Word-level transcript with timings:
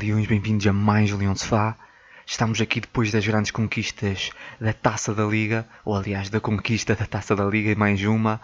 Leões, 0.00 0.26
bem-vindos 0.26 0.66
a 0.66 0.72
mais 0.72 1.10
Leão 1.10 1.36
Sofá. 1.36 1.76
Estamos 2.24 2.58
aqui 2.58 2.80
depois 2.80 3.12
das 3.12 3.26
grandes 3.26 3.50
conquistas 3.50 4.30
da 4.58 4.72
Taça 4.72 5.14
da 5.14 5.26
Liga, 5.26 5.68
ou 5.84 5.94
aliás, 5.94 6.30
da 6.30 6.40
conquista 6.40 6.94
da 6.94 7.04
Taça 7.04 7.36
da 7.36 7.44
Liga 7.44 7.70
e 7.70 7.74
mais 7.74 8.02
uma. 8.02 8.40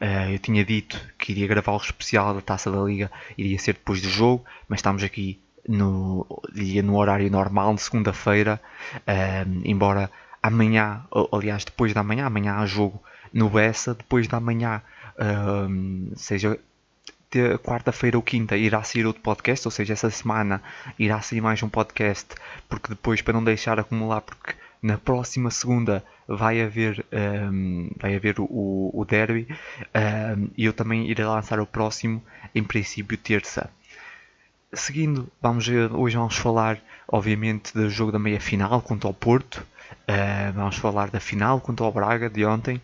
Uh, 0.00 0.30
eu 0.30 0.38
tinha 0.38 0.64
dito 0.64 1.00
que 1.18 1.32
iria 1.32 1.48
gravar 1.48 1.72
o 1.72 1.78
especial 1.78 2.32
da 2.32 2.40
Taça 2.40 2.70
da 2.70 2.80
Liga, 2.80 3.10
iria 3.36 3.58
ser 3.58 3.72
depois 3.72 4.00
do 4.00 4.08
jogo, 4.08 4.44
mas 4.68 4.78
estamos 4.78 5.02
aqui 5.02 5.40
no, 5.68 6.24
no 6.84 6.96
horário 6.96 7.28
normal, 7.28 7.74
de 7.74 7.82
segunda-feira, 7.82 8.60
uh, 8.98 9.62
embora 9.64 10.08
amanhã, 10.40 11.04
aliás, 11.32 11.64
depois 11.64 11.92
da 11.92 12.04
manhã, 12.04 12.26
amanhã 12.26 12.54
há 12.54 12.66
jogo 12.66 13.02
no 13.32 13.50
Bessa, 13.50 13.96
depois 13.96 14.28
da 14.28 14.38
manhã, 14.38 14.80
uh, 15.16 16.16
seja 16.16 16.56
quarta-feira 17.62 18.16
ou 18.16 18.22
quinta 18.22 18.56
irá 18.56 18.82
sair 18.82 19.06
outro 19.06 19.22
podcast, 19.22 19.66
ou 19.66 19.72
seja, 19.72 19.92
essa 19.92 20.10
semana 20.10 20.62
irá 20.98 21.20
sair 21.20 21.40
mais 21.40 21.62
um 21.62 21.68
podcast, 21.68 22.34
porque 22.68 22.88
depois 22.88 23.22
para 23.22 23.34
não 23.34 23.44
deixar 23.44 23.78
acumular, 23.78 24.20
porque 24.20 24.54
na 24.82 24.98
próxima 24.98 25.50
segunda 25.50 26.04
vai 26.26 26.60
haver, 26.60 27.04
um, 27.12 27.90
vai 27.96 28.14
haver 28.14 28.36
o, 28.38 28.90
o 28.92 29.04
derby 29.04 29.46
um, 29.94 30.48
e 30.56 30.64
eu 30.64 30.72
também 30.72 31.08
irei 31.10 31.24
lançar 31.24 31.60
o 31.60 31.66
próximo, 31.66 32.22
em 32.54 32.64
princípio 32.64 33.16
terça. 33.18 33.70
Seguindo, 34.72 35.28
vamos, 35.42 35.66
hoje 35.68 36.16
vamos 36.16 36.36
falar, 36.36 36.80
obviamente, 37.08 37.74
do 37.74 37.90
jogo 37.90 38.12
da 38.12 38.18
meia-final 38.20 38.80
contra 38.80 39.08
o 39.08 39.14
Porto. 39.14 39.66
Uh, 40.08 40.52
vamos 40.54 40.76
falar 40.76 41.10
da 41.10 41.18
final 41.18 41.60
contra 41.60 41.84
o 41.84 41.90
Braga 41.90 42.30
de 42.30 42.44
ontem. 42.44 42.80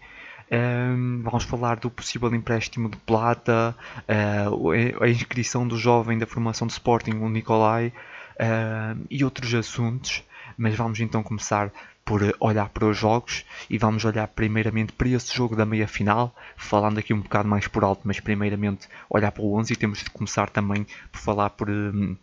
Um, 0.51 1.23
vamos 1.23 1.45
falar 1.45 1.77
do 1.77 1.91
possível 1.91 2.33
empréstimo 2.35 2.89
de 2.89 2.97
Plata, 2.99 3.75
uh, 4.09 5.03
a 5.03 5.09
inscrição 5.09 5.67
do 5.67 5.77
jovem 5.77 6.19
da 6.19 6.27
formação 6.27 6.67
de 6.67 6.73
Sporting, 6.73 7.13
o 7.13 7.29
Nicolai, 7.29 7.93
uh, 8.37 9.07
e 9.11 9.25
outros 9.25 9.53
assuntos. 9.55 10.23
Mas 10.57 10.75
vamos 10.75 11.01
então 11.01 11.23
começar 11.23 11.71
por 12.05 12.23
olhar 12.39 12.69
para 12.69 12.87
os 12.87 12.97
jogos 12.97 13.45
e 13.69 13.77
vamos 13.77 14.05
olhar 14.05 14.29
primeiramente 14.29 14.93
para 14.93 15.09
esse 15.09 15.35
jogo 15.35 15.57
da 15.57 15.67
meia 15.67 15.89
final, 15.89 16.35
falando 16.57 16.99
aqui 16.99 17.13
um 17.13 17.21
bocado 17.21 17.49
mais 17.49 17.67
por 17.67 17.83
alto, 17.83 18.03
mas 18.05 18.21
primeiramente 18.21 18.89
olhar 19.11 19.33
para 19.33 19.43
o 19.43 19.59
11 19.59 19.73
e 19.73 19.77
temos 19.77 19.99
de 19.99 20.11
começar 20.11 20.49
também 20.49 20.87
por 21.11 21.19
falar 21.19 21.51
por 21.51 21.69
um, 21.69 22.17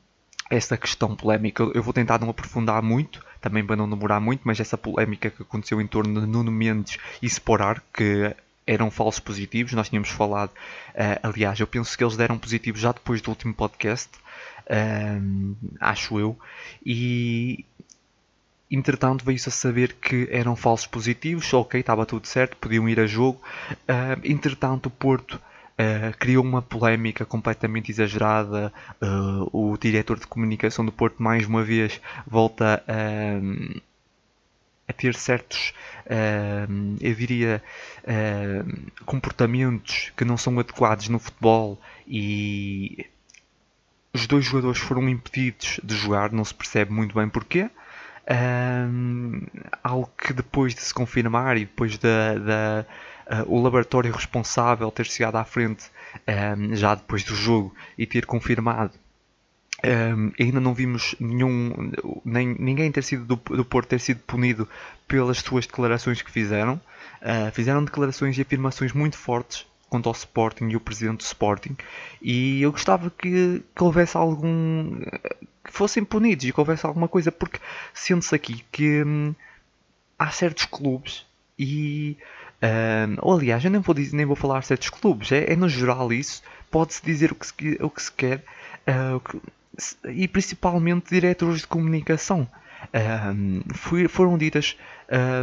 essa 0.55 0.77
questão 0.77 1.15
polémica. 1.15 1.63
Eu 1.73 1.81
vou 1.81 1.93
tentar 1.93 2.19
não 2.19 2.29
aprofundar 2.29 2.81
muito, 2.81 3.25
também 3.41 3.65
para 3.65 3.75
não 3.75 3.89
demorar 3.89 4.19
muito, 4.19 4.41
mas 4.43 4.59
essa 4.59 4.77
polémica 4.77 5.29
que 5.29 5.41
aconteceu 5.41 5.81
em 5.81 5.87
torno 5.87 6.21
de 6.21 6.27
Nuno 6.27 6.51
Mendes 6.51 6.97
e 7.21 7.25
Sporar, 7.25 7.81
que 7.93 8.35
eram 8.65 8.91
falsos 8.91 9.19
positivos, 9.19 9.73
nós 9.73 9.89
tínhamos 9.89 10.09
falado, 10.09 10.49
uh, 10.49 11.19
aliás, 11.23 11.59
eu 11.59 11.67
penso 11.67 11.97
que 11.97 12.03
eles 12.03 12.15
deram 12.15 12.37
positivos 12.37 12.79
já 12.79 12.91
depois 12.91 13.21
do 13.21 13.29
último 13.29 13.53
podcast, 13.53 14.09
uh, 14.67 15.55
acho 15.81 16.19
eu, 16.19 16.37
e 16.85 17.65
entretanto 18.71 19.25
veio-se 19.25 19.49
a 19.49 19.51
saber 19.51 19.93
que 19.93 20.29
eram 20.31 20.55
falsos 20.55 20.87
positivos, 20.87 21.51
ok, 21.53 21.79
estava 21.79 22.05
tudo 22.05 22.25
certo, 22.25 22.55
podiam 22.57 22.87
ir 22.87 22.99
a 22.99 23.07
jogo, 23.07 23.41
uh, 23.71 24.21
entretanto 24.23 24.85
o 24.85 24.91
Porto 24.91 25.41
Uh, 25.73 26.15
criou 26.19 26.43
uma 26.43 26.61
polémica 26.61 27.25
completamente 27.25 27.89
exagerada. 27.91 28.71
Uh, 29.01 29.71
o 29.71 29.77
diretor 29.77 30.19
de 30.19 30.27
comunicação 30.27 30.85
do 30.85 30.91
Porto, 30.91 31.21
mais 31.21 31.47
uma 31.47 31.63
vez, 31.63 31.99
volta 32.27 32.83
uh, 32.87 33.81
a 34.87 34.93
ter 34.93 35.15
certos, 35.15 35.73
eu 36.99 37.15
diria, 37.15 37.63
comportamentos 39.05 40.11
que 40.15 40.25
não 40.25 40.35
são 40.35 40.59
adequados 40.59 41.07
no 41.07 41.17
futebol 41.17 41.79
e 42.05 43.05
os 44.13 44.27
dois 44.27 44.43
jogadores 44.43 44.79
foram 44.79 45.07
impedidos 45.07 45.79
de 45.81 45.95
jogar, 45.95 46.33
não 46.33 46.43
se 46.43 46.53
percebe 46.53 46.91
muito 46.91 47.15
bem 47.15 47.29
porquê. 47.29 47.69
Algo 49.81 50.11
que 50.17 50.33
depois 50.33 50.75
de 50.75 50.81
se 50.81 50.93
confirmar 50.93 51.55
e 51.55 51.61
depois 51.61 51.97
da, 51.97 52.83
uh, 52.83 52.85
o 53.47 53.61
laboratório 53.61 54.11
responsável 54.11 54.91
ter 54.91 55.05
chegado 55.05 55.35
à 55.35 55.43
frente 55.43 55.85
um, 56.57 56.75
já 56.75 56.95
depois 56.95 57.23
do 57.23 57.35
jogo 57.35 57.73
e 57.97 58.05
ter 58.05 58.25
confirmado 58.25 58.93
um, 59.83 60.31
ainda 60.39 60.61
não 60.61 60.73
vimos 60.73 61.13
nenhum, 61.19 61.91
nem, 62.23 62.55
ninguém 62.57 62.89
ter 62.91 63.03
sido 63.03 63.25
do, 63.25 63.55
do 63.57 63.65
Porto 63.65 63.89
ter 63.89 63.99
sido 63.99 64.21
punido 64.21 64.67
pelas 65.07 65.39
suas 65.39 65.67
declarações 65.67 66.21
que 66.21 66.31
fizeram. 66.31 66.79
Uh, 67.21 67.51
fizeram 67.51 67.83
declarações 67.83 68.37
e 68.37 68.41
afirmações 68.41 68.93
muito 68.93 69.17
fortes 69.17 69.65
quanto 69.89 70.07
ao 70.07 70.13
Sporting 70.13 70.69
e 70.69 70.75
o 70.75 70.79
presidente 70.79 71.17
do 71.17 71.25
Sporting. 71.25 71.75
E 72.21 72.61
eu 72.61 72.71
gostava 72.71 73.09
que, 73.11 73.61
que 73.75 73.83
houvesse 73.83 74.15
algum. 74.15 74.99
que 75.63 75.71
fossem 75.71 76.03
punidos 76.03 76.45
e 76.45 76.53
que 76.53 76.59
houvesse 76.59 76.85
alguma 76.85 77.09
coisa, 77.09 77.31
porque 77.31 77.59
sente-se 77.93 78.33
aqui 78.33 78.65
que 78.71 79.03
hum, 79.03 79.35
há 80.17 80.31
certos 80.31 80.65
clubes 80.65 81.25
e 81.59 82.17
um, 82.63 83.17
ou 83.21 83.33
aliás, 83.33 83.63
eu 83.65 83.69
nem 83.69 83.81
vou, 83.81 83.93
dizer, 83.93 84.15
nem 84.15 84.25
vou 84.25 84.37
falar 84.37 84.63
certos 84.63 84.89
clubes, 84.89 85.33
é, 85.33 85.51
é 85.51 85.55
no 85.55 85.67
geral 85.67 86.13
isso, 86.13 86.41
pode-se 86.71 87.03
dizer 87.03 87.31
o 87.33 87.35
que 87.35 87.45
se, 87.45 87.53
o 87.81 87.89
que 87.89 88.01
se 88.01 88.11
quer, 88.11 88.43
uh, 88.87 89.19
que, 89.19 89.41
e 90.09 90.27
principalmente 90.29 91.09
diretores 91.09 91.61
de 91.61 91.67
comunicação. 91.67 92.47
Um, 92.93 93.61
foi, 93.73 94.07
foram 94.07 94.37
ditas 94.37 94.77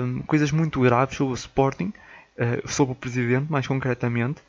um, 0.02 0.22
coisas 0.22 0.50
muito 0.50 0.80
graves 0.80 1.16
sobre 1.16 1.32
o 1.32 1.34
Sporting, 1.34 1.92
uh, 2.38 2.66
sobre 2.66 2.92
o 2.92 2.96
Presidente, 2.96 3.52
mais 3.52 3.66
concretamente, 3.66 4.40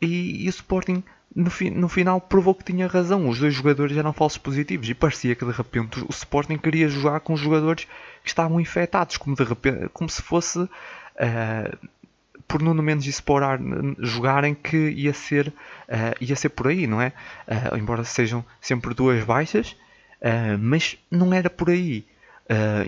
e, 0.00 0.44
e 0.44 0.48
o 0.48 0.50
Sporting 0.50 1.04
no, 1.34 1.50
fi, 1.50 1.70
no, 1.70 1.88
final 1.88 2.20
provou 2.20 2.54
que 2.54 2.64
tinha 2.64 2.88
razão. 2.88 3.28
Os 3.28 3.38
dois 3.38 3.54
jogadores 3.54 3.96
eram 3.96 4.12
falsos 4.12 4.38
positivos 4.38 4.88
e 4.88 4.94
parecia 4.94 5.36
que 5.36 5.44
de 5.44 5.52
repente 5.52 6.00
o 6.00 6.10
Sporting 6.10 6.56
queria 6.58 6.88
jogar 6.88 7.20
com 7.20 7.36
jogadores 7.36 7.84
que 8.22 8.28
estavam 8.28 8.60
infectados, 8.60 9.16
como, 9.16 9.36
de 9.36 9.44
repente, 9.44 9.88
como 9.92 10.08
se 10.08 10.22
fosse 10.22 10.68
uh, 11.18 11.88
por 12.46 12.62
Nuno 12.62 12.82
Mendes 12.82 13.06
e 13.06 13.10
Sporar 13.10 13.60
jogarem 13.98 14.54
que 14.54 14.76
ia 14.90 15.12
ser, 15.12 15.48
uh, 15.48 16.16
ia 16.20 16.36
ser 16.36 16.48
por 16.50 16.68
aí, 16.68 16.86
não 16.86 17.00
é? 17.00 17.12
Uh, 17.46 17.76
embora 17.76 18.04
sejam 18.04 18.44
sempre 18.60 18.94
duas 18.94 19.22
baixas, 19.24 19.76
mas 20.58 20.98
não 21.10 21.32
era 21.32 21.48
por 21.48 21.70
aí. 21.70 22.04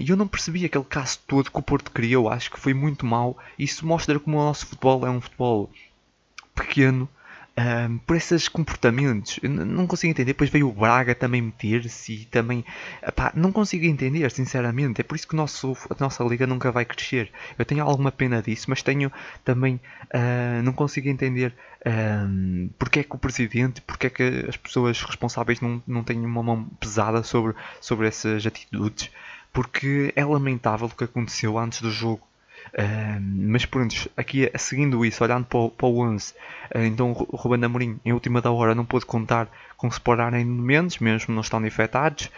E 0.01 0.11
eu 0.11 0.17
não 0.17 0.27
percebi 0.27 0.65
aquele 0.65 0.85
caso 0.85 1.21
todo 1.27 1.51
que 1.51 1.59
o 1.59 1.63
Porto 1.63 1.93
criou, 1.93 2.29
acho 2.29 2.51
que 2.51 2.59
foi 2.59 2.75
muito 2.75 3.07
mal. 3.07 3.39
Isso 3.59 3.87
mostra 3.87 4.19
como 4.19 4.39
o 4.39 4.43
nosso 4.43 4.67
futebol 4.67 5.07
é 5.07 5.11
um 5.11 5.21
futebol 5.21 5.71
pequeno, 6.55 7.09
um, 7.59 7.99
por 7.99 8.17
esses 8.17 8.49
comportamentos. 8.49 9.39
Não 9.43 9.87
consigo 9.87 10.11
entender. 10.11 10.33
Depois 10.33 10.51
veio 10.51 10.69
o 10.69 10.73
Braga 10.73 11.15
também 11.15 11.43
meter-se 11.43 12.13
e 12.13 12.25
também. 12.27 12.65
Epá, 13.03 13.33
não 13.35 13.53
consigo 13.53 13.85
entender, 13.85 14.31
sinceramente. 14.31 15.01
É 15.01 15.05
por 15.05 15.15
isso 15.15 15.29
que 15.29 15.37
nosso, 15.37 15.77
a 15.91 15.97
nossa 15.99 16.23
liga 16.25 16.47
nunca 16.47 16.71
vai 16.71 16.85
crescer. 16.85 17.31
Eu 17.59 17.65
tenho 17.65 17.85
alguma 17.85 18.13
pena 18.13 18.43
disso, 18.43 18.67
mas 18.69 18.83
tenho 18.83 19.13
também. 19.45 19.81
Uh, 20.15 20.63
não 20.63 20.73
consigo 20.73 21.09
entender 21.09 21.55
um, 21.87 22.71
porque 22.79 23.01
é 23.01 23.05
que 23.05 23.15
o 23.15 23.19
presidente, 23.19 23.81
porque 23.83 24.07
é 24.07 24.11
que 24.11 24.47
as 24.49 24.57
pessoas 24.57 25.01
responsáveis 25.03 25.61
não, 25.61 25.83
não 25.87 26.03
têm 26.05 26.25
uma 26.25 26.43
mão 26.43 26.65
pesada 26.79 27.23
sobre, 27.23 27.55
sobre 27.81 28.09
essas 28.09 28.47
atitudes. 28.47 29.11
Porque 29.53 30.13
é 30.15 30.25
lamentável 30.25 30.87
o 30.87 30.97
que 30.97 31.05
aconteceu 31.05 31.59
antes 31.59 31.83
do 31.83 31.91
jogo 31.91 32.30
mas 33.21 33.67
pronto, 33.67 34.11
aqui 34.17 34.51
seguindo 34.57 35.05
isso, 35.05 35.23
olhando 35.25 35.45
para 35.47 35.59
o, 35.59 35.71
para 35.71 35.87
o 35.87 35.99
11, 36.01 36.33
uh, 36.33 36.79
então 36.79 37.13
o 37.13 37.37
Ruben 37.37 37.65
Amorim 37.65 38.01
em 38.05 38.13
última 38.13 38.41
da 38.41 38.51
hora 38.51 38.75
não 38.75 38.85
pôde 38.85 39.07
contar 39.07 39.49
com 39.77 39.89
Sporar 39.89 40.35
em 40.35 40.45
momentos, 40.45 40.99
mesmo 40.99 41.35
não 41.35 41.41
estando 41.41 41.67
infectados. 41.67 42.31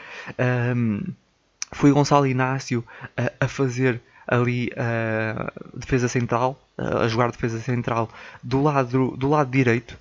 foi 1.73 1.93
Gonçalo 1.93 2.27
Inácio 2.27 2.85
uh, 3.19 3.33
a 3.41 3.49
fazer 3.49 4.01
ali 4.27 4.71
a 4.77 5.51
uh, 5.53 5.79
defesa 5.79 6.09
central, 6.09 6.59
a 6.79 7.07
jogar 7.09 7.31
defesa 7.31 7.61
central 7.61 8.09
do 8.43 8.63
lado, 8.63 9.17
do 9.17 9.29
lado 9.29 9.51
direito. 9.51 9.99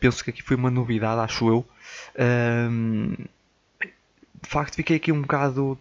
penso 0.00 0.24
que 0.24 0.30
aqui 0.30 0.42
foi 0.42 0.56
uma 0.56 0.70
novidade, 0.70 1.20
acho 1.20 1.48
eu. 1.48 1.66
de 4.42 4.48
facto, 4.48 4.74
fiquei 4.74 4.96
aqui 4.96 5.12
um 5.12 5.22
bocado 5.22 5.78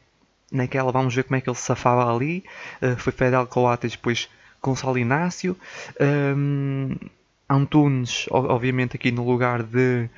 naquela 0.52 0.92
vamos 0.92 1.16
ver 1.16 1.24
como 1.24 1.38
é 1.38 1.42
que 1.42 1.50
ele 1.50 1.56
se 1.56 1.64
safava 1.64 2.14
ali. 2.14 2.44
Uh, 2.82 2.96
foi 2.98 3.14
Fedel 3.14 3.48
Coates, 3.48 3.92
depois 3.92 4.30
Gonçalo 4.62 4.98
Inácio. 4.98 5.58
Um, 6.00 6.96
Antunes, 7.50 8.28
obviamente, 8.30 8.96
aqui 8.96 9.12
no 9.12 9.26
lugar 9.26 9.64
de, 9.64 10.10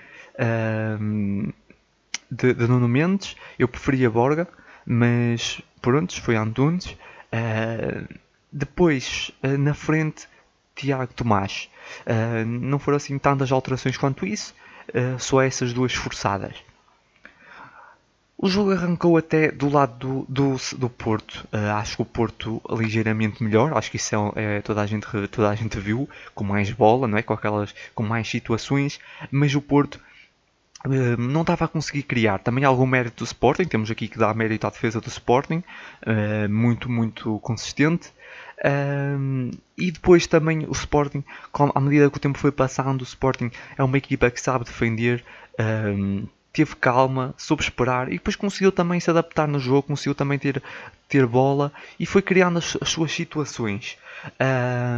um, 0.99 1.51
de, 2.29 2.53
de, 2.53 2.67
Nuno 2.67 2.87
Mendes. 2.87 3.35
Eu 3.57 3.67
preferia 3.67 4.09
Borga, 4.09 4.47
mas 4.85 5.61
pronto, 5.81 6.19
foi 6.21 6.35
Antunes. 6.35 6.85
Uh, 7.31 8.07
depois, 8.51 9.31
uh, 9.43 9.57
na 9.57 9.73
frente, 9.73 10.27
Tiago 10.75 11.13
Tomás. 11.13 11.69
Não 12.47 12.79
foram 12.79 12.95
assim 12.95 13.19
tantas 13.19 13.51
alterações 13.51 13.97
quanto 13.97 14.25
isso, 14.25 14.55
só 15.19 15.41
essas 15.41 15.73
duas 15.73 15.93
forçadas. 15.93 16.55
O 18.37 18.49
jogo 18.49 18.71
arrancou 18.71 19.15
até 19.15 19.51
do 19.51 19.69
lado 19.69 19.97
do, 19.97 20.25
do, 20.27 20.77
do 20.77 20.89
Porto. 20.89 21.47
Uh, 21.53 21.77
acho 21.77 21.95
que 21.95 22.01
o 22.01 22.05
Porto 22.05 22.61
ligeiramente 22.69 23.43
melhor. 23.43 23.77
Acho 23.77 23.89
que 23.89 23.97
isso 23.97 24.33
é, 24.35 24.57
é, 24.57 24.61
toda, 24.61 24.81
a 24.81 24.85
gente, 24.85 25.07
toda 25.29 25.49
a 25.49 25.55
gente 25.55 25.79
viu. 25.79 26.09
Com 26.35 26.43
mais 26.43 26.69
bola, 26.71 27.07
não 27.07 27.17
é? 27.17 27.21
Com, 27.21 27.33
aquelas, 27.33 27.73
com 27.95 28.03
mais 28.03 28.27
situações. 28.27 28.99
Mas 29.31 29.55
o 29.55 29.61
Porto 29.61 29.99
Uh, 30.85 31.15
não 31.17 31.41
estava 31.43 31.63
a 31.63 31.67
conseguir 31.69 32.03
criar. 32.03 32.39
Também 32.39 32.65
algum 32.65 32.85
mérito 32.85 33.23
do 33.23 33.25
Sporting, 33.25 33.63
temos 33.63 33.89
aqui 33.89 34.09
que 34.09 34.17
dar 34.17 34.35
mérito 34.35 34.67
à 34.67 34.69
defesa 34.69 34.99
do 34.99 35.07
Sporting, 35.07 35.63
uh, 36.05 36.49
muito, 36.49 36.91
muito 36.91 37.39
consistente. 37.39 38.11
E 39.77 39.91
depois 39.91 40.27
também 40.27 40.65
o 40.65 40.73
Sporting, 40.73 41.23
à 41.53 41.79
medida 41.79 42.09
que 42.09 42.17
o 42.17 42.19
tempo 42.19 42.37
foi 42.37 42.51
passando, 42.51 42.99
o 42.99 43.05
Sporting 43.05 43.49
é 43.77 43.83
uma 43.83 43.97
equipa 43.97 44.29
que 44.29 44.41
sabe 44.41 44.65
defender, 44.65 45.23
teve 46.53 46.75
calma, 46.75 47.33
soube 47.35 47.63
esperar 47.63 48.07
e 48.09 48.13
depois 48.13 48.35
conseguiu 48.35 48.71
também 48.71 48.99
se 48.99 49.09
adaptar 49.09 49.47
no 49.47 49.59
jogo, 49.59 49.87
conseguiu 49.87 50.13
também 50.13 50.37
ter, 50.37 50.61
ter 51.09 51.25
bola 51.25 51.73
e 51.99 52.05
foi 52.05 52.21
criando 52.21 52.59
as, 52.59 52.77
as 52.79 52.89
suas 52.89 53.11
situações. 53.11 53.97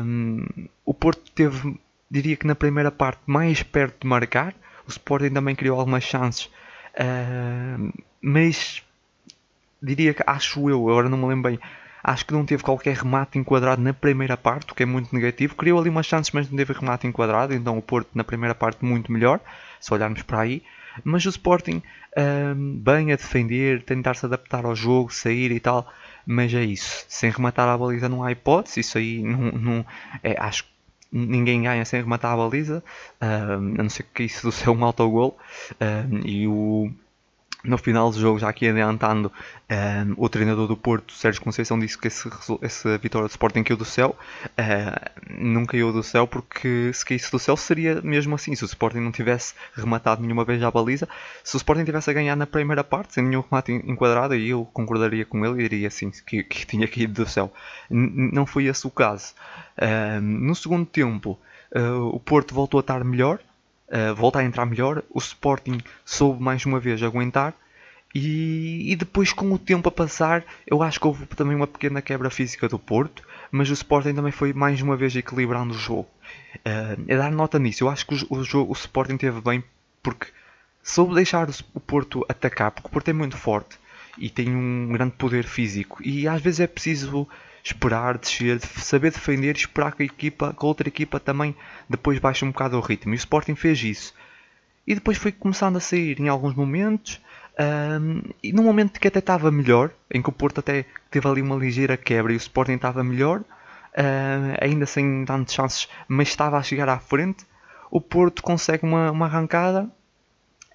Um, 0.04 0.46
o 0.86 0.94
Porto 0.94 1.32
teve, 1.32 1.80
diria 2.12 2.36
que 2.36 2.46
na 2.46 2.56
primeira 2.56 2.92
parte, 2.92 3.22
mais 3.26 3.64
perto 3.64 4.02
de 4.02 4.08
marcar, 4.08 4.54
o 4.86 4.92
Sporting 4.92 5.34
também 5.34 5.56
criou 5.56 5.80
algumas 5.80 6.04
chances, 6.04 6.50
mas 8.22 8.84
diria 9.82 10.14
que 10.14 10.24
acho 10.28 10.70
eu, 10.70 10.90
agora 10.90 11.10
não 11.10 11.18
me 11.18 11.26
lembro 11.26 11.50
bem 11.50 11.60
Acho 12.08 12.24
que 12.24 12.34
não 12.34 12.46
teve 12.46 12.62
qualquer 12.62 12.98
remate 12.98 13.40
enquadrado 13.40 13.82
na 13.82 13.92
primeira 13.92 14.38
parte, 14.38 14.72
o 14.72 14.76
que 14.76 14.84
é 14.84 14.86
muito 14.86 15.12
negativo. 15.12 15.56
Criou 15.56 15.80
ali 15.80 15.90
umas 15.90 16.06
chances, 16.06 16.32
mas 16.32 16.48
não 16.48 16.56
teve 16.56 16.72
remate 16.72 17.08
enquadrado. 17.08 17.52
Então 17.52 17.80
o 17.80 17.82
Porto 17.82 18.10
na 18.14 18.24
primeira 18.24 18.54
parte 18.54 18.86
muito 18.86 19.12
melhor, 19.12 19.40
se 19.82 19.92
olharmos 19.92 20.22
para 20.22 20.42
aí. 20.42 20.62
Mas 21.04 21.26
o 21.26 21.30
Sporting 21.30 21.82
um, 22.18 22.78
bem 22.80 23.12
a 23.12 23.16
defender, 23.16 23.84
tentar 23.84 24.16
se 24.16 24.26
adaptar 24.26 24.66
ao 24.66 24.76
jogo, 24.76 25.14
sair 25.14 25.52
e 25.52 25.60
tal. 25.60 25.92
Mas 26.26 26.54
é 26.54 26.64
isso. 26.64 27.06
Sem 27.08 27.30
rematar 27.30 27.68
a 27.68 27.78
baliza 27.78 28.10
não 28.10 28.24
há 28.24 28.32
hipótese. 28.32 28.80
Isso 28.80 28.98
aí 28.98 29.22
não, 29.22 29.52
não 29.52 29.86
é, 30.24 30.36
acho 30.40 30.64
que 30.64 30.70
ninguém 31.12 31.64
ganha 31.64 31.86
sem 31.86 32.02
rematar 32.02 32.34
a 32.34 32.38
baliza. 32.38 32.84
Um, 33.22 33.80
a 33.80 33.84
não 33.84 33.90
ser 33.90 34.04
que 34.04 34.24
isso 34.24 34.50
seja 34.52 34.72
um 34.72 34.84
autogol. 34.84 35.38
Um, 35.80 36.28
e 36.28 36.48
o 36.48 36.92
no 37.66 37.78
final 37.78 38.12
do 38.12 38.20
jogo, 38.20 38.40
já 38.40 38.50
aqui 38.50 38.68
adiantando, 38.68 39.32
um, 39.70 39.74
ehm, 39.74 40.14
o 40.18 40.30
treinador 40.30 40.68
do 40.68 40.78
Porto, 40.78 41.14
Sérgio 41.14 41.42
Conceição, 41.42 41.80
disse 41.80 41.98
que 41.98 42.08
esse, 42.08 42.30
essa 42.62 42.98
vitória 42.98 43.28
do 43.28 43.32
Sporting 43.32 43.64
caiu 43.64 43.78
do 43.78 43.86
céu. 43.86 44.16
Uh, 44.52 45.34
não 45.40 45.66
caiu 45.66 45.92
do 45.92 46.04
céu 46.04 46.28
porque 46.28 46.92
se 46.94 47.04
caísse 47.06 47.32
do 47.32 47.40
céu 47.40 47.58
seria 47.58 48.02
mesmo 48.02 48.36
assim. 48.36 48.56
Se 48.56 48.64
o 48.64 48.66
Sporting 48.66 49.00
não 49.00 49.12
tivesse 49.12 49.54
rematado 49.74 50.22
nenhuma 50.22 50.46
vez 50.46 50.62
à 50.62 50.70
baliza, 50.70 51.08
se 51.44 51.56
o 51.56 51.58
Sporting 51.58 51.84
tivesse 51.84 52.10
a 52.10 52.14
ganhar 52.14 52.36
na 52.36 52.46
primeira 52.46 52.84
parte, 52.84 53.14
sem 53.14 53.24
nenhum 53.24 53.42
remate 53.42 53.72
enquadrado, 53.72 54.34
aí 54.34 54.50
eu 54.50 54.66
concordaria 54.66 55.26
com 55.26 55.46
ele 55.46 55.66
e 55.66 55.70
diria 55.70 55.88
assim 55.88 56.12
que, 56.26 56.44
que 56.44 56.66
tinha 56.68 56.88
caído 56.88 57.14
do 57.24 57.30
céu. 57.30 57.52
N 57.90 58.32
não 58.32 58.46
foi 58.46 58.66
esse 58.66 58.86
o 58.86 58.92
caso. 58.92 59.34
Uh, 59.78 60.22
no 60.22 60.56
segundo 60.56 60.86
tempo, 60.86 61.40
uh, 61.76 62.08
o 62.08 62.20
Porto 62.20 62.54
voltou 62.54 62.80
a 62.80 62.82
estar 62.82 63.04
melhor 63.04 63.40
uh, 63.90 64.16
volta 64.16 64.40
a 64.40 64.44
entrar 64.44 64.66
melhor. 64.66 65.04
O 65.10 65.20
Sporting 65.20 65.80
soube 66.04 66.42
mais 66.42 66.66
uma 66.66 66.80
vez 66.80 67.02
aguentar. 67.02 67.54
E, 68.14 68.92
e, 68.92 68.96
depois, 68.96 69.34
com 69.34 69.52
o 69.52 69.60
tempo 69.60 69.90
a 69.90 69.92
passar, 69.92 70.46
eu 70.66 70.82
acho 70.82 71.00
que 71.00 71.08
houve 71.08 71.26
também 71.26 71.56
uma 71.56 71.68
pequena 71.68 72.02
quebra 72.02 72.30
física 72.30 72.70
do 72.70 72.80
Porto, 72.80 73.22
mas 73.52 73.70
o 73.70 73.74
Sporting 73.74 74.14
também 74.14 74.32
foi 74.32 74.54
mais 74.54 74.82
uma 74.82 74.96
vez 74.96 75.14
equilibrando 75.16 75.74
o 75.74 75.78
jogo. 75.78 76.08
Uh, 76.58 77.06
dar 77.06 77.32
nota 77.32 77.60
nisso. 77.60 77.84
Eu 77.84 77.90
acho 77.90 78.08
que 78.08 78.16
o, 78.16 78.38
o, 78.40 78.44
jogo, 78.44 78.72
o 78.72 78.74
Sporting 78.74 79.18
teve 79.18 79.42
bem 79.42 79.62
porque 80.02 80.28
soube 80.82 81.16
deixar 81.16 81.50
o 81.74 81.80
Porto 81.80 82.26
atacar, 82.30 82.72
porque 82.72 82.88
o 82.88 82.92
Porto 82.92 83.10
é 83.10 83.14
muito 83.14 83.36
forte 83.36 83.78
e 84.18 84.30
tem 84.30 84.56
um 84.56 84.92
grande 84.94 85.14
poder 85.14 85.44
físico. 85.44 86.02
E 86.02 86.28
às 86.28 86.42
vezes 86.42 86.62
é 86.62 86.68
preciso 86.68 87.28
esperar, 87.66 88.18
descer, 88.18 88.60
saber 88.62 89.12
defender 89.12 89.56
esperar 89.56 89.94
que 89.96 90.04
a, 90.04 90.06
equipa, 90.06 90.54
que 90.54 90.64
a 90.64 90.68
outra 90.68 90.88
equipa 90.88 91.20
também 91.20 91.56
depois 91.90 92.20
baixe 92.20 92.46
um 92.46 92.52
bocado 92.52 92.78
o 92.78 92.82
ritmo. 92.82 93.14
E 93.14 93.16
o 93.16 93.18
Sporting 93.18 93.56
fez 93.56 93.84
isso. 93.84 94.14
E 94.86 94.94
depois 94.94 95.18
foi 95.18 95.32
começando 95.32 95.78
a 95.78 95.80
sair 95.80 96.20
em 96.20 96.30
alguns 96.30 96.54
momentos. 96.54 97.20
Um, 97.58 98.22
e 98.44 98.54
num 98.54 98.64
momento 98.64 99.00
que 99.00 99.08
até 99.08 99.20
estava 99.20 99.50
melhor, 99.50 99.90
em 100.14 100.22
que 100.22 100.30
o 100.30 100.32
Porto 100.32 100.60
até 100.60 100.86
teve 101.10 101.28
ali 101.28 101.42
uma 101.42 101.56
ligeira 101.56 101.98
quebra 101.98 102.32
e 102.32 102.36
o 102.36 102.38
Sporting 102.38 102.74
estava 102.74 103.04
melhor, 103.04 103.44
ainda 104.62 104.86
sem 104.86 105.24
tantas 105.26 105.54
chances, 105.54 105.88
mas 106.08 106.28
estava 106.28 106.58
a 106.58 106.64
chegar 106.64 106.90
à 106.90 107.00
frente, 107.00 107.46
o 107.90 108.02
Porto 108.02 108.44
consegue 108.44 108.84
uma, 108.84 109.10
uma 109.10 109.26
arrancada 109.26 109.90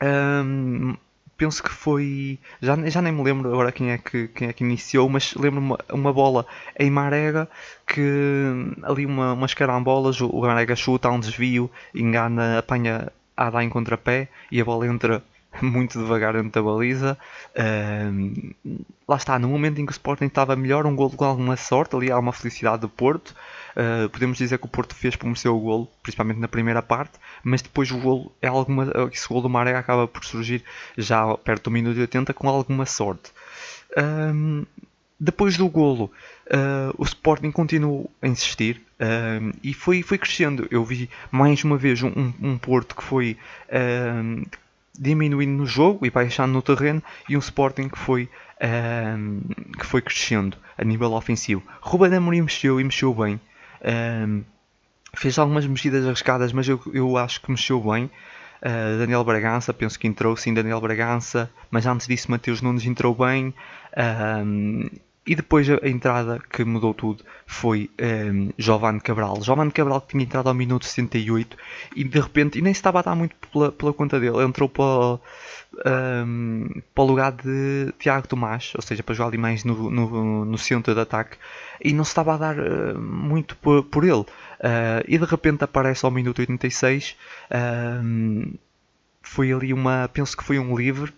um, 0.02 0.96
penso 1.40 1.62
que 1.62 1.70
foi. 1.70 2.38
Já, 2.60 2.76
já 2.90 3.00
nem 3.00 3.10
me 3.10 3.22
lembro 3.22 3.50
agora 3.50 3.72
quem 3.72 3.92
é 3.92 3.96
que, 3.96 4.28
quem 4.28 4.48
é 4.48 4.52
que 4.52 4.62
iniciou, 4.62 5.08
mas 5.08 5.32
lembro 5.34 5.58
uma, 5.58 5.78
uma 5.90 6.12
bola 6.12 6.44
em 6.78 6.90
Marega 6.90 7.48
que 7.86 8.02
ali 8.82 9.06
uma, 9.06 9.32
umas 9.32 9.54
carambolas, 9.54 10.20
o 10.20 10.40
Marega 10.42 10.76
chuta, 10.76 11.08
há 11.08 11.10
um 11.10 11.18
desvio, 11.18 11.70
engana, 11.94 12.58
apanha 12.58 13.10
a 13.34 13.48
dar 13.48 13.62
em 13.62 13.70
contrapé 13.70 14.28
e 14.52 14.60
a 14.60 14.64
bola 14.66 14.86
entra 14.86 15.24
muito 15.62 15.98
devagar 15.98 16.34
dentro 16.34 16.50
da 16.50 16.62
baliza. 16.62 17.16
Um, 17.56 18.52
lá 19.08 19.16
está, 19.16 19.38
no 19.38 19.48
momento 19.48 19.80
em 19.80 19.86
que 19.86 19.92
o 19.92 19.96
Sporting 19.96 20.26
estava 20.26 20.54
melhor, 20.54 20.84
um 20.84 20.94
gol 20.94 21.08
com 21.08 21.24
alguma 21.24 21.56
sorte, 21.56 21.96
ali 21.96 22.10
há 22.10 22.18
uma 22.18 22.34
felicidade 22.34 22.82
do 22.82 22.88
Porto. 22.90 23.34
Uh, 23.76 24.08
podemos 24.08 24.38
dizer 24.38 24.58
que 24.58 24.66
o 24.66 24.68
Porto 24.68 24.94
fez 24.94 25.16
por 25.16 25.26
merecer 25.26 25.50
o 25.50 25.58
golo, 25.58 25.88
principalmente 26.02 26.40
na 26.40 26.48
primeira 26.48 26.82
parte, 26.82 27.12
mas 27.42 27.62
depois 27.62 27.90
o 27.90 27.98
golo 27.98 28.32
é 28.42 28.48
alguma, 28.48 28.90
esse 29.12 29.28
golo 29.28 29.42
do 29.42 29.48
Maré 29.48 29.76
acaba 29.76 30.08
por 30.08 30.24
surgir 30.24 30.64
já 30.96 31.36
perto 31.38 31.64
do 31.64 31.70
minuto 31.70 31.98
80 31.98 32.34
com 32.34 32.48
alguma 32.48 32.86
sorte. 32.86 33.32
Um, 33.96 34.64
depois 35.18 35.58
do 35.58 35.68
golo, 35.68 36.10
uh, 36.46 36.94
o 36.96 37.04
Sporting 37.04 37.50
continuou 37.50 38.10
a 38.22 38.26
insistir 38.26 38.80
uh, 38.98 39.54
e 39.62 39.74
foi, 39.74 40.02
foi 40.02 40.16
crescendo. 40.16 40.66
Eu 40.70 40.82
vi 40.82 41.10
mais 41.30 41.62
uma 41.62 41.76
vez 41.76 42.02
um, 42.02 42.32
um 42.40 42.56
Porto 42.56 42.96
que 42.96 43.04
foi 43.04 43.36
uh, 43.68 44.46
diminuindo 44.98 45.52
no 45.52 45.66
jogo 45.66 46.06
e 46.06 46.10
baixando 46.10 46.54
no 46.54 46.62
terreno 46.62 47.02
e 47.28 47.36
um 47.36 47.40
Sporting 47.40 47.88
que 47.90 47.98
foi, 47.98 48.28
que 49.78 49.86
foi 49.86 50.02
crescendo 50.02 50.56
a 50.76 50.84
nível 50.84 51.12
ofensivo. 51.12 51.62
Ruben 51.80 52.14
Amorim 52.14 52.42
mexeu 52.42 52.80
e 52.80 52.84
mexeu 52.84 53.14
bem. 53.14 53.40
Um, 53.84 54.42
fez 55.14 55.38
algumas 55.38 55.66
mexidas 55.66 56.06
arriscadas, 56.06 56.52
mas 56.52 56.68
eu, 56.68 56.80
eu 56.92 57.16
acho 57.16 57.40
que 57.40 57.50
mexeu 57.50 57.80
bem. 57.80 58.10
Uh, 58.62 58.98
Daniel 58.98 59.24
Bragança, 59.24 59.72
penso 59.72 59.98
que 59.98 60.06
entrou 60.06 60.36
sim 60.36 60.52
Daniel 60.52 60.80
Bragança, 60.80 61.50
mas 61.70 61.86
antes 61.86 62.06
disso 62.06 62.30
Mateus 62.30 62.60
Nunes 62.60 62.84
entrou 62.84 63.14
bem. 63.14 63.54
Um, 64.44 64.88
e 65.30 65.36
depois 65.36 65.70
a, 65.70 65.88
entrada 65.88 66.40
que 66.50 66.64
mudou 66.64 66.92
tudo 66.92 67.24
foi 67.46 67.88
um, 68.02 68.50
Giovanni 68.58 69.00
Cabral. 69.00 69.40
Giovanni 69.40 69.70
Cabral 69.70 70.00
que 70.00 70.08
tinha 70.08 70.24
entrado 70.24 70.48
ao 70.48 70.54
minuto 70.54 70.84
68 70.84 71.56
e 71.94 72.02
de 72.02 72.18
repente, 72.18 72.58
e 72.58 72.62
nem 72.62 72.74
se 72.74 72.78
estava 72.78 72.98
a 72.98 73.02
dar 73.02 73.14
muito 73.14 73.36
pela, 73.36 73.70
pela 73.70 73.92
conta 73.92 74.18
dele, 74.18 74.42
entrou 74.42 74.68
para, 74.68 75.20
um, 76.26 76.68
para 76.92 77.04
o 77.04 77.06
lugar 77.06 77.30
de 77.30 77.92
Tiago 78.00 78.26
Tomás, 78.26 78.72
ou 78.74 78.82
seja, 78.82 79.04
para 79.04 79.14
jogar 79.14 79.28
ali 79.28 79.38
mais 79.38 79.62
no, 79.62 79.88
no, 79.88 80.44
no 80.44 80.58
centro 80.58 80.92
de 80.92 81.00
ataque 81.00 81.36
e 81.80 81.92
não 81.92 82.02
se 82.02 82.10
estava 82.10 82.34
a 82.34 82.36
dar 82.36 82.58
uh, 82.58 83.00
muito 83.00 83.56
por, 83.58 83.84
por 83.84 84.02
ele. 84.02 84.22
Uh, 84.22 85.06
e 85.06 85.16
de 85.16 85.24
repente 85.26 85.62
aparece 85.62 86.04
ao 86.04 86.10
minuto 86.10 86.40
86. 86.40 87.16
Um, 88.02 88.54
foi 89.22 89.52
ali 89.52 89.72
uma, 89.72 90.08
penso 90.12 90.36
que 90.36 90.42
foi 90.42 90.58
um 90.58 90.76
livre, 90.76 91.12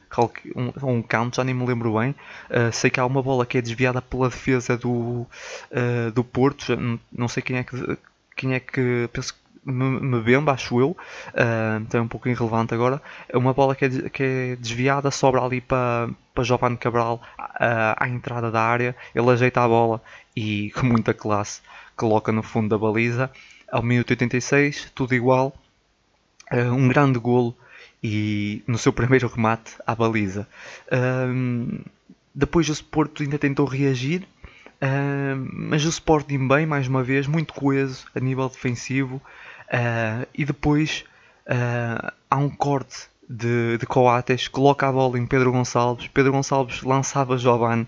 um, 0.57 0.89
um 0.89 1.03
canto, 1.03 1.37
já 1.37 1.45
nem 1.45 1.55
me 1.55 1.65
lembro 1.65 1.99
bem. 1.99 2.11
Uh, 2.51 2.73
sei 2.73 2.91
que 2.91 3.01
há 3.01 3.07
uma 3.07 3.23
bola 3.23 3.47
que 3.47 3.59
é 3.59 3.63
desviada 3.63 4.03
pela 4.03 4.29
defesa 4.29 4.77
do, 4.77 5.27
uh, 5.71 6.11
do 6.15 6.25
Porto, 6.25 6.77
não 7.11 7.29
sei 7.29 7.43
quem 7.43 7.59
é 7.59 7.65
que, 7.65 7.99
quem 8.37 8.55
é 8.55 8.61
que 8.61 9.09
penso 9.13 9.35
que 9.35 9.43
Mbemba, 9.65 10.53
acho 10.53 10.81
eu, 10.81 10.91
uh, 10.91 11.81
então 11.81 12.01
é 12.01 12.03
um 12.03 12.09
pouco 12.09 12.29
irrelevante 12.29 12.75
agora. 12.75 13.01
É 13.29 13.39
uma 13.39 13.55
bola 13.55 13.77
que 13.77 13.85
é, 13.85 13.89
que 14.09 14.23
é 14.23 14.57
desviada, 14.57 15.11
sobra 15.11 15.41
ali 15.41 15.61
para, 15.61 16.11
para 16.35 16.43
Giovanni 16.43 16.77
Cabral 16.77 17.23
uh, 17.39 17.95
à 17.97 18.09
entrada 18.09 18.51
da 18.51 18.61
área. 18.61 18.97
Ele 19.15 19.31
ajeita 19.31 19.61
a 19.63 19.69
bola 19.69 20.03
e, 20.35 20.73
com 20.75 20.87
muita 20.87 21.15
classe, 21.15 21.61
coloca 21.97 22.33
no 22.33 22.43
fundo 22.43 22.71
da 22.71 22.79
baliza. 22.79 23.31
Ao 23.71 23.83
minuto 23.83 24.11
86, 24.11 24.91
tudo 24.95 25.15
igual. 25.15 25.55
Uh, 26.51 26.73
um 26.75 26.89
grande 26.89 27.19
golo 27.19 27.57
e 28.03 28.63
no 28.67 28.79
seu 28.79 28.93
primeiro 28.93 29.29
remate 29.29 29.73
à 29.87 29.95
baliza. 29.95 30.47
Um, 30.91 31.81
depois 32.35 32.69
o 32.69 32.73
Sporto 32.73 33.23
ainda 33.23 33.39
tentou 33.39 33.67
reagir, 33.67 34.27
um, 34.83 35.49
mas 35.53 35.85
o 35.85 35.89
Sporting 35.89 36.49
bem, 36.49 36.67
mais 36.67 36.89
uma 36.89 37.03
vez, 37.03 37.27
muito 37.27 37.55
coeso 37.55 38.07
a 38.15 38.21
nível 38.21 38.49
defensivo. 38.49 39.23
Uh, 39.69 40.27
e 40.35 40.45
depois 40.45 41.05
uh, 41.47 42.13
há 42.29 42.37
um 42.37 42.51
corte 42.51 43.07
de, 43.29 43.79
de 43.79 43.87
Coates, 43.87 44.49
coloca 44.49 44.89
a 44.89 44.93
bola 44.93 45.19
em 45.19 45.27
Pedro 45.27 45.53
Gonçalves. 45.53 46.09
Pedro 46.09 46.33
Gonçalves 46.33 46.83
lançava 46.83 47.39
Giovanni 47.39 47.87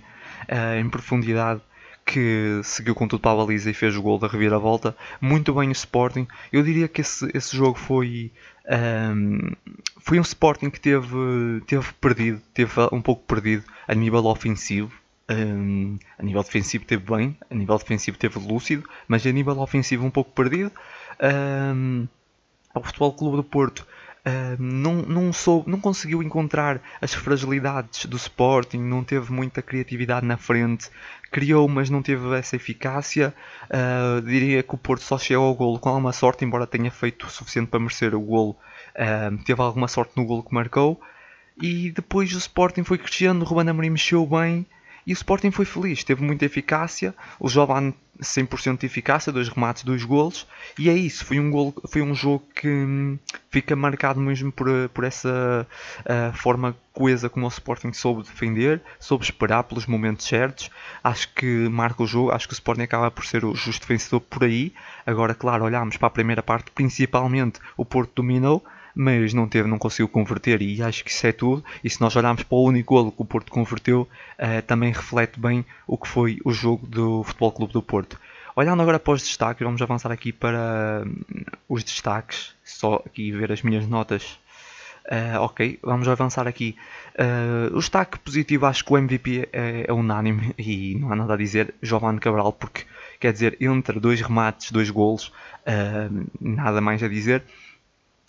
uh, 0.48 0.78
em 0.78 0.88
profundidade 0.88 1.60
que 2.06 2.60
seguiu 2.62 2.94
com 2.94 3.08
tudo 3.08 3.20
para 3.20 3.32
a 3.32 3.36
baliza 3.36 3.70
e 3.70 3.74
fez 3.74 3.96
o 3.96 4.02
gol 4.02 4.18
da 4.18 4.28
reviravolta. 4.28 4.94
Muito 5.20 5.54
bem 5.54 5.68
o 5.70 5.72
Sporting. 5.72 6.28
Eu 6.52 6.62
diria 6.62 6.86
que 6.86 7.00
esse, 7.00 7.30
esse 7.34 7.56
jogo 7.56 7.78
foi 7.78 8.30
um, 8.68 9.52
foi 10.00 10.18
um 10.18 10.22
Sporting 10.22 10.70
que 10.70 10.80
teve, 10.80 11.60
teve 11.66 11.92
perdido, 11.94 12.40
teve 12.52 12.72
um 12.92 13.02
pouco 13.02 13.22
perdido 13.24 13.64
a 13.86 13.94
nível 13.94 14.24
ofensivo. 14.26 14.92
Um, 15.30 15.98
a 16.18 16.22
nível 16.22 16.42
defensivo 16.42 16.84
teve 16.84 17.02
bem, 17.02 17.36
a 17.48 17.54
nível 17.54 17.78
defensivo 17.78 18.18
teve 18.18 18.38
lúcido, 18.38 18.86
mas 19.08 19.26
a 19.26 19.32
nível 19.32 19.58
ofensivo 19.58 20.04
um 20.04 20.10
pouco 20.10 20.30
perdido. 20.32 20.70
Um, 21.22 22.06
o 22.74 22.82
Futebol 22.82 23.12
Clube 23.12 23.36
do 23.36 23.44
Porto 23.44 23.86
uh, 24.26 24.62
não, 24.62 24.96
não, 25.02 25.32
soube, 25.32 25.70
não 25.70 25.80
conseguiu 25.80 26.22
encontrar 26.22 26.80
as 27.00 27.14
fragilidades 27.14 28.06
do 28.06 28.16
Sporting, 28.16 28.78
não 28.78 29.04
teve 29.04 29.32
muita 29.32 29.62
criatividade 29.62 30.26
na 30.26 30.36
frente, 30.36 30.90
criou, 31.30 31.68
mas 31.68 31.90
não 31.90 32.02
teve 32.02 32.34
essa 32.36 32.56
eficácia. 32.56 33.34
Uh, 33.64 34.22
diria 34.22 34.62
que 34.62 34.74
o 34.74 34.78
Porto 34.78 35.02
só 35.02 35.18
chegou 35.18 35.46
ao 35.46 35.54
golo 35.54 35.78
com 35.78 35.88
alguma 35.88 36.12
sorte, 36.12 36.44
embora 36.44 36.66
tenha 36.66 36.90
feito 36.90 37.26
o 37.26 37.30
suficiente 37.30 37.68
para 37.68 37.80
merecer 37.80 38.14
o 38.14 38.20
golo. 38.20 38.56
Uh, 38.94 39.36
teve 39.44 39.60
alguma 39.60 39.88
sorte 39.88 40.12
no 40.16 40.24
golo 40.24 40.42
que 40.42 40.54
marcou. 40.54 41.00
E 41.60 41.90
depois 41.92 42.32
o 42.34 42.38
Sporting 42.38 42.82
foi 42.82 42.98
crescendo, 42.98 43.44
o 43.44 43.48
Ruben 43.48 43.68
Amorim 43.68 43.90
mexeu 43.90 44.26
bem 44.26 44.66
e 45.06 45.12
o 45.12 45.14
Sporting 45.14 45.50
foi 45.50 45.64
feliz, 45.64 46.02
teve 46.02 46.22
muita 46.22 46.44
eficácia, 46.44 47.14
o 47.38 47.48
Jovan 47.48 47.92
100% 48.20 48.78
de 48.78 48.86
eficácia, 48.86 49.32
dois 49.32 49.48
remates, 49.48 49.82
dois 49.82 50.04
golos, 50.04 50.46
e 50.78 50.88
é 50.88 50.94
isso, 50.94 51.24
foi 51.24 51.40
um, 51.40 51.50
golo, 51.50 51.74
foi 51.88 52.00
um 52.00 52.14
jogo 52.14 52.44
que 52.54 52.68
hum, 52.68 53.18
fica 53.50 53.74
marcado 53.74 54.20
mesmo 54.20 54.52
por, 54.52 54.68
por 54.90 55.04
essa 55.04 55.66
uh, 56.00 56.36
forma 56.36 56.76
coesa 56.92 57.28
como 57.28 57.46
o 57.46 57.48
Sporting 57.48 57.92
soube 57.92 58.22
defender, 58.22 58.80
soube 59.00 59.24
esperar 59.24 59.64
pelos 59.64 59.86
momentos 59.86 60.26
certos, 60.26 60.70
acho 61.02 61.32
que 61.34 61.68
marca 61.68 62.02
o 62.02 62.06
jogo, 62.06 62.30
acho 62.30 62.46
que 62.46 62.54
o 62.54 62.56
Sporting 62.56 62.82
acaba 62.82 63.10
por 63.10 63.26
ser 63.26 63.44
o 63.44 63.54
justo 63.54 63.86
vencedor 63.86 64.20
por 64.20 64.44
aí, 64.44 64.72
agora 65.04 65.34
claro, 65.34 65.64
olhamos 65.64 65.96
para 65.96 66.06
a 66.06 66.10
primeira 66.10 66.42
parte, 66.42 66.70
principalmente 66.70 67.58
o 67.76 67.84
Porto 67.84 68.22
dominou, 68.22 68.64
mas 68.94 69.34
não 69.34 69.48
teve, 69.48 69.68
não 69.68 69.78
conseguiu 69.78 70.08
converter 70.08 70.62
e 70.62 70.82
acho 70.82 71.04
que 71.04 71.10
isso 71.10 71.26
é 71.26 71.32
tudo. 71.32 71.64
E 71.82 71.90
se 71.90 72.00
nós 72.00 72.14
olharmos 72.14 72.42
para 72.42 72.56
o 72.56 72.64
único 72.64 72.94
golo 72.94 73.12
que 73.12 73.22
o 73.22 73.24
Porto 73.24 73.50
converteu, 73.50 74.02
uh, 74.38 74.62
também 74.66 74.92
reflete 74.92 75.40
bem 75.40 75.64
o 75.86 75.98
que 75.98 76.08
foi 76.08 76.38
o 76.44 76.52
jogo 76.52 76.86
do 76.86 77.22
Futebol 77.24 77.52
Clube 77.52 77.72
do 77.72 77.82
Porto. 77.82 78.18
Olhando 78.56 78.82
agora 78.82 79.00
para 79.00 79.14
os 79.14 79.22
destaques, 79.22 79.64
vamos 79.64 79.82
avançar 79.82 80.12
aqui 80.12 80.32
para 80.32 81.02
hum, 81.04 81.44
os 81.68 81.82
destaques, 81.82 82.54
só 82.62 83.02
aqui 83.04 83.32
ver 83.32 83.50
as 83.50 83.62
minhas 83.62 83.86
notas. 83.88 84.38
Uh, 85.06 85.38
ok, 85.40 85.78
vamos 85.82 86.08
avançar 86.08 86.46
aqui. 86.46 86.76
Uh, 87.14 87.74
o 87.76 87.78
destaque 87.78 88.18
positivo, 88.20 88.64
acho 88.66 88.84
que 88.84 88.92
o 88.92 88.96
MVP 88.96 89.48
é, 89.52 89.84
é, 89.88 89.92
unânime 89.92 90.54
e 90.56 90.96
não 90.98 91.12
há 91.12 91.16
nada 91.16 91.34
a 91.34 91.36
dizer. 91.36 91.74
Giovanni 91.82 92.20
Cabral, 92.20 92.52
porque 92.52 92.84
quer 93.18 93.32
dizer, 93.32 93.56
entre 93.60 93.98
dois 93.98 94.20
remates, 94.20 94.70
dois 94.70 94.88
golos, 94.88 95.32
uh, 95.66 96.26
nada 96.40 96.80
mais 96.80 97.02
a 97.02 97.08
dizer. 97.08 97.42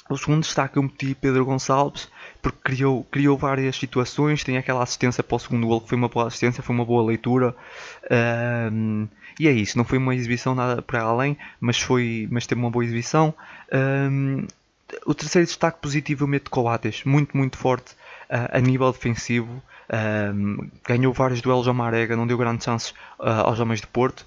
O 0.07 0.17
segundo 0.17 0.41
destaque 0.41 0.77
eu 0.77 0.83
meti 0.83 1.15
Pedro 1.15 1.45
Gonçalves 1.45 2.09
porque 2.41 2.59
criou, 2.63 3.03
criou 3.05 3.35
várias 3.35 3.75
situações, 3.75 4.43
tem 4.43 4.55
aquela 4.55 4.83
assistência 4.83 5.23
para 5.23 5.35
o 5.35 5.39
segundo 5.39 5.65
gol 5.65 5.81
que 5.81 5.89
foi 5.89 5.97
uma 5.97 6.07
boa 6.07 6.27
assistência, 6.27 6.61
foi 6.61 6.75
uma 6.75 6.85
boa 6.85 7.03
leitura 7.03 7.55
um, 8.71 9.07
e 9.39 9.47
é 9.47 9.51
isso, 9.51 9.77
não 9.77 9.83
foi 9.83 9.97
uma 9.97 10.13
exibição 10.13 10.53
nada 10.53 10.79
para 10.81 11.01
além, 11.01 11.35
mas, 11.59 11.79
foi, 11.79 12.27
mas 12.29 12.45
teve 12.45 12.61
uma 12.61 12.69
boa 12.69 12.85
exibição. 12.85 13.33
Um, 13.73 14.45
o 15.07 15.13
terceiro 15.15 15.47
destaque 15.47 15.79
positivo 15.81 16.23
eu 16.23 16.27
meto 16.27 16.51
Coates, 16.51 17.03
muito 17.03 17.35
muito 17.35 17.57
forte 17.57 17.93
uh, 18.29 18.47
a 18.51 18.59
nível 18.59 18.91
defensivo, 18.91 19.61
um, 20.35 20.69
ganhou 20.87 21.13
vários 21.13 21.41
duelos 21.41 21.67
ao 21.67 21.73
Marega, 21.73 22.15
não 22.15 22.27
deu 22.27 22.37
grandes 22.37 22.63
chances 22.63 22.91
uh, 23.19 23.43
aos 23.43 23.59
homens 23.59 23.81
de 23.81 23.87
Porto. 23.87 24.23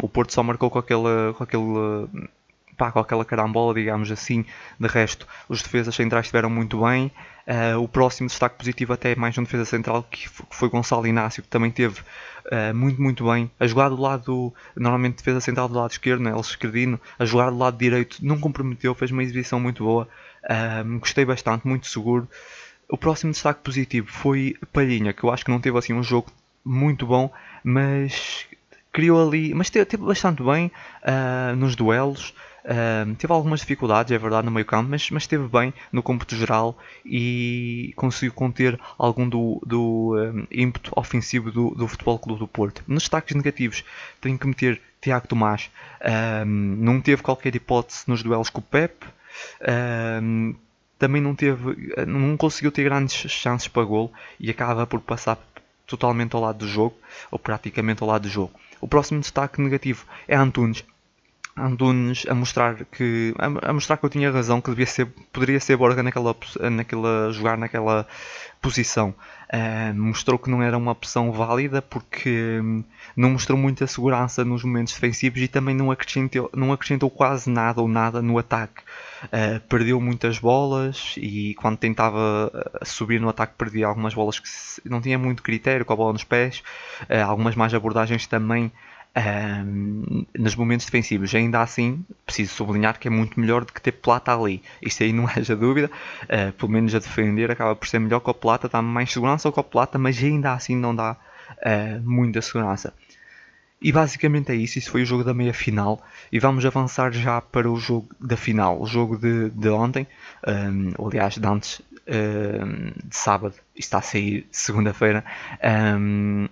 O 0.00 0.08
Porto 0.08 0.32
só 0.32 0.40
marcou 0.42 0.70
com 0.70 0.78
aquele, 0.78 1.32
com 1.36 1.42
aquele 1.42 2.28
com 2.76 2.98
aquela 2.98 3.24
carambola, 3.24 3.74
digamos 3.74 4.10
assim. 4.10 4.44
De 4.78 4.86
resto, 4.86 5.26
os 5.48 5.62
defesas 5.62 5.94
centrais 5.94 6.26
estiveram 6.26 6.50
muito 6.50 6.82
bem. 6.84 7.10
Uh, 7.46 7.80
o 7.80 7.86
próximo 7.86 8.28
destaque 8.28 8.58
positivo 8.58 8.92
até 8.92 9.12
é 9.12 9.14
mais 9.14 9.38
um 9.38 9.44
defesa 9.44 9.64
central 9.64 10.02
que 10.02 10.28
foi 10.50 10.68
Gonçalo 10.68 11.06
Inácio, 11.06 11.44
que 11.44 11.48
também 11.48 11.70
teve 11.70 12.00
uh, 12.00 12.74
muito, 12.74 13.00
muito 13.00 13.24
bem. 13.24 13.48
A 13.60 13.68
jogar 13.68 13.88
do 13.88 14.00
lado, 14.00 14.52
normalmente 14.74 15.18
defesa 15.18 15.40
central 15.40 15.68
do 15.68 15.74
lado 15.74 15.92
esquerdo, 15.92 16.22
né, 16.22 16.30
Elcio 16.30 16.50
Esquerdino, 16.50 17.00
a 17.16 17.24
jogar 17.24 17.50
do 17.50 17.58
lado 17.58 17.78
direito 17.78 18.18
não 18.20 18.40
comprometeu, 18.40 18.94
fez 18.96 19.12
uma 19.12 19.22
exibição 19.22 19.60
muito 19.60 19.84
boa. 19.84 20.08
Uh, 20.42 20.98
gostei 20.98 21.24
bastante, 21.24 21.68
muito 21.68 21.86
seguro. 21.86 22.28
O 22.88 22.98
próximo 22.98 23.30
destaque 23.30 23.60
positivo 23.62 24.08
foi 24.10 24.56
Palhinha, 24.72 25.12
que 25.12 25.22
eu 25.22 25.30
acho 25.30 25.44
que 25.44 25.50
não 25.50 25.60
teve 25.60 25.78
assim 25.78 25.92
um 25.92 26.02
jogo 26.02 26.32
muito 26.64 27.06
bom, 27.06 27.32
mas 27.62 28.44
criou 28.92 29.28
ali, 29.28 29.54
mas 29.54 29.70
teve, 29.70 29.84
teve 29.84 30.04
bastante 30.04 30.42
bem 30.42 30.70
nos 31.56 31.76
duelos 31.76 32.32
teve 33.18 33.32
algumas 33.32 33.60
dificuldades, 33.60 34.12
é 34.12 34.18
verdade, 34.18 34.44
no 34.44 34.50
meio 34.50 34.66
campo, 34.66 34.90
mas, 34.90 35.10
mas 35.10 35.22
esteve 35.22 35.46
bem 35.48 35.72
no 35.92 36.02
cômputo 36.02 36.34
geral 36.34 36.76
e 37.04 37.92
conseguiu 37.96 38.32
conter 38.32 38.78
algum 38.98 39.28
do, 39.28 39.62
do 39.64 40.16
um, 40.16 40.46
ímpeto 40.50 40.92
ofensivo 40.96 41.52
do, 41.52 41.70
do 41.70 41.86
Futebol 41.86 42.18
Clube 42.18 42.40
do 42.40 42.48
Porto. 42.48 42.82
Nos 42.86 43.04
destaques 43.04 43.36
negativos, 43.36 43.84
tenho 44.20 44.38
que 44.38 44.46
meter 44.46 44.80
Tiago 45.00 45.28
Tomás. 45.28 45.70
Um, 46.44 46.76
não 46.78 47.00
teve 47.00 47.22
qualquer 47.22 47.54
hipótese 47.54 48.04
nos 48.08 48.22
duelos 48.22 48.50
com 48.50 48.58
o 48.60 48.62
Pep. 48.62 49.06
Também 50.98 51.20
não 51.20 51.34
teve, 51.34 51.94
não 52.06 52.36
conseguiu 52.36 52.72
ter 52.72 52.84
grandes 52.84 53.30
chances 53.30 53.68
para 53.68 53.84
gol 53.84 54.12
e 54.40 54.50
acaba 54.50 54.86
por 54.86 55.00
passar 55.00 55.38
totalmente 55.86 56.34
ao 56.34 56.40
lado 56.42 56.58
do 56.58 56.68
jogo, 56.68 56.96
ou 57.30 57.38
praticamente 57.38 58.02
ao 58.02 58.08
lado 58.08 58.22
do 58.22 58.28
jogo. 58.28 58.52
O 58.80 58.88
próximo 58.88 59.20
destaque 59.20 59.60
negativo 59.60 60.04
é 60.26 60.34
Antunes. 60.34 60.82
Antunes 61.58 62.26
a 62.28 62.34
mostrar 62.34 62.84
que 62.84 63.34
a, 63.38 63.72
mostrar 63.72 63.96
que 63.96 64.04
eu 64.04 64.10
tinha 64.10 64.30
razão 64.30 64.60
que 64.60 64.68
devia 64.68 64.84
ser 64.86 65.06
poderia 65.32 65.58
ser 65.58 65.76
Borga 65.76 66.02
naquela 66.02 66.36
naquela 66.70 67.32
jogar 67.32 67.56
naquela 67.56 68.06
posição. 68.60 69.14
Uh, 69.46 69.94
mostrou 69.94 70.38
que 70.38 70.50
não 70.50 70.60
era 70.62 70.76
uma 70.76 70.90
opção 70.90 71.30
válida 71.30 71.80
porque 71.80 72.58
um, 72.60 72.84
não 73.16 73.30
mostrou 73.30 73.56
muita 73.56 73.86
segurança 73.86 74.44
nos 74.44 74.64
momentos 74.64 74.92
defensivos 74.92 75.40
e 75.40 75.48
também 75.48 75.74
não 75.74 75.90
acrescentou 75.90 76.50
não 76.52 76.72
acrescentou 76.72 77.08
quase 77.08 77.48
nada 77.48 77.80
ou 77.80 77.88
nada 77.88 78.20
no 78.20 78.38
ataque. 78.38 78.82
Uh, 79.24 79.60
perdeu 79.68 79.98
muitas 79.98 80.38
bolas 80.38 81.14
e 81.16 81.54
quando 81.54 81.78
tentava 81.78 82.50
eh, 82.54 82.84
subir 82.84 83.18
no 83.18 83.30
ataque 83.30 83.54
perdia 83.56 83.86
algumas 83.86 84.12
bolas 84.12 84.38
que 84.38 84.48
não 84.84 85.00
tinha 85.00 85.18
muito 85.18 85.42
critério 85.42 85.86
com 85.86 85.92
a 85.94 85.96
bola 85.96 86.12
nos 86.12 86.24
pés. 86.24 86.62
Uh, 87.02 87.24
algumas 87.24 87.54
mais 87.54 87.72
abordagens 87.72 88.26
também 88.26 88.70
um, 89.16 90.26
nos 90.38 90.54
momentos 90.54 90.86
defensivos. 90.86 91.34
Ainda 91.34 91.60
assim, 91.62 92.04
preciso 92.24 92.54
sublinhar 92.54 92.98
que 92.98 93.08
é 93.08 93.10
muito 93.10 93.40
melhor 93.40 93.64
do 93.64 93.72
que 93.72 93.80
ter 93.80 93.92
Plata 93.92 94.34
ali. 94.34 94.62
Isso 94.82 95.02
aí 95.02 95.12
não 95.12 95.26
haja 95.34 95.56
dúvida. 95.56 95.90
Uh, 96.24 96.52
pelo 96.52 96.72
menos 96.72 96.94
a 96.94 96.98
defender 96.98 97.50
acaba 97.50 97.74
por 97.74 97.88
ser 97.88 97.98
melhor 97.98 98.20
que 98.20 98.30
o 98.30 98.34
Plata, 98.34 98.68
dá 98.68 98.82
mais 98.82 99.12
segurança 99.12 99.50
que 99.50 99.60
o 99.60 99.64
Plata, 99.64 99.98
mas 99.98 100.22
ainda 100.22 100.52
assim 100.52 100.76
não 100.76 100.94
dá 100.94 101.12
uh, 101.12 102.02
muita 102.08 102.42
segurança. 102.42 102.92
E 103.80 103.92
basicamente 103.92 104.50
é 104.50 104.54
isso, 104.54 104.78
isso 104.78 104.90
foi 104.90 105.02
o 105.02 105.06
jogo 105.06 105.22
da 105.22 105.34
meia 105.34 105.52
final 105.52 106.02
e 106.32 106.40
vamos 106.40 106.64
avançar 106.64 107.12
já 107.12 107.42
para 107.42 107.70
o 107.70 107.76
jogo 107.76 108.08
da 108.18 108.34
final, 108.34 108.80
o 108.80 108.86
jogo 108.86 109.18
de, 109.18 109.50
de 109.50 109.68
ontem, 109.68 110.06
um, 110.46 111.06
aliás 111.06 111.34
de 111.34 111.46
antes 111.46 111.82
de 113.04 113.16
sábado, 113.16 113.54
está 113.74 113.98
a 113.98 114.02
sair 114.02 114.46
segunda-feira, 114.50 115.24
um, 115.98 116.48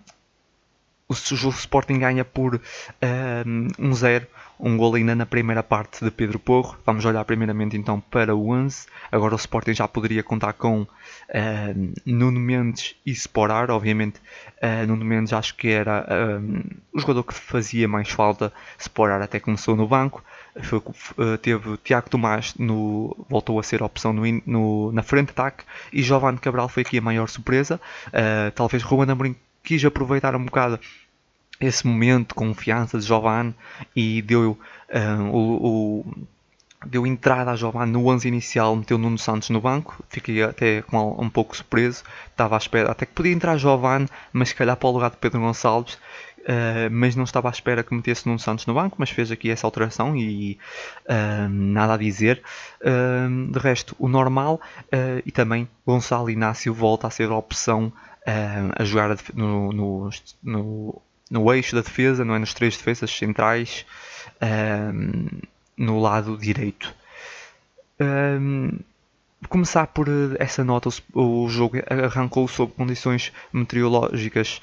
o, 1.09 1.13
o 1.13 1.51
Sporting 1.51 1.99
ganha 1.99 2.25
por 2.25 2.57
um, 2.57 3.69
1-0, 3.79 4.27
um 4.59 4.77
gol 4.77 4.95
ainda 4.95 5.15
na 5.15 5.27
primeira 5.27 5.63
parte 5.63 6.03
de 6.03 6.11
Pedro 6.11 6.39
Porro. 6.39 6.77
Vamos 6.87 7.05
olhar 7.05 7.25
primeiramente 7.25 7.77
então 7.77 8.01
para 8.01 8.35
o 8.35 8.51
11. 8.51 8.87
Agora 9.13 9.35
o 9.35 9.37
Sporting 9.37 9.75
já 9.75 9.87
poderia 9.87 10.23
contar 10.23 10.55
com 10.55 10.83
uh, 10.83 10.89
Nuno 12.07 12.41
Mendes 12.41 12.97
e 13.05 13.11
Sporar. 13.11 13.71
Obviamente, 13.71 14.19
uh, 14.63 14.87
Nuno 14.87 15.05
Mendes 15.05 15.33
acho 15.33 15.55
que 15.57 15.69
era 15.69 16.07
um, 16.41 16.63
o 16.93 16.99
jogador 16.99 17.25
que 17.25 17.35
fazia 17.35 17.87
mais 17.87 18.09
falta. 18.09 18.53
Sporar 18.79 19.21
até 19.21 19.39
começou 19.39 19.77
no 19.77 19.87
banco. 19.87 20.25
Foi, 20.63 20.79
uh, 20.79 21.37
teve 21.39 21.77
Tiago 21.79 22.09
Tomás, 22.09 22.55
no, 22.55 23.27
voltou 23.29 23.59
a 23.59 23.63
ser 23.63 23.83
a 23.83 23.87
opção 23.87 24.13
no, 24.13 24.23
no, 24.47 24.93
na 24.93 25.03
frente 25.03 25.27
de 25.27 25.33
ataque. 25.33 25.65
E 25.93 26.03
Giovanni 26.03 26.39
Cabral 26.39 26.69
foi 26.69 26.83
aqui 26.83 26.97
a 26.97 27.03
maior 27.03 27.29
surpresa. 27.29 27.79
Uh, 28.09 28.51
talvez 28.53 28.83
Ruben 28.83 29.11
Amorim 29.11 29.37
quis 29.65 29.85
aproveitar 29.85 30.37
um 30.37 30.45
bocado 30.45 30.79
esse 31.61 31.87
momento 31.87 32.29
de 32.29 32.35
confiança 32.35 32.99
de 32.99 33.07
Giovanni 33.07 33.55
e 33.97 34.21
deu 34.23 34.59
uh, 34.91 35.31
o, 35.33 35.67
o, 35.67 36.27
deu 36.87 37.07
entrada 37.07 37.51
a 37.51 37.57
Giovanni 37.57 37.93
no 37.93 38.07
11 38.07 38.29
inicial, 38.29 38.77
meteu 38.77 38.99
Nuno 38.99 39.19
Santos 39.19 39.51
no 39.51 39.61
banco, 39.61 40.05
fiquei 40.09 40.43
até 40.43 40.83
com 40.83 41.17
um 41.19 41.31
pouco 41.31 41.57
surpreso, 41.57 42.05
estava 42.31 42.57
à 42.57 42.59
espera, 42.59 42.91
até 42.91 43.07
que 43.07 43.13
podia 43.13 43.33
entrar 43.33 43.57
Giovanni, 43.57 44.09
mas 44.33 44.51
se 44.51 44.55
calhar 44.55 44.77
para 44.77 44.89
o 44.89 44.93
lugar 44.93 45.11
de 45.11 45.17
Pedro 45.17 45.41
Gonçalves, 45.41 45.95
uh, 45.95 46.91
mas 46.91 47.17
não 47.17 47.25
estava 47.25 47.49
à 47.49 47.51
espera 47.53 47.83
que 47.83 47.95
metesse 47.95 48.27
Nuno 48.27 48.39
Santos 48.39 48.67
no 48.67 48.75
banco, 48.75 48.97
mas 48.99 49.11
fez 49.11 49.31
aqui 49.31 49.51
essa 49.51 49.67
alteração 49.67 50.15
e 50.17 50.59
uh, 51.09 51.49
nada 51.49 51.95
a 51.95 51.97
dizer. 51.97 52.43
Uh, 52.81 53.51
de 53.51 53.59
resto, 53.59 53.97
o 53.99 54.09
normal 54.09 54.61
e 55.25 55.33
também 55.33 55.69
Gonçalo 55.87 56.31
Inácio 56.31 56.73
volta 56.73 57.07
a 57.07 57.11
ser 57.11 57.31
a 57.31 57.37
opção 57.37 57.93
a 58.27 58.85
jogar 58.85 59.17
no, 59.35 59.73
no, 59.73 60.11
no, 60.43 61.03
no, 61.31 61.53
eixo 61.53 61.75
da 61.75 61.83
defesa, 61.83 62.25
não 62.25 62.35
é? 62.35 62.39
nos 62.39 62.55
três 62.55 62.77
defesas 62.77 63.11
centrais, 63.11 63.85
no 65.77 66.01
lado 66.01 66.37
direito. 66.39 66.95
começar 69.49 69.87
por 69.89 70.09
eh, 70.09 70.37
essa 70.39 70.65
nota, 70.65 70.89
o, 71.13 71.49
jogo 71.49 71.77
arrancou 71.89 72.49
sob 72.49 72.73
condições 72.73 73.33
meteorológicas 73.53 74.61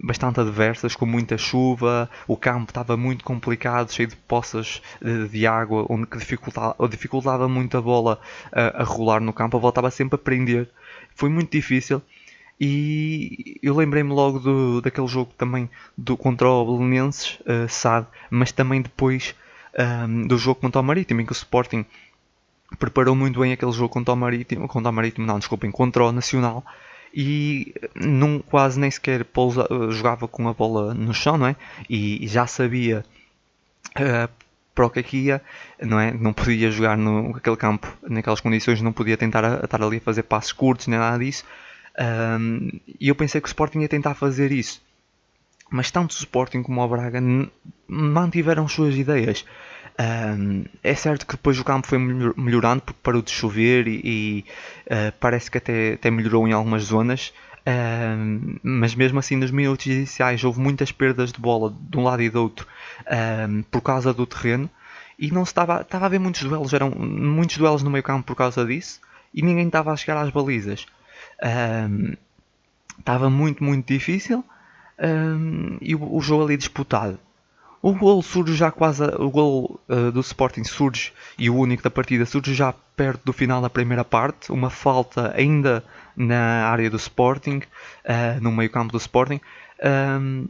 bastante 0.00 0.40
adversas, 0.40 0.94
com 0.94 1.04
muita 1.04 1.36
chuva, 1.36 2.08
o 2.26 2.36
campo 2.36 2.70
estava 2.70 2.96
muito 2.96 3.24
complicado, 3.24 3.92
cheio 3.92 4.08
de 4.08 4.16
poças 4.16 4.80
de, 5.02 5.28
de 5.28 5.46
água, 5.46 5.86
onde 5.88 6.06
dificultava, 6.16 6.76
dificultava 6.88 7.48
muito 7.48 7.76
a 7.76 7.80
bola 7.80 8.20
a, 8.52 8.82
a 8.82 8.84
rolar 8.84 9.20
no 9.20 9.32
campo, 9.32 9.56
a 9.56 9.60
bola 9.60 9.70
estava 9.70 9.90
sempre 9.90 10.14
a 10.14 10.18
prender. 10.18 10.68
Foi 11.18 11.28
muito 11.28 11.50
difícil. 11.50 12.00
E 12.60 13.58
eu 13.60 13.74
lembrei-me 13.74 14.12
logo 14.12 14.38
do, 14.38 14.80
daquele 14.80 15.08
jogo 15.08 15.32
também 15.36 15.68
do, 15.96 16.16
contra 16.16 16.48
o 16.48 16.64
Belenenses, 16.78 17.40
uh, 17.40 17.68
SAD, 17.68 18.06
mas 18.30 18.52
também 18.52 18.80
depois 18.80 19.34
um, 19.76 19.82
ehm, 19.82 20.26
do 20.28 20.38
jogo 20.38 20.60
contra 20.60 20.80
o 20.80 20.84
Marítimo, 20.84 21.20
em 21.20 21.26
que 21.26 21.32
o 21.32 21.34
Sporting 21.34 21.84
preparou 22.78 23.16
muito 23.16 23.40
bem 23.40 23.52
aquele 23.52 23.72
jogo 23.72 23.88
contra 23.88 24.14
o 24.14 24.16
Marítimo, 24.16 24.68
contra 24.68 24.90
o 24.90 24.92
Marítimo, 24.92 25.26
não, 25.26 25.40
desculpem, 25.40 25.72
contra 25.72 26.04
o 26.04 26.12
Nacional, 26.12 26.64
e 27.12 27.74
não, 27.96 28.38
quase 28.38 28.78
nem 28.78 28.90
sequer 28.90 29.24
pousa, 29.24 29.66
jogava 29.90 30.28
com 30.28 30.48
a 30.48 30.52
bola 30.52 30.94
no 30.94 31.12
chão, 31.12 31.36
não 31.36 31.46
é? 31.46 31.56
E, 31.90 32.26
já 32.28 32.46
sabia 32.46 33.04
uh, 33.96 34.28
para 34.78 34.86
o 34.86 34.90
que 34.90 35.00
aqui 35.00 35.16
ia, 35.24 35.42
não 35.82 35.98
é? 35.98 36.12
Não 36.12 36.32
podia 36.32 36.70
jogar 36.70 36.96
no 36.96 37.36
aquele 37.36 37.56
campo, 37.56 37.92
naquelas 38.08 38.38
condições, 38.38 38.80
não 38.80 38.92
podia 38.92 39.16
tentar 39.16 39.44
a, 39.44 39.64
estar 39.64 39.82
ali 39.82 39.96
a 39.96 40.00
fazer 40.00 40.22
passos 40.22 40.52
curtos, 40.52 40.86
nem 40.86 40.96
nada 40.96 41.18
disso. 41.18 41.44
Um, 41.98 42.70
e 43.00 43.08
eu 43.08 43.14
pensei 43.16 43.40
que 43.40 43.48
o 43.48 43.50
Sporting 43.50 43.80
ia 43.80 43.88
tentar 43.88 44.14
fazer 44.14 44.52
isso. 44.52 44.80
Mas 45.68 45.90
tanto 45.90 46.12
o 46.12 46.14
Sporting 46.14 46.62
como 46.62 46.80
o 46.80 46.88
Braga 46.88 47.20
mantiveram 47.88 48.68
suas 48.68 48.94
ideias. 48.94 49.44
Um, 49.98 50.64
é 50.84 50.94
certo 50.94 51.26
que 51.26 51.34
depois 51.34 51.58
o 51.58 51.64
campo 51.64 51.88
foi 51.88 51.98
melhorando 51.98 52.82
porque 52.82 53.00
parou 53.02 53.20
de 53.20 53.32
chover 53.32 53.88
e, 53.88 54.00
e 54.04 54.44
uh, 54.86 55.12
parece 55.18 55.50
que 55.50 55.58
até, 55.58 55.94
até 55.94 56.08
melhorou 56.08 56.46
em 56.46 56.52
algumas 56.52 56.84
zonas. 56.84 57.34
Um, 57.68 58.56
mas 58.62 58.94
mesmo 58.94 59.18
assim 59.18 59.36
nos 59.36 59.50
minutos 59.50 59.84
iniciais 59.84 60.42
houve 60.42 60.58
muitas 60.58 60.90
perdas 60.90 61.30
de 61.30 61.38
bola 61.38 61.76
de 61.78 61.98
um 61.98 62.02
lado 62.04 62.22
e 62.22 62.30
do 62.30 62.40
outro 62.40 62.66
um, 63.46 63.62
por 63.62 63.82
causa 63.82 64.14
do 64.14 64.24
terreno 64.24 64.70
e 65.18 65.30
não 65.30 65.42
estava, 65.42 65.82
estava 65.82 66.04
a 66.04 66.06
haver 66.06 66.18
muitos 66.18 66.42
duelos, 66.42 66.72
eram 66.72 66.88
muitos 66.90 67.58
duelos 67.58 67.82
no 67.82 67.90
meio 67.90 68.02
campo 68.02 68.24
por 68.24 68.36
causa 68.36 68.64
disso 68.64 69.00
e 69.34 69.42
ninguém 69.42 69.66
estava 69.66 69.92
a 69.92 69.96
chegar 69.96 70.22
às 70.22 70.30
balizas. 70.30 70.86
estava 72.98 73.28
muito, 73.28 73.62
muito 73.62 73.92
difícil 73.92 74.42
e 75.82 75.94
o, 75.94 76.16
o 76.16 76.22
jogo 76.22 76.44
ali 76.44 76.56
disputado. 76.56 77.18
O 77.82 77.92
gol 77.92 78.22
surge 78.22 78.54
já 78.54 78.70
quase. 78.70 79.04
O 79.18 79.30
gol 79.30 79.80
uh, 79.88 80.10
do 80.10 80.20
Sporting 80.20 80.64
surge 80.64 81.12
e 81.38 81.48
o 81.48 81.54
único 81.54 81.82
da 81.82 81.90
partida 81.90 82.26
surge 82.26 82.54
já 82.54 82.72
perto 82.72 83.24
do 83.24 83.32
final 83.32 83.62
da 83.62 83.70
primeira 83.70 84.04
parte. 84.04 84.50
Uma 84.50 84.68
falta 84.68 85.32
ainda 85.36 85.84
na 86.18 86.68
área 86.68 86.90
do 86.90 86.96
Sporting, 86.96 87.58
uh, 88.04 88.40
no 88.40 88.50
meio-campo 88.50 88.92
do 88.92 88.98
Sporting, 88.98 89.40
um, 90.20 90.46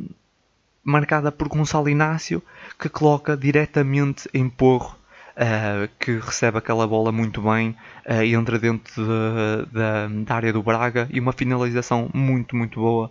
marcada 0.82 1.30
por 1.30 1.48
Gonçalo 1.48 1.88
Inácio, 1.88 2.42
que 2.78 2.88
coloca 2.88 3.36
diretamente 3.36 4.28
em 4.32 4.48
Porro. 4.48 4.96
Uh, 5.38 5.88
que 6.00 6.18
recebe 6.18 6.58
aquela 6.58 6.84
bola 6.84 7.12
muito 7.12 7.40
bem 7.40 7.76
uh, 8.10 8.24
e 8.24 8.34
entra 8.34 8.58
dentro 8.58 8.92
de, 8.92 9.66
de, 9.66 10.24
da 10.24 10.34
área 10.34 10.52
do 10.52 10.60
Braga 10.60 11.08
e 11.12 11.20
uma 11.20 11.32
finalização 11.32 12.10
muito, 12.12 12.56
muito 12.56 12.80
boa 12.80 13.08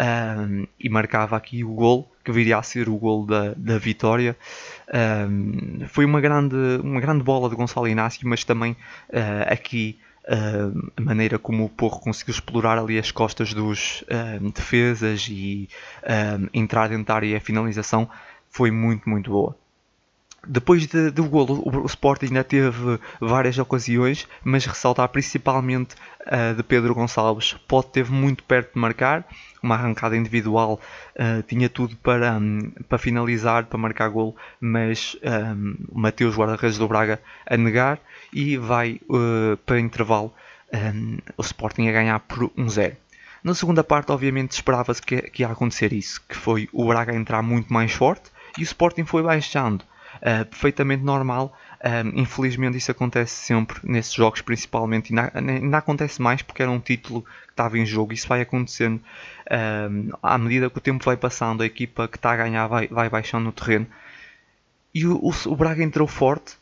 um, 0.00 0.66
e 0.78 0.88
marcava 0.88 1.36
aqui 1.36 1.64
o 1.64 1.74
gol 1.74 2.10
que 2.24 2.32
viria 2.32 2.58
a 2.58 2.62
ser 2.62 2.88
o 2.88 2.96
gol 2.96 3.24
da, 3.24 3.54
da 3.56 3.78
vitória. 3.78 4.36
Um, 5.28 5.86
foi 5.88 6.04
uma 6.04 6.20
grande, 6.20 6.56
uma 6.82 7.00
grande 7.00 7.22
bola 7.22 7.48
de 7.48 7.56
Gonçalo 7.56 7.86
Inácio, 7.86 8.26
mas 8.28 8.42
também 8.42 8.72
uh, 8.72 9.52
aqui 9.52 9.98
a 10.28 11.00
maneira 11.00 11.38
como 11.38 11.64
o 11.64 11.68
Porro 11.68 12.00
conseguiu 12.00 12.32
explorar 12.32 12.78
ali 12.78 12.98
as 12.98 13.12
costas 13.12 13.54
dos 13.54 14.02
uh, 14.02 14.50
defesas 14.50 15.28
e 15.30 15.68
entrar 16.52 16.88
dentro 16.88 17.04
da 17.04 17.14
área 17.14 17.26
e 17.26 17.36
a 17.36 17.40
finalização 17.40 18.10
foi 18.50 18.70
muito, 18.70 19.08
muito 19.08 19.30
boa. 19.30 19.56
Depois 20.46 20.86
de, 20.86 21.10
do 21.10 21.24
golo, 21.24 21.62
o, 21.64 21.82
o 21.82 21.86
Sporting 21.86 22.26
ainda 22.26 22.44
teve 22.44 22.98
várias 23.20 23.58
ocasiões, 23.58 24.26
mas 24.44 24.64
ressaltar 24.64 25.08
principalmente 25.08 25.94
a 26.24 26.52
de 26.52 26.62
Pedro 26.62 26.94
Gonçalves. 26.94 27.54
Pode 27.66 27.88
teve 27.88 28.12
muito 28.12 28.42
perto 28.44 28.74
de 28.74 28.80
marcar, 28.80 29.24
uma 29.62 29.74
arrancada 29.74 30.16
individual, 30.16 30.80
uh, 31.14 31.42
tinha 31.42 31.68
tudo 31.68 31.96
para, 31.96 32.38
um, 32.38 32.70
para 32.88 32.98
finalizar, 32.98 33.66
para 33.66 33.78
marcar 33.78 34.08
golo, 34.08 34.34
mas 34.60 35.16
um, 35.22 35.74
o 35.88 35.98
Mateus 35.98 36.36
Guarda-Redes 36.36 36.78
do 36.78 36.88
Braga 36.88 37.20
a 37.46 37.56
negar 37.56 37.98
e 38.32 38.56
vai 38.56 39.00
uh, 39.08 39.56
para 39.58 39.80
intervalo 39.80 40.32
um, 40.72 41.18
o 41.36 41.42
Sporting 41.42 41.88
a 41.88 41.92
ganhar 41.92 42.20
por 42.20 42.50
1-0. 42.50 42.96
Na 43.42 43.54
segunda 43.54 43.84
parte, 43.84 44.10
obviamente, 44.10 44.52
esperava-se 44.52 45.00
que, 45.00 45.22
que 45.22 45.42
ia 45.42 45.48
acontecer 45.48 45.92
isso, 45.92 46.20
que 46.28 46.36
foi 46.36 46.68
o 46.72 46.86
Braga 46.86 47.14
entrar 47.14 47.42
muito 47.42 47.72
mais 47.72 47.92
forte 47.92 48.30
e 48.58 48.62
o 48.62 48.64
Sporting 48.64 49.04
foi 49.04 49.22
baixando. 49.22 49.84
Uh, 50.16 50.44
perfeitamente 50.46 51.02
normal. 51.02 51.56
Uh, 51.80 52.18
infelizmente 52.18 52.76
isso 52.76 52.90
acontece 52.90 53.34
sempre 53.34 53.78
nesses 53.82 54.12
jogos, 54.12 54.40
principalmente. 54.40 55.12
E 55.12 55.16
ainda, 55.18 55.78
acontece 55.78 56.20
mais 56.20 56.42
porque 56.42 56.62
era 56.62 56.70
um 56.70 56.80
título 56.80 57.22
que 57.22 57.52
estava 57.52 57.78
em 57.78 57.86
jogo. 57.86 58.12
Isso 58.12 58.28
vai 58.28 58.40
acontecendo 58.40 58.96
uh, 58.96 60.18
à 60.22 60.38
medida 60.38 60.70
que 60.70 60.78
o 60.78 60.80
tempo 60.80 61.04
vai 61.04 61.16
passando. 61.16 61.62
A 61.62 61.66
equipa 61.66 62.08
que 62.08 62.16
está 62.16 62.32
a 62.32 62.36
ganhar 62.36 62.66
vai, 62.66 62.88
vai 62.88 63.08
baixando 63.08 63.44
no 63.44 63.52
terreno. 63.52 63.86
E 64.94 65.06
o, 65.06 65.16
o, 65.16 65.32
o 65.46 65.56
Braga 65.56 65.82
entrou 65.82 66.08
forte. 66.08 66.56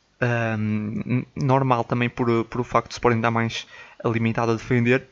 normal 1.36 1.84
também 1.84 2.08
por, 2.08 2.44
por 2.44 2.60
o 2.60 2.64
facto 2.64 2.88
de 2.88 2.94
se 2.94 2.98
Sporting 2.98 3.18
estar 3.18 3.30
mais 3.30 3.66
limitado 4.04 4.52
a 4.52 4.54
defender 4.56 5.06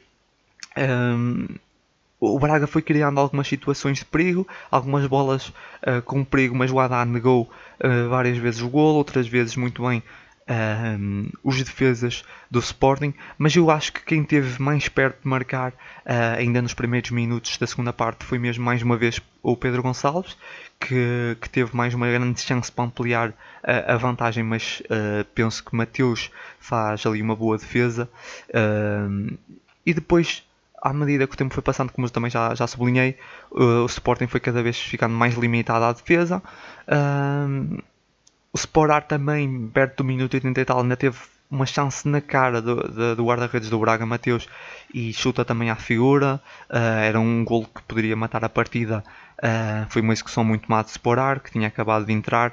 o 2.24 2.38
Braga 2.38 2.68
foi 2.68 2.82
criando 2.82 3.18
algumas 3.18 3.48
situações 3.48 3.98
de 3.98 4.04
perigo, 4.04 4.46
algumas 4.70 5.04
bolas 5.08 5.48
uh, 5.48 6.00
com 6.04 6.24
perigo, 6.24 6.54
mas 6.54 6.70
o 6.70 6.78
Haddad 6.78 7.10
negou 7.10 7.50
uh, 7.80 8.08
várias 8.08 8.38
vezes 8.38 8.60
o 8.62 8.68
gol, 8.68 8.94
outras 8.94 9.26
vezes 9.26 9.56
muito 9.56 9.82
bem 9.82 10.00
uh, 10.48 11.28
os 11.42 11.60
defesas 11.60 12.22
do 12.48 12.60
Sporting, 12.60 13.12
mas 13.36 13.56
eu 13.56 13.68
acho 13.72 13.92
que 13.92 14.04
quem 14.04 14.22
teve 14.22 14.62
mais 14.62 14.88
perto 14.88 15.22
de 15.22 15.28
marcar 15.28 15.72
ainda 16.36 16.62
nos 16.62 16.74
primeiros 16.74 17.10
minutos 17.10 17.56
da 17.58 17.66
segunda 17.66 17.92
parte 17.92 18.24
foi 18.24 18.38
mesmo 18.38 18.64
mais 18.64 18.82
uma 18.82 18.96
vez 18.96 19.20
o 19.42 19.56
Pedro 19.56 19.82
Gonçalves, 19.82 20.36
que, 20.78 21.36
que 21.40 21.48
teve 21.48 21.74
mais 21.74 21.92
uma 21.92 22.06
grande 22.08 22.40
chance 22.40 22.70
para 22.70 22.84
ampliar 22.84 23.32
a 23.64 23.96
vantagem, 23.96 24.44
mas 24.44 24.82
penso 25.34 25.64
que 25.64 25.74
Mateus 25.74 26.30
faz 26.60 27.06
ali 27.06 27.22
uma 27.22 27.34
boa 27.34 27.56
defesa. 27.56 28.06
e 29.86 29.94
depois 29.94 30.42
à 30.82 30.92
medida 30.92 31.26
que 31.28 31.34
o 31.34 31.38
tempo 31.38 31.54
foi 31.54 31.62
passando, 31.62 31.92
como 31.92 32.06
eu 32.06 32.10
também 32.10 32.30
já, 32.30 32.54
já 32.54 32.66
sublinhei, 32.66 33.16
uh, 33.52 33.84
o 33.84 33.86
Sporting 33.86 34.26
foi 34.26 34.40
cada 34.40 34.62
vez 34.62 34.76
ficando 34.76 35.14
mais 35.14 35.34
limitado 35.34 35.84
à 35.84 35.92
defesa. 35.92 36.42
Uh, 36.88 37.80
o 38.52 38.58
Sporar 38.58 39.06
também, 39.06 39.68
perto 39.68 39.98
do 39.98 40.04
minuto 40.04 40.34
80 40.34 40.60
e 40.60 40.64
tal, 40.64 40.80
ainda 40.80 40.96
teve 40.96 41.16
uma 41.52 41.66
chance 41.66 42.08
na 42.08 42.20
cara 42.20 42.62
do, 42.62 42.76
do, 42.76 43.16
do 43.16 43.24
guarda-redes 43.24 43.68
do 43.68 43.78
Braga, 43.78 44.06
Mateus, 44.06 44.48
e 44.92 45.12
chuta 45.12 45.44
também 45.44 45.70
à 45.70 45.76
figura. 45.76 46.40
Uh, 46.68 46.76
era 46.76 47.20
um 47.20 47.44
gol 47.44 47.66
que 47.66 47.82
poderia 47.82 48.16
matar 48.16 48.44
a 48.44 48.48
partida. 48.48 49.04
Uh, 49.38 49.86
foi 49.90 50.00
uma 50.02 50.14
execução 50.14 50.42
muito 50.42 50.66
má 50.68 50.82
de 50.82 50.90
Sporar, 50.90 51.40
que 51.40 51.52
tinha 51.52 51.68
acabado 51.68 52.06
de 52.06 52.12
entrar. 52.12 52.52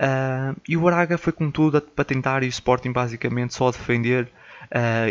Uh, 0.00 0.58
e 0.68 0.76
o 0.76 0.82
Braga 0.82 1.18
foi 1.18 1.32
com 1.32 1.50
tudo 1.50 1.80
para 1.80 2.04
tentar 2.04 2.42
e 2.44 2.46
o 2.46 2.48
Sporting 2.48 2.92
basicamente 2.92 3.52
só 3.54 3.68
a 3.68 3.72
defender. 3.72 4.30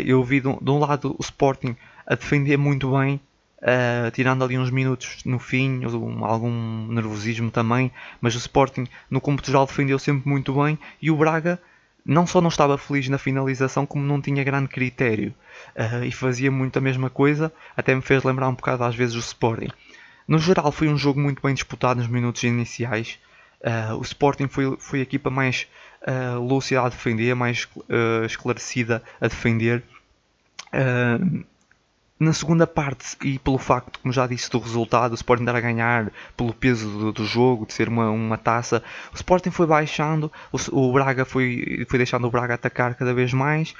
eu 0.04 0.22
vi 0.24 0.40
de 0.40 0.48
um, 0.48 0.58
de 0.60 0.70
um 0.70 0.78
lado 0.78 1.14
o 1.18 1.22
Sporting 1.22 1.76
a 2.06 2.14
defender 2.14 2.56
muito 2.56 2.96
bem, 2.96 3.20
uh, 3.58 4.10
tirando 4.12 4.44
ali 4.44 4.58
uns 4.58 4.70
minutos 4.70 5.18
no 5.24 5.38
fim, 5.38 5.82
algum 6.22 6.86
nervosismo 6.88 7.50
também, 7.50 7.90
mas 8.20 8.34
o 8.34 8.38
Sporting 8.38 8.86
no 9.10 9.20
campo 9.20 9.44
geral 9.44 9.66
defendeu 9.66 9.98
sempre 9.98 10.28
muito 10.28 10.52
bem 10.62 10.78
e 11.00 11.10
o 11.10 11.16
Braga 11.16 11.60
não 12.04 12.26
só 12.26 12.40
não 12.40 12.48
estava 12.48 12.78
feliz 12.78 13.08
na 13.08 13.18
finalização, 13.18 13.84
como 13.84 14.04
não 14.04 14.20
tinha 14.20 14.44
grande 14.44 14.68
critério 14.68 15.34
uh, 15.74 16.04
e 16.04 16.12
fazia 16.12 16.50
muito 16.50 16.78
a 16.78 16.80
mesma 16.80 17.10
coisa, 17.10 17.52
até 17.76 17.94
me 17.94 18.02
fez 18.02 18.22
lembrar 18.22 18.48
um 18.48 18.54
bocado 18.54 18.84
às 18.84 18.94
vezes 18.94 19.16
o 19.16 19.18
Sporting. 19.18 19.70
No 20.28 20.38
geral, 20.38 20.70
foi 20.70 20.88
um 20.88 20.96
jogo 20.96 21.20
muito 21.20 21.42
bem 21.42 21.54
disputado 21.54 21.98
nos 21.98 22.08
minutos 22.08 22.42
iniciais. 22.42 23.18
Uh, 23.60 23.96
o 23.96 24.02
Sporting 24.02 24.48
foi, 24.48 24.76
foi 24.78 25.00
a 25.00 25.02
equipa 25.02 25.30
mais 25.30 25.66
uh, 26.02 26.40
lúcida 26.40 26.82
a 26.82 26.88
defender, 26.88 27.34
mais 27.34 27.64
uh, 27.64 28.24
esclarecida 28.24 29.02
a 29.20 29.28
defender. 29.28 29.82
Uh, 30.68 31.44
na 32.18 32.32
segunda 32.32 32.66
parte, 32.66 33.16
e 33.22 33.38
pelo 33.38 33.58
facto, 33.58 34.00
como 34.00 34.12
já 34.12 34.26
disse, 34.26 34.50
do 34.50 34.58
resultado, 34.58 35.12
o 35.12 35.14
Sporting 35.14 35.44
dar 35.44 35.56
a 35.56 35.60
ganhar, 35.60 36.10
pelo 36.36 36.52
peso 36.54 36.88
do, 36.88 37.12
do, 37.12 37.26
jogo, 37.26 37.66
de 37.66 37.74
ser 37.74 37.88
uma, 37.88 38.10
uma 38.10 38.38
taça, 38.38 38.82
o 39.12 39.16
Sporting 39.16 39.50
foi 39.50 39.66
baixando, 39.66 40.32
o, 40.50 40.56
o, 40.80 40.92
Braga 40.92 41.26
foi, 41.26 41.86
foi 41.88 41.98
deixando 41.98 42.26
o 42.26 42.30
Braga 42.30 42.54
atacar 42.54 42.94
cada 42.94 43.12
vez 43.12 43.34
mais, 43.34 43.74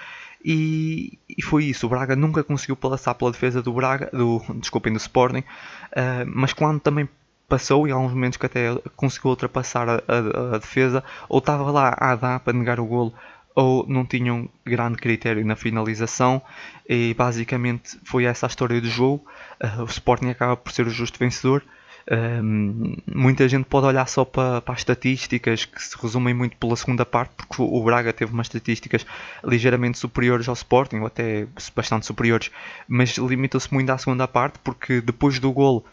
e, 0.44 1.18
e, 1.28 1.42
foi 1.42 1.64
isso. 1.64 1.86
O 1.86 1.88
Braga 1.88 2.14
nunca 2.14 2.44
conseguiu 2.44 2.76
passar 2.76 3.14
pela 3.14 3.32
defesa 3.32 3.62
do 3.62 3.72
Braga, 3.72 4.10
do, 4.12 4.40
desculpem, 4.56 4.92
do 4.92 4.98
Sporting, 4.98 5.38
uh, 5.40 6.26
mas 6.26 6.52
quando 6.52 6.78
também 6.78 7.08
passou, 7.48 7.86
em 7.88 7.90
alguns 7.90 8.12
momentos 8.12 8.36
que 8.36 8.46
até 8.46 8.74
conseguiu 8.96 9.30
ultrapassar 9.30 9.88
a, 9.88 10.02
a, 10.06 10.54
a 10.56 10.58
defesa, 10.58 11.02
ou 11.28 11.38
estava 11.38 11.70
lá 11.70 11.96
a 11.98 12.14
dar 12.14 12.40
para 12.40 12.52
negar 12.52 12.78
o 12.78 12.84
golo 12.84 13.14
ou 13.56 13.86
não 13.88 14.04
tinham 14.04 14.48
grande 14.64 14.98
critério 14.98 15.44
na 15.44 15.56
finalização 15.56 16.42
e 16.86 17.14
basicamente 17.14 17.98
foi 18.04 18.24
essa 18.24 18.46
a 18.46 18.48
história 18.48 18.80
do 18.80 18.88
jogo. 18.88 19.24
Uh, 19.60 19.82
o 19.82 19.86
Sporting 19.86 20.28
acaba 20.28 20.56
por 20.56 20.70
ser 20.70 20.86
o 20.86 20.90
justo 20.90 21.18
vencedor 21.18 21.64
Um, 22.08 22.98
muita 23.12 23.48
gente 23.48 23.64
pode 23.64 23.84
olhar 23.86 24.06
só 24.06 24.24
para, 24.24 24.60
para, 24.60 24.74
as 24.74 24.80
estatísticas 24.80 25.64
que 25.64 25.82
se 25.82 25.96
resumem 26.00 26.32
muito 26.32 26.56
pela 26.56 26.76
segunda 26.76 27.04
parte, 27.04 27.32
porque 27.36 27.60
o 27.60 27.82
Braga 27.82 28.12
teve 28.12 28.32
umas 28.32 28.46
estatísticas 28.46 29.04
ligeiramente 29.42 29.98
superiores 29.98 30.48
ao 30.48 30.54
Sporting, 30.54 30.98
ou 30.98 31.06
até 31.06 31.48
bastante 31.74 32.06
superiores, 32.06 32.52
mas 32.86 33.16
limitou-se 33.18 33.72
muito 33.74 33.90
à 33.90 33.98
segunda 33.98 34.28
parte, 34.28 34.56
porque 34.62 35.00
depois 35.00 35.40
do 35.40 35.50
golo 35.50 35.84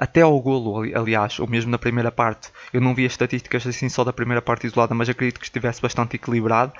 até 0.00 0.22
ao 0.22 0.40
golo, 0.40 0.82
aliás, 0.98 1.38
ou 1.38 1.46
mesmo 1.46 1.70
na 1.70 1.78
primeira 1.78 2.10
parte, 2.10 2.48
eu 2.72 2.80
não 2.80 2.94
vi 2.94 3.04
as 3.04 3.12
estatísticas 3.12 3.66
assim 3.66 3.88
só 3.88 4.04
da 4.04 4.12
primeira 4.12 4.40
parte 4.40 4.66
isolada, 4.66 4.94
mas 4.94 5.08
acredito 5.08 5.38
que 5.38 5.46
estivesse 5.46 5.82
bastante 5.82 6.16
equilibrado. 6.16 6.72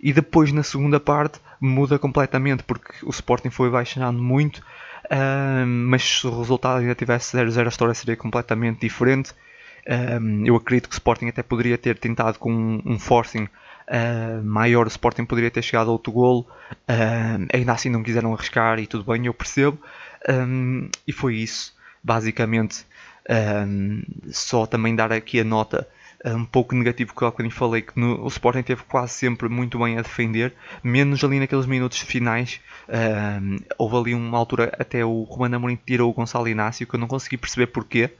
E 0.00 0.12
depois 0.12 0.52
na 0.52 0.62
segunda 0.62 1.00
parte 1.00 1.40
muda 1.60 1.98
completamente, 1.98 2.62
porque 2.62 2.92
o 3.04 3.10
Sporting 3.10 3.50
foi 3.50 3.70
baixando 3.70 4.22
muito, 4.22 4.58
uh, 4.58 5.66
mas 5.66 6.02
se 6.02 6.26
o 6.26 6.38
resultado 6.38 6.80
ainda 6.80 6.94
tivesse 6.94 7.36
0-0, 7.36 7.64
a 7.64 7.68
história 7.68 7.94
seria 7.94 8.16
completamente 8.16 8.80
diferente. 8.80 9.32
Uh, 9.86 10.44
eu 10.44 10.54
acredito 10.56 10.88
que 10.88 10.94
o 10.94 10.96
Sporting 10.96 11.28
até 11.28 11.42
poderia 11.42 11.78
ter 11.78 11.98
tentado 11.98 12.38
com 12.38 12.80
um 12.84 12.98
forcing 12.98 13.48
maior, 14.44 14.86
o 14.86 14.88
Sporting 14.88 15.24
poderia 15.24 15.50
ter 15.50 15.62
chegado 15.62 15.88
a 15.88 15.92
outro 15.92 16.12
golo, 16.12 16.46
ainda 17.52 17.72
assim 17.72 17.90
não 17.90 18.04
quiseram 18.04 18.32
arriscar 18.32 18.78
e 18.78 18.86
tudo 18.86 19.02
bem, 19.02 19.26
eu 19.26 19.34
percebo. 19.34 19.80
e 21.04 21.12
foi 21.12 21.34
isso 21.34 21.74
basicamente 22.02 22.86
um, 23.66 24.02
só 24.30 24.66
também 24.66 24.94
dar 24.94 25.12
aqui 25.12 25.40
a 25.40 25.44
nota 25.44 25.88
um 26.24 26.44
pouco 26.44 26.74
negativo 26.74 27.14
que 27.14 27.22
eu 27.22 27.28
há 27.28 27.50
falei 27.50 27.82
que 27.82 27.98
no, 27.98 28.22
o 28.22 28.28
Sporting 28.28 28.62
teve 28.62 28.82
quase 28.84 29.14
sempre 29.14 29.48
muito 29.48 29.78
bem 29.78 29.98
a 29.98 30.02
defender, 30.02 30.52
menos 30.82 31.24
ali 31.24 31.40
naqueles 31.40 31.66
minutos 31.66 31.98
finais. 31.98 32.60
Um, 32.88 33.56
houve 33.78 33.96
ali 33.96 34.14
uma 34.14 34.36
altura 34.36 34.72
até 34.78 35.04
o 35.04 35.22
Romano 35.22 35.56
Amorim 35.56 35.78
tirou 35.86 36.10
o 36.10 36.12
Gonçalo 36.12 36.48
Inácio 36.48 36.86
que 36.86 36.94
eu 36.94 37.00
não 37.00 37.06
consegui 37.06 37.36
perceber 37.38 37.68
porquê. 37.68 38.10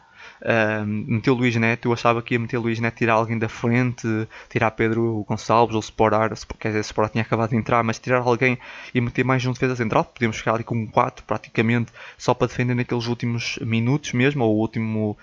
Uh, 0.40 0.86
meteu 0.86 1.34
Luís 1.34 1.54
Neto, 1.56 1.88
eu 1.88 1.92
achava 1.92 2.22
que 2.22 2.34
ia 2.34 2.38
meter 2.38 2.58
Luís 2.58 2.80
Neto, 2.80 2.96
tirar 2.96 3.14
alguém 3.14 3.38
da 3.38 3.48
frente, 3.48 4.06
tirar 4.48 4.70
Pedro 4.70 5.24
Gonçalves 5.28 5.74
ou 5.74 5.80
Sporar, 5.80 6.32
quer 6.58 6.68
dizer, 6.68 6.80
Sporar 6.80 7.10
tinha 7.10 7.22
acabado 7.22 7.50
de 7.50 7.56
entrar, 7.56 7.82
mas 7.84 7.98
tirar 7.98 8.20
alguém 8.20 8.58
e 8.94 9.00
meter 9.00 9.24
mais 9.24 9.44
um 9.44 9.52
defesa 9.52 9.76
central, 9.76 10.04
podíamos 10.04 10.38
ficar 10.38 10.54
ali 10.54 10.64
com 10.64 10.74
um 10.74 10.86
4 10.86 11.24
praticamente 11.24 11.92
só 12.16 12.32
para 12.32 12.46
defender 12.46 12.74
naqueles 12.74 13.06
últimos 13.06 13.58
minutos 13.60 14.12
mesmo, 14.12 14.44
ou 14.44 14.56
o 14.56 14.58
último, 14.58 15.16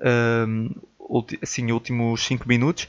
uh, 0.00 1.24
assim, 1.42 1.70
últimos 1.70 2.24
5 2.24 2.48
minutos, 2.48 2.84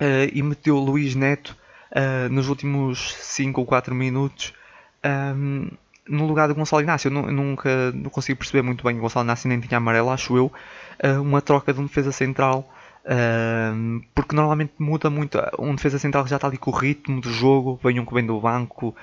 uh, 0.00 0.28
e 0.32 0.42
meteu 0.42 0.76
Luís 0.78 1.14
Neto 1.14 1.56
ah, 1.94 2.28
nos 2.30 2.48
últimos 2.48 3.14
5 3.20 3.60
ou 3.60 3.66
4 3.66 3.94
minutos. 3.94 4.54
Um, 5.04 5.68
no 6.08 6.26
lugar 6.26 6.48
do 6.48 6.54
Gonçalo 6.54 6.82
Inácio. 6.82 7.08
Eu, 7.08 7.32
nunca 7.32 7.92
não 7.92 8.10
consigo 8.10 8.38
perceber 8.38 8.62
muito 8.62 8.84
bem. 8.84 8.98
O 8.98 9.00
Gonçalo 9.00 9.24
Inácio 9.24 9.48
nem 9.48 9.60
tinha 9.60 9.78
amarelo, 9.78 10.10
acho 10.10 10.36
eu. 10.36 10.52
Uh, 11.02 11.20
uma 11.22 11.40
troca 11.40 11.72
de 11.72 11.80
um 11.80 11.86
defesa 11.86 12.12
central. 12.12 12.68
Uh, 13.04 14.00
porque 14.14 14.34
normalmente 14.34 14.72
muda 14.78 15.10
muito. 15.10 15.38
Um 15.58 15.74
defesa 15.74 15.98
central 15.98 16.26
já 16.26 16.36
está 16.36 16.48
ali 16.48 16.56
com 16.56 16.70
o 16.70 16.74
ritmo 16.74 17.20
do 17.20 17.30
jogo, 17.30 17.80
vem 17.82 17.98
um 17.98 18.04
que 18.04 18.14
vem 18.14 18.24
do 18.24 18.40
banco. 18.40 18.94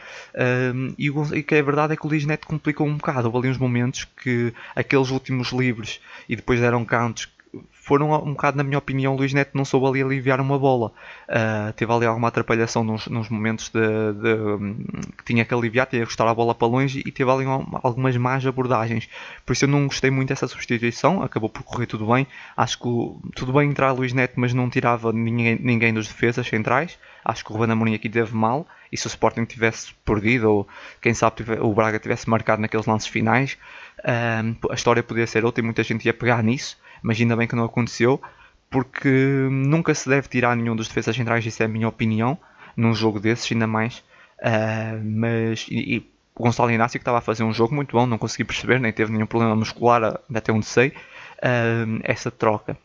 E, 0.98 1.10
o, 1.10 1.36
e 1.36 1.44
que 1.44 1.56
é 1.56 1.62
verdade 1.62 1.94
é 1.94 1.96
que 1.96 2.06
o 2.06 2.10
Luís 2.10 2.26
Neto 2.26 2.48
complicou 2.48 2.88
um 2.88 2.96
bocado. 2.96 3.28
Houve 3.28 3.40
ali 3.40 3.50
uns 3.50 3.58
momentos 3.58 4.06
que 4.06 4.54
aqueles 4.76 5.10
últimos 5.10 5.52
livres 5.52 6.00
e 6.28 6.36
depois 6.36 6.60
deram 6.60 6.86
cantos 6.86 7.30
foram 7.72 8.14
um 8.24 8.34
bocado, 8.34 8.58
na 8.58 8.64
minha 8.64 8.78
opinião, 8.78 9.16
Luís 9.16 9.34
Neto 9.34 9.52
não 9.56 9.66
soube 9.66 9.88
ali 9.88 10.04
aliviar 10.04 10.40
uma 10.40 10.60
bola. 10.60 10.92
Uh, 11.28 11.74
teve 11.74 11.92
ali 11.92 12.06
alguma 12.06 12.28
atrapalhação 12.28 12.84
nos, 12.84 13.08
nos 13.08 13.30
momentos 13.30 13.70
de, 13.70 13.80
de, 13.80 15.16
que 15.18 15.24
tinha 15.26 15.44
que 15.44 15.54
aliviar, 15.54 15.88
tinha 15.88 16.02
que 16.02 16.06
gostar 16.06 16.30
a 16.30 16.34
bola 16.34 16.54
para 16.54 16.68
longe 16.68 17.02
e 17.04 17.12
teve 17.12 17.32
ali 17.32 17.46
algumas 17.82 18.16
más 18.18 18.46
abordagens. 18.46 19.10
Por 19.44 19.54
isso 19.54 19.66
eu 19.66 19.70
não 19.70 19.88
gostei 19.88 20.12
muito 20.12 20.30
dessa 20.30 20.48
substituição, 20.48 21.24
acabou 21.24 21.50
por 21.50 21.64
correr 21.64 21.88
tudo 21.88 22.06
bem. 22.06 22.28
Acho 22.56 22.78
que 22.78 23.30
tudo 23.36 23.52
bem 23.54 23.70
entrar 23.70 23.92
Luís 23.92 24.14
Neto, 24.14 24.34
mas 24.36 24.54
não 24.54 24.70
tirava 24.70 25.12
ninguém, 25.12 25.58
ninguém 25.60 25.92
dos 25.92 26.08
defesas 26.08 26.48
centrais. 26.48 27.00
Acho 27.26 27.44
que 27.44 27.52
o 27.52 27.56
Ruben 27.56 27.72
Amorim 27.72 27.96
aqui 27.96 28.08
teve 28.08 28.36
mal 28.36 28.68
e 28.92 28.98
se 28.98 29.08
o 29.08 29.10
Sporting 29.10 29.46
tivesse 29.46 29.94
perdido 30.06 30.52
ou 30.52 30.68
quem 31.02 31.14
sabe 31.16 31.44
o 31.60 31.74
Braga 31.74 31.98
tivesse 31.98 32.30
marcado 32.30 32.62
naqueles 32.62 32.86
lances 32.86 33.08
finais, 33.08 33.58
uh, 34.00 34.72
a 34.72 34.76
história 34.76 35.02
podia 35.02 35.26
ser 35.26 35.44
outra 35.44 35.62
e 35.62 35.66
muita 35.66 35.84
gente 35.84 36.06
ia 36.06 36.14
pegar 36.14 36.44
nisso 36.44 36.78
mas 37.02 37.20
ainda 37.20 37.36
bem 37.36 37.48
que 37.48 37.56
não 37.56 37.66
aconteceu, 37.66 38.22
porque 38.70 39.10
nunca 39.50 39.94
se 39.94 40.08
deve 40.08 40.28
tirar 40.28 40.56
nenhum 40.56 40.76
dos 40.76 40.88
defesas 40.88 41.16
centrais, 41.16 41.46
isso 41.46 41.62
é 41.64 41.66
a 41.66 41.70
minha 41.70 41.88
opinião, 41.88 42.38
num 42.76 42.94
jogo 42.94 43.20
desses, 43.20 43.52
ainda 43.52 43.68
mais. 43.68 44.04
Uh, 44.40 45.02
mas 45.04 45.66
e, 45.70 45.96
e, 45.96 46.10
o 46.36 46.44
Gonçalo 46.44 46.72
Inácio 46.72 46.98
que 46.98 47.02
estava 47.02 47.18
a 47.18 47.22
fazer 47.22 47.44
um 47.44 47.54
jogo 47.54 47.76
muito 47.76 47.92
bom, 47.92 48.06
não 48.06 48.18
consegui 48.18 48.46
perceber, 48.46 48.80
nem 48.80 48.94
teve 48.94 49.12
nenhum 49.12 49.26
problema 49.26 49.56
muscular, 49.56 50.20
até 50.34 50.54
onde 50.54 50.66
sei, 50.66 50.90
uh, 50.90 52.00
essa 52.04 52.32
troca. 52.32 52.78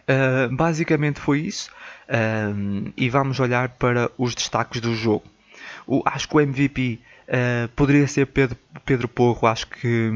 Uh, 0.00 0.54
basicamente 0.54 1.20
foi 1.20 1.40
isso, 1.40 1.70
e 2.96 3.10
vamos 3.10 3.38
olhar 3.38 3.68
para 3.70 4.10
os 4.16 4.34
destaques 4.34 4.80
do 4.80 4.94
jogo. 4.94 5.24
O, 5.86 6.02
acho 6.06 6.28
que 6.28 6.36
o 6.36 6.40
MVP 6.40 6.98
poderia 7.76 8.06
ser 8.06 8.26
Pedro, 8.26 8.56
Pedro 8.86 9.06
Porro, 9.06 9.46
acho 9.46 9.66
que 9.66 10.10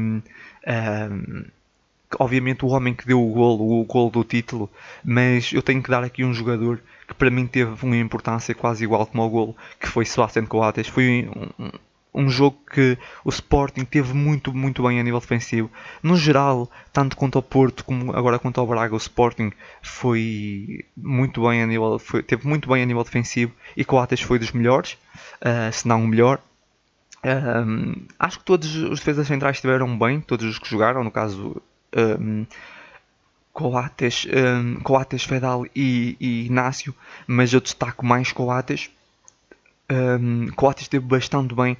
obviamente 2.19 2.65
o 2.65 2.69
homem 2.69 2.93
que 2.93 3.05
deu 3.05 3.21
o 3.21 3.31
gol, 3.31 3.81
o 3.81 3.85
gol 3.85 4.09
do 4.09 4.23
título, 4.23 4.69
mas 5.03 5.51
eu 5.53 5.61
tenho 5.61 5.81
que 5.81 5.89
dar 5.89 6.03
aqui 6.03 6.23
um 6.23 6.33
jogador 6.33 6.81
que 7.07 7.13
para 7.13 7.29
mim 7.29 7.45
teve 7.45 7.85
uma 7.85 7.97
importância 7.97 8.53
quase 8.55 8.83
igual 8.83 9.05
como 9.05 9.23
o 9.23 9.29
gol, 9.29 9.57
que 9.79 9.87
foi 9.87 10.05
Sebastián 10.05 10.45
Coates. 10.45 10.87
Foi 10.87 11.29
um, 11.59 11.71
um, 12.13 12.29
jogo 12.29 12.57
que 12.71 12.97
o 13.23 13.29
Sporting 13.29 13.85
teve 13.85 14.13
muito, 14.13 14.53
muito 14.53 14.83
bem 14.83 14.99
a 14.99 15.03
nível 15.03 15.19
defensivo. 15.19 15.69
No 16.01 16.15
geral, 16.15 16.69
tanto 16.91 17.17
quanto 17.17 17.37
ao 17.37 17.43
Porto 17.43 17.83
como 17.83 18.15
agora 18.15 18.39
quanto 18.39 18.59
ao 18.59 18.67
Braga, 18.67 18.93
o 18.93 18.97
Sporting 18.97 19.51
foi 19.81 20.85
muito 20.95 21.47
bem 21.47 21.61
a 21.61 21.67
nível, 21.67 21.99
foi, 21.99 22.23
teve 22.23 22.47
muito 22.47 22.69
bem 22.69 22.83
a 22.83 22.85
nível 22.85 23.03
defensivo 23.03 23.53
e 23.75 23.83
Coates 23.83 24.21
foi 24.21 24.39
dos 24.39 24.51
melhores, 24.51 24.97
uh, 25.41 25.71
se 25.71 25.87
não 25.87 26.03
o 26.03 26.07
melhor. 26.07 26.41
Um, 27.25 28.05
acho 28.19 28.39
que 28.39 28.45
todos 28.45 28.75
os 28.75 28.99
defesas 28.99 29.27
centrais 29.27 29.55
estiveram 29.55 29.97
bem, 29.97 30.19
todos 30.19 30.45
os 30.45 30.59
que 30.59 30.69
jogaram, 30.69 31.03
no 31.03 31.11
caso 31.11 31.61
um, 31.95 32.45
Coates, 33.51 34.25
um, 34.25 34.79
Coates 34.81 35.23
Fedal 35.23 35.65
e, 35.75 36.17
e 36.19 36.45
Inácio, 36.47 36.93
mas 37.27 37.53
eu 37.53 37.61
destaco 37.61 38.05
mais 38.05 38.31
Coates. 38.31 38.89
Um, 39.91 40.47
Coates 40.55 40.83
esteve 40.83 41.05
bastante 41.05 41.53
bem, 41.53 41.77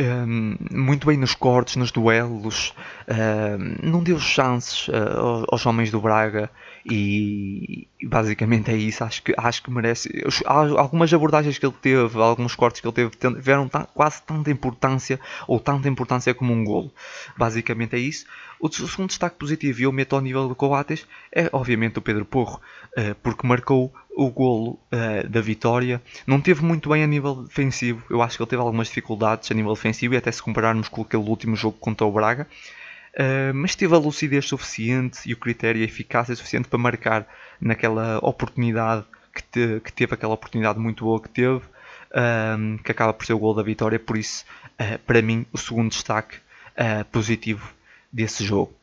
um, 0.00 0.56
muito 0.70 1.06
bem 1.06 1.16
nos 1.16 1.34
cortes, 1.34 1.76
nos 1.76 1.90
duelos, 1.90 2.72
um, 3.08 3.90
não 3.90 4.02
deu 4.02 4.18
chances 4.20 4.86
uh, 4.88 5.44
aos 5.48 5.66
homens 5.66 5.90
do 5.90 6.00
Braga 6.00 6.48
e, 6.88 7.88
basicamente 8.04 8.70
é 8.70 8.76
isso. 8.76 9.02
Acho 9.02 9.22
que, 9.22 9.34
acho 9.36 9.62
que 9.62 9.70
merece. 9.70 10.08
Algumas 10.46 11.12
abordagens 11.12 11.58
que 11.58 11.66
ele 11.66 11.74
teve, 11.80 12.18
alguns 12.20 12.54
cortes 12.54 12.80
que 12.80 12.86
ele 12.86 12.94
teve, 12.94 13.10
tiveram 13.10 13.68
quase 13.92 14.22
tanta 14.22 14.50
importância 14.50 15.18
ou 15.46 15.58
tanta 15.58 15.88
importância 15.88 16.32
como 16.32 16.52
um 16.52 16.64
golo. 16.64 16.92
Basicamente 17.36 17.96
é 17.96 17.98
isso. 17.98 18.24
O 18.60 18.68
segundo 18.70 19.08
destaque 19.08 19.36
positivo, 19.36 19.80
e 19.80 19.82
eu 19.84 19.92
meto 19.92 20.14
ao 20.14 20.22
nível 20.22 20.48
do 20.48 20.54
Coates, 20.54 21.06
é 21.32 21.48
obviamente 21.52 21.98
o 21.98 22.02
Pedro 22.02 22.24
Porro, 22.24 22.60
uh, 22.96 23.14
porque 23.22 23.46
marcou 23.46 23.92
o 24.18 24.30
golo 24.30 24.80
uh, 24.92 25.28
da 25.28 25.40
vitória. 25.40 26.02
Não 26.26 26.40
teve 26.40 26.64
muito 26.64 26.88
bem 26.88 27.04
a 27.04 27.06
nível 27.06 27.36
defensivo, 27.44 28.02
eu 28.10 28.20
acho 28.20 28.36
que 28.36 28.42
ele 28.42 28.50
teve 28.50 28.60
algumas 28.60 28.88
dificuldades 28.88 29.48
a 29.48 29.54
nível 29.54 29.72
defensivo, 29.72 30.12
e 30.12 30.16
até 30.16 30.32
se 30.32 30.42
compararmos 30.42 30.88
com 30.88 31.02
aquele 31.02 31.22
último 31.22 31.54
jogo 31.54 31.76
contra 31.78 32.04
o 32.04 32.10
Braga. 32.10 32.44
Uh, 33.14 33.54
mas 33.54 33.76
teve 33.76 33.94
a 33.94 33.98
lucidez 33.98 34.44
suficiente 34.46 35.20
e 35.24 35.32
o 35.32 35.36
critério 35.36 35.78
e 35.78 35.82
a 35.82 35.84
eficácia 35.84 36.34
suficiente 36.34 36.68
para 36.68 36.78
marcar 36.80 37.28
naquela 37.60 38.18
oportunidade 38.18 39.04
que, 39.32 39.42
te, 39.44 39.80
que 39.84 39.92
teve, 39.92 40.14
aquela 40.14 40.34
oportunidade 40.34 40.80
muito 40.80 41.04
boa 41.04 41.22
que 41.22 41.28
teve, 41.28 41.58
uh, 41.58 42.82
que 42.82 42.90
acaba 42.90 43.12
por 43.12 43.24
ser 43.24 43.34
o 43.34 43.38
gol 43.38 43.54
da 43.54 43.62
vitória. 43.62 44.00
Por 44.00 44.18
isso, 44.18 44.44
uh, 44.80 44.98
para 45.06 45.22
mim, 45.22 45.46
o 45.52 45.58
segundo 45.58 45.90
destaque 45.90 46.36
positivo 47.10 47.72
desse 48.12 48.44
jogo. 48.44 48.77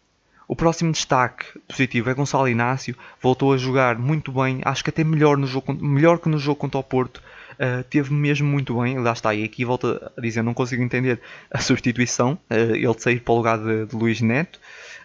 O 0.47 0.55
próximo 0.55 0.91
destaque 0.91 1.45
positivo 1.67 2.09
é 2.09 2.13
Gonçalo 2.13 2.47
Inácio, 2.47 2.95
voltou 3.21 3.53
a 3.53 3.57
jogar 3.57 3.97
muito 3.97 4.31
bem, 4.31 4.61
acho 4.63 4.83
que 4.83 4.91
até 4.91 5.03
melhor, 5.03 5.37
no 5.37 5.47
jogo, 5.47 5.73
melhor 5.73 6.19
que 6.19 6.29
no 6.29 6.37
jogo 6.37 6.59
contra 6.59 6.79
o 6.79 6.83
Porto, 6.83 7.21
uh, 7.53 7.83
teve 7.85 8.13
mesmo 8.13 8.47
muito 8.47 8.79
bem, 8.79 8.99
lá 8.99 9.13
está, 9.13 9.33
e 9.33 9.43
aqui 9.43 9.65
volta 9.65 10.11
a 10.15 10.21
dizer, 10.21 10.43
não 10.43 10.53
consigo 10.53 10.83
entender 10.83 11.19
a 11.49 11.57
substituição, 11.61 12.37
uh, 12.51 12.75
ele 12.75 12.99
sair 12.99 13.21
para 13.21 13.33
o 13.33 13.37
lugar 13.37 13.57
de, 13.57 13.87
de 13.87 13.95
Luís 13.95 14.21
Neto, 14.21 14.59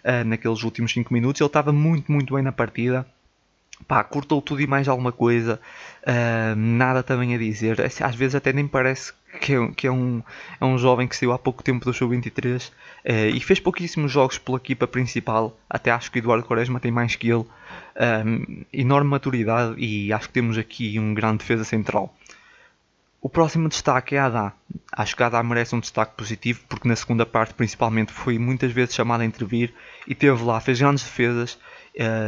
uh, 0.05 0.23
naqueles 0.25 0.63
últimos 0.63 0.91
5 0.91 1.11
minutos, 1.11 1.41
ele 1.41 1.47
estava 1.47 1.71
muito, 1.71 2.11
muito 2.11 2.35
bem 2.35 2.43
na 2.43 2.51
partida, 2.51 3.03
pá, 3.87 4.03
cortou 4.03 4.43
tudo 4.43 4.61
e 4.61 4.67
mais 4.67 4.87
alguma 4.87 5.11
coisa, 5.11 5.59
nada 6.55 7.01
também 7.01 7.33
a 7.33 7.37
dizer, 7.39 7.77
às 7.81 8.15
vezes 8.15 8.35
até 8.35 8.53
nem 8.53 8.67
parece 8.67 9.11
que, 9.39 9.53
é, 9.53 9.67
que 9.75 9.87
é, 9.87 9.91
um, 9.91 10.21
é 10.59 10.65
um 10.65 10.77
jovem 10.77 11.07
que 11.07 11.15
saiu 11.15 11.31
há 11.31 11.39
pouco 11.39 11.63
tempo 11.63 11.85
do 11.85 11.93
Sub-23 11.93 12.71
e 13.33 13.39
fez 13.39 13.59
pouquíssimos 13.59 14.11
jogos 14.11 14.37
pela 14.37 14.57
equipa 14.57 14.87
principal, 14.87 15.57
até 15.69 15.91
acho 15.91 16.11
que 16.11 16.19
Eduardo 16.19 16.45
Quaresma 16.45 16.79
tem 16.79 16.91
mais 16.91 17.15
que 17.15 17.29
ele, 17.29 17.45
enorme 18.71 19.09
maturidade 19.09 19.75
e 19.79 20.11
acho 20.13 20.27
que 20.27 20.33
temos 20.33 20.57
aqui 20.57 20.99
um 20.99 21.13
grande 21.13 21.39
defesa 21.39 21.63
central. 21.63 22.13
o 23.21 23.29
próximo 23.29 23.69
destaque 23.69 24.15
é 24.15 24.19
a 24.19 24.25
Adá. 24.25 24.53
Acho 24.91 25.15
que 25.15 25.23
a 25.23 25.27
Adá 25.27 25.43
merece 25.43 25.75
um 25.75 25.79
destaque 25.79 26.15
positivo 26.15 26.61
porque 26.67 26.87
na 26.87 26.95
segunda 26.95 27.25
parte 27.25 27.53
principalmente 27.53 28.11
foi 28.11 28.37
muitas 28.39 28.71
vezes 28.71 28.95
chamado 28.95 29.21
a 29.21 29.25
intervir 29.25 29.73
e 30.07 30.15
teve 30.15 30.43
lá, 30.43 30.59
fez 30.59 30.79
grandes 30.79 31.03
defesas. 31.03 31.57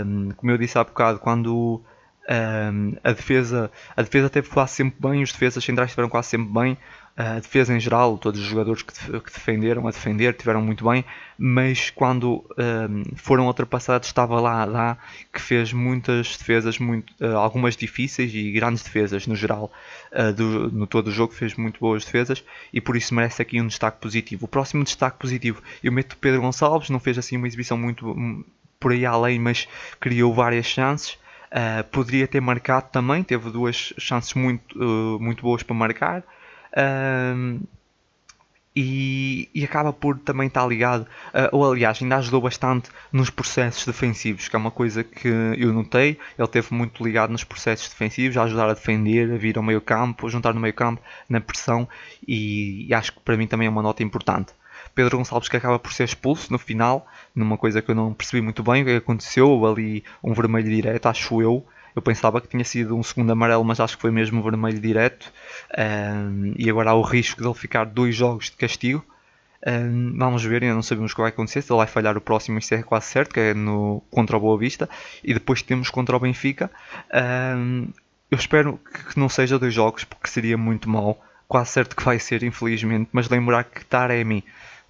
Um, 0.05 0.31
como 0.31 0.51
eu 0.51 0.57
disse 0.57 0.77
há 0.77 0.83
bocado, 0.83 1.19
quando 1.19 1.81
um, 2.29 2.95
a, 3.03 3.11
defesa, 3.11 3.71
a 3.95 4.01
defesa 4.01 4.29
teve 4.29 4.49
quase 4.49 4.73
sempre 4.73 4.95
bem, 4.99 5.23
os 5.23 5.31
defesas 5.31 5.63
centrais 5.63 5.89
estiveram 5.89 6.09
quase 6.09 6.29
sempre 6.29 6.53
bem 6.53 6.77
a 7.15 7.35
defesa 7.35 7.75
em 7.75 7.79
geral, 7.79 8.17
todos 8.17 8.41
os 8.41 8.47
jogadores 8.47 8.81
que, 8.81 8.91
que, 8.91 9.31
defenderam 9.31 9.87
a 9.87 9.91
defender 9.91 10.33
tiveram 10.33 10.61
muito 10.61 10.83
bem, 10.89 11.05
mas 11.37 11.91
quando 11.91 12.43
um, 12.57 13.03
foram 13.15 13.45
ultrapassados 13.45 14.07
estava 14.07 14.39
lá 14.41 14.63
a 14.63 14.65
Dá 14.65 14.97
que 15.31 15.39
fez 15.39 15.71
muitas 15.71 16.35
defesas, 16.37 16.79
muito, 16.79 17.13
uh, 17.23 17.37
algumas 17.37 17.77
difíceis 17.77 18.33
e 18.33 18.51
grandes 18.51 18.81
defesas 18.81 19.27
no 19.27 19.35
geral, 19.35 19.71
uh, 20.11 20.33
do, 20.33 20.71
no 20.71 20.87
todo 20.87 21.07
o 21.07 21.11
jogo 21.11 21.33
fez 21.33 21.53
muito 21.55 21.79
boas 21.79 22.03
defesas 22.03 22.43
e 22.73 22.81
por 22.81 22.97
isso 22.97 23.13
merece 23.13 23.43
aqui 23.43 23.61
um 23.61 23.67
destaque 23.67 24.01
positivo. 24.01 24.45
O 24.45 24.47
próximo 24.47 24.83
destaque 24.83 25.19
positivo 25.19 25.61
eu 25.83 25.91
meto 25.91 26.17
Pedro 26.17 26.41
Gonçalves, 26.41 26.89
não 26.89 26.99
fez 26.99 27.19
assim 27.19 27.37
uma 27.37 27.45
exibição 27.45 27.77
muito 27.77 28.09
um, 28.09 28.43
por 28.79 28.91
aí 28.91 29.05
além, 29.05 29.37
mas 29.37 29.67
criou 29.99 30.33
várias 30.33 30.65
chances. 30.65 31.19
Uh, 31.53 31.83
poderia 31.91 32.27
ter 32.27 32.41
marcado 32.41 32.87
também, 32.91 33.23
teve 33.23 33.51
duas 33.51 33.93
chances 33.99 34.33
muito, 34.33 34.75
muito 35.19 35.43
boas 35.43 35.61
para 35.61 35.75
marcar. 35.75 36.23
Um, 36.75 37.59
e, 38.75 39.49
e, 39.53 39.63
acaba 39.63 39.93
por 39.93 40.17
também 40.17 40.47
estar 40.47 40.65
ligado, 40.65 41.03
uh, 41.03 41.49
ou 41.51 41.71
aliás, 41.71 42.01
ainda 42.01 42.17
ajudou 42.17 42.41
bastante 42.41 42.89
nos 43.11 43.29
processos 43.29 43.85
defensivos, 43.85 44.47
que 44.47 44.55
é 44.55 44.59
uma 44.59 44.71
coisa 44.71 45.03
que 45.03 45.27
eu 45.27 45.71
notei. 45.71 46.17
Ele 46.37 46.47
teve 46.47 46.73
muito 46.73 47.03
ligado 47.03 47.29
nos 47.29 47.43
processos 47.43 47.87
defensivos, 47.87 48.35
a 48.35 48.43
ajudar 48.43 48.69
a 48.69 48.73
defender, 48.73 49.31
a 49.31 49.37
vir 49.37 49.57
ao 49.57 49.63
meio 49.63 49.79
campo, 49.79 50.25
a 50.25 50.29
juntar 50.29 50.55
no 50.55 50.59
meio 50.59 50.73
campo, 50.73 51.01
na 51.29 51.39
pressão, 51.39 51.87
e, 52.27 52.87
e 52.87 52.93
acho 52.95 53.13
que 53.13 53.19
para 53.19 53.37
mim 53.37 53.45
também 53.45 53.67
é 53.67 53.69
uma 53.69 53.83
nota 53.83 54.01
importante. 54.01 54.53
Pedro 54.95 55.17
Gonçalves 55.17 55.49
que 55.49 55.57
acaba 55.57 55.79
por 55.79 55.91
ser 55.91 56.03
expulso 56.03 56.51
no 56.51 56.59
final, 56.59 57.07
numa 57.35 57.57
coisa 57.57 57.81
que 57.81 57.89
eu 57.91 57.95
não 57.95 58.13
percebi 58.13 58.41
muito 58.41 58.63
bem 58.63 58.83
o 58.83 58.85
que 58.85 58.95
aconteceu, 58.95 59.65
ali 59.65 60.03
um 60.23 60.33
vermelho 60.33 60.69
direto, 60.69 61.07
acho 61.07 61.41
eu, 61.41 61.65
eu 61.95 62.01
pensava 62.01 62.41
que 62.41 62.47
tinha 62.47 62.63
sido 62.63 62.95
um 62.95 63.03
segundo 63.03 63.31
amarelo, 63.31 63.63
mas 63.63 63.79
acho 63.79 63.95
que 63.95 64.01
foi 64.01 64.11
mesmo 64.11 64.41
vermelho 64.41 64.79
direto. 64.79 65.31
Um, 65.77 66.53
e 66.57 66.69
agora 66.69 66.91
há 66.91 66.95
o 66.95 67.01
risco 67.01 67.41
de 67.41 67.47
ele 67.47 67.53
ficar 67.53 67.85
dois 67.85 68.15
jogos 68.15 68.45
de 68.45 68.57
castigo. 68.57 69.05
Um, 69.65 70.17
vamos 70.17 70.43
ver, 70.43 70.63
ainda 70.63 70.75
não 70.75 70.81
sabemos 70.81 71.11
o 71.11 71.15
que 71.15 71.21
vai 71.21 71.29
acontecer. 71.29 71.61
Se 71.61 71.71
ele 71.71 71.77
vai 71.77 71.87
falhar 71.87 72.17
o 72.17 72.21
próximo, 72.21 72.57
isso 72.57 72.73
é 72.73 72.81
quase 72.81 73.05
certo, 73.07 73.33
que 73.33 73.39
é 73.39 73.53
no, 73.53 74.01
contra 74.09 74.35
o 74.35 74.39
Boa 74.39 74.57
Vista. 74.57 74.89
E 75.23 75.33
depois 75.33 75.61
temos 75.61 75.89
contra 75.89 76.15
o 76.17 76.19
Benfica. 76.19 76.71
Um, 77.13 77.87
eu 78.31 78.37
espero 78.37 78.79
que 79.11 79.19
não 79.19 79.29
seja 79.29 79.59
dois 79.59 79.73
jogos, 79.73 80.03
porque 80.03 80.27
seria 80.27 80.57
muito 80.57 80.89
mal. 80.89 81.23
Quase 81.47 81.69
certo 81.69 81.95
que 81.95 82.03
vai 82.03 82.17
ser, 82.17 82.41
infelizmente. 82.41 83.09
Mas 83.13 83.29
lembrar 83.29 83.65
que 83.65 83.85
Taremi 83.85 84.43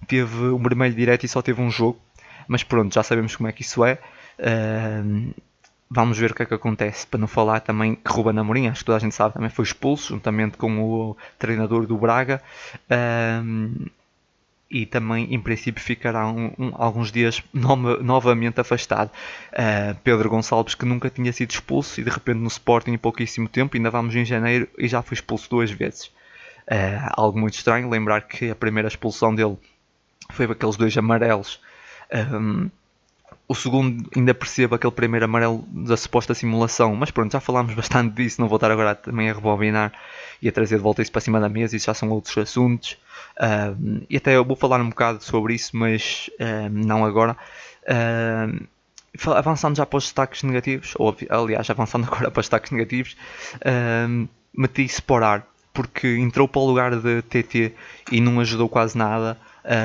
teve 0.06 0.36
um 0.36 0.62
vermelho 0.62 0.94
direto 0.94 1.24
e 1.24 1.28
só 1.28 1.42
teve 1.42 1.60
um 1.60 1.70
jogo. 1.70 1.98
Mas 2.46 2.62
pronto, 2.62 2.94
já 2.94 3.02
sabemos 3.02 3.34
como 3.36 3.48
é 3.48 3.52
que 3.52 3.62
isso 3.62 3.84
é. 3.84 3.98
Um, 4.38 5.32
Vamos 5.90 6.18
ver 6.18 6.32
o 6.32 6.34
que 6.34 6.42
é 6.42 6.46
que 6.46 6.54
acontece. 6.54 7.06
Para 7.06 7.20
não 7.20 7.28
falar 7.28 7.60
também 7.60 7.94
que 7.94 8.10
Ruben 8.10 8.36
Amorim, 8.36 8.66
acho 8.66 8.80
que 8.80 8.86
toda 8.86 8.96
a 8.96 9.00
gente 9.00 9.14
sabe, 9.14 9.34
também 9.34 9.48
foi 9.48 9.64
expulso, 9.64 10.12
juntamente 10.14 10.56
com 10.56 10.82
o 10.82 11.16
treinador 11.38 11.86
do 11.86 11.96
Braga. 11.96 12.42
Um, 12.90 13.86
e 14.68 14.86
também, 14.86 15.32
em 15.32 15.40
princípio, 15.40 15.80
ficará 15.80 16.26
um, 16.26 16.52
um, 16.58 16.72
alguns 16.74 17.12
dias 17.12 17.40
no, 17.52 17.76
novamente 18.02 18.60
afastado. 18.60 19.10
Uh, 19.52 19.94
Pedro 20.02 20.28
Gonçalves, 20.28 20.74
que 20.74 20.84
nunca 20.84 21.08
tinha 21.08 21.32
sido 21.32 21.52
expulso 21.52 22.00
e 22.00 22.02
de 22.02 22.10
repente 22.10 22.38
no 22.38 22.48
Sporting 22.48 22.90
em 22.90 22.98
pouquíssimo 22.98 23.48
tempo, 23.48 23.76
ainda 23.76 23.88
vamos 23.88 24.16
em 24.16 24.24
janeiro 24.24 24.66
e 24.76 24.88
já 24.88 25.00
foi 25.00 25.14
expulso 25.14 25.48
duas 25.48 25.70
vezes. 25.70 26.06
Uh, 26.66 27.06
algo 27.10 27.38
muito 27.38 27.54
estranho, 27.54 27.88
lembrar 27.88 28.22
que 28.22 28.50
a 28.50 28.54
primeira 28.56 28.88
expulsão 28.88 29.32
dele 29.32 29.56
foi 30.30 30.46
aqueles 30.46 30.76
dois 30.76 30.96
amarelos. 30.96 31.60
Um, 32.12 32.70
o 33.46 33.54
segundo 33.54 34.08
ainda 34.16 34.32
percebo 34.32 34.74
aquele 34.74 34.92
primeiro 34.92 35.26
amarelo 35.26 35.64
da 35.68 35.96
suposta 35.96 36.34
simulação, 36.34 36.94
mas 36.96 37.10
pronto, 37.10 37.32
já 37.32 37.40
falámos 37.40 37.74
bastante 37.76 38.14
disso, 38.14 38.40
não 38.40 38.48
vou 38.48 38.56
estar 38.56 38.70
agora 38.70 38.94
também 38.94 39.28
a 39.28 39.34
rebobinar 39.34 39.92
e 40.40 40.48
a 40.48 40.52
trazer 40.52 40.76
de 40.76 40.82
volta 40.82 41.02
isso 41.02 41.12
para 41.12 41.20
cima 41.20 41.38
da 41.40 41.48
mesa, 41.48 41.76
isso 41.76 41.86
já 41.86 41.94
são 41.94 42.08
outros 42.10 42.36
assuntos. 42.38 42.96
Uh, 43.36 44.04
e 44.08 44.16
até 44.16 44.36
eu 44.36 44.44
vou 44.44 44.56
falar 44.56 44.80
um 44.80 44.88
bocado 44.88 45.22
sobre 45.22 45.54
isso, 45.54 45.76
mas 45.76 46.30
uh, 46.40 46.68
não 46.70 47.04
agora. 47.04 47.36
Uh, 47.82 48.66
avançando 49.36 49.76
já 49.76 49.86
para 49.86 49.96
os 49.96 50.04
destaques 50.04 50.42
negativos, 50.42 50.94
ou 50.98 51.14
aliás, 51.30 51.70
avançando 51.70 52.06
agora 52.10 52.30
para 52.30 52.40
os 52.40 52.46
destaques 52.46 52.72
negativos, 52.72 53.16
meti 54.52 54.82
Sporar, 54.86 55.46
porque 55.72 56.16
entrou 56.16 56.48
para 56.48 56.60
o 56.60 56.66
lugar 56.66 56.96
de 56.96 57.22
TT 57.22 57.74
e 58.10 58.20
não 58.20 58.40
ajudou 58.40 58.68
quase 58.68 58.98
nada. 58.98 59.38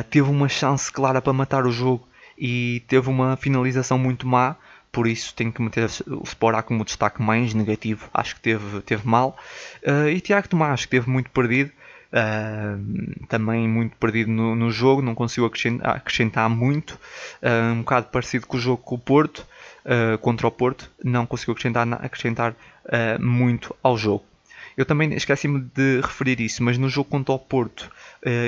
Teve 0.09 0.29
uma 0.29 0.49
chance 0.49 0.91
clara 0.91 1.21
para 1.21 1.33
matar 1.33 1.65
o 1.65 1.71
jogo 1.71 2.07
e 2.37 2.83
teve 2.87 3.09
uma 3.09 3.35
finalização 3.35 3.97
muito 3.97 4.27
má, 4.27 4.55
por 4.91 5.07
isso 5.07 5.35
tenho 5.35 5.51
que 5.51 5.61
meter 5.61 5.89
o 6.07 6.23
Sporá 6.23 6.63
como 6.63 6.85
destaque 6.85 7.21
mais 7.21 7.53
negativo. 7.53 8.09
Acho 8.13 8.35
que 8.35 8.41
teve, 8.41 8.81
teve 8.81 9.07
mal. 9.07 9.37
Uh, 9.85 10.09
e 10.09 10.19
Tiago 10.19 10.47
Tomás, 10.47 10.85
que 10.85 10.91
teve 10.91 11.09
muito 11.09 11.29
perdido, 11.29 11.71
uh, 12.11 13.27
também 13.27 13.67
muito 13.67 13.95
perdido 13.97 14.31
no, 14.31 14.55
no, 14.55 14.71
jogo, 14.71 15.01
não 15.01 15.13
conseguiu 15.13 15.45
acrescentar, 15.45 15.97
acrescentar 15.97 16.49
muito. 16.49 16.99
Uh, 17.41 17.73
um 17.73 17.79
bocado 17.79 18.07
parecido 18.07 18.47
com 18.47 18.57
o 18.57 18.59
jogo 18.59 18.81
com 18.81 18.95
o 18.95 18.99
Porto, 18.99 19.45
contra 20.21 20.45
o 20.45 20.51
Porto, 20.51 20.91
não 21.03 21.25
conseguiu 21.25 21.53
acrescentar, 21.53 21.87
acrescentar 21.93 22.53
muito 23.19 23.75
ao 23.81 23.97
jogo. 23.97 24.23
Eu 24.77 24.85
também 24.85 25.11
esqueci-me 25.15 25.61
de 25.73 26.01
referir 26.01 26.39
isso, 26.41 26.63
mas 26.63 26.77
no 26.77 26.87
jogo 26.87 27.09
contra 27.09 27.33
o 27.33 27.39
Porto 27.39 27.89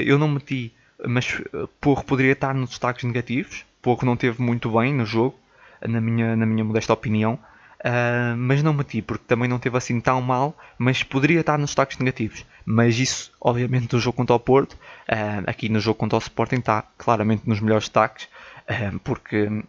eu 0.06 0.20
não 0.20 0.28
meti, 0.28 0.72
mas 1.08 1.42
Porro 1.80 2.04
poderia 2.04 2.34
estar 2.34 2.54
nos 2.54 2.70
destaques 2.70 3.04
negativos 3.04 3.66
pouco 3.82 4.06
não 4.06 4.16
teve 4.16 4.42
muito 4.42 4.70
bem 4.70 4.94
no 4.94 5.06
jogo, 5.06 5.38
na 5.82 6.00
minha, 6.00 6.36
na 6.36 6.46
minha 6.46 6.64
modesta 6.64 6.94
opinião. 6.94 7.38
Uh, 7.80 8.38
mas 8.38 8.62
não 8.62 8.74
meti 8.74 9.02
porque 9.02 9.24
também 9.28 9.50
não 9.50 9.58
teve 9.58 9.76
assim 9.76 10.00
tão 10.00 10.22
mal, 10.22 10.56
mas 10.78 11.02
poderia 11.02 11.40
estar 11.40 11.58
nos 11.58 11.72
destaques 11.72 11.98
negativos. 11.98 12.46
Mas 12.64 13.00
isso, 13.00 13.32
obviamente, 13.42 13.92
no 13.92 14.00
jogo 14.00 14.18
contra 14.18 14.36
o 14.36 14.40
Porto, 14.40 14.74
uh, 14.74 15.44
aqui 15.48 15.68
no 15.68 15.80
jogo 15.80 15.98
contra 15.98 16.16
o 16.16 16.22
Sporting, 16.22 16.58
está 16.58 16.84
claramente 16.96 17.42
nos 17.50 17.60
melhores 17.60 17.86
destaques, 17.86 18.26
uh, 18.70 19.00
porque 19.00 19.64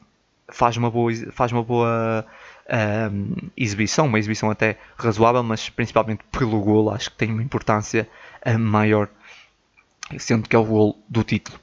faz 0.51 0.77
uma 0.77 0.91
boa, 0.91 1.11
faz 1.33 1.53
uma 1.53 1.63
boa 1.63 2.27
exibição, 3.57 4.07
uma 4.07 4.19
exibição 4.19 4.51
até 4.51 4.79
razoável, 4.97 5.43
mas 5.43 5.69
principalmente 5.69 6.23
pelo 6.31 6.61
gol, 6.61 6.91
acho 6.91 7.11
que 7.11 7.17
tem 7.17 7.33
uma 7.33 7.43
importância 7.43 8.09
maior, 8.59 9.09
sendo 10.19 10.49
que 10.49 10.57
é 10.57 10.59
o 10.59 10.65
gol 10.65 11.03
do 11.09 11.23
título. 11.23 11.59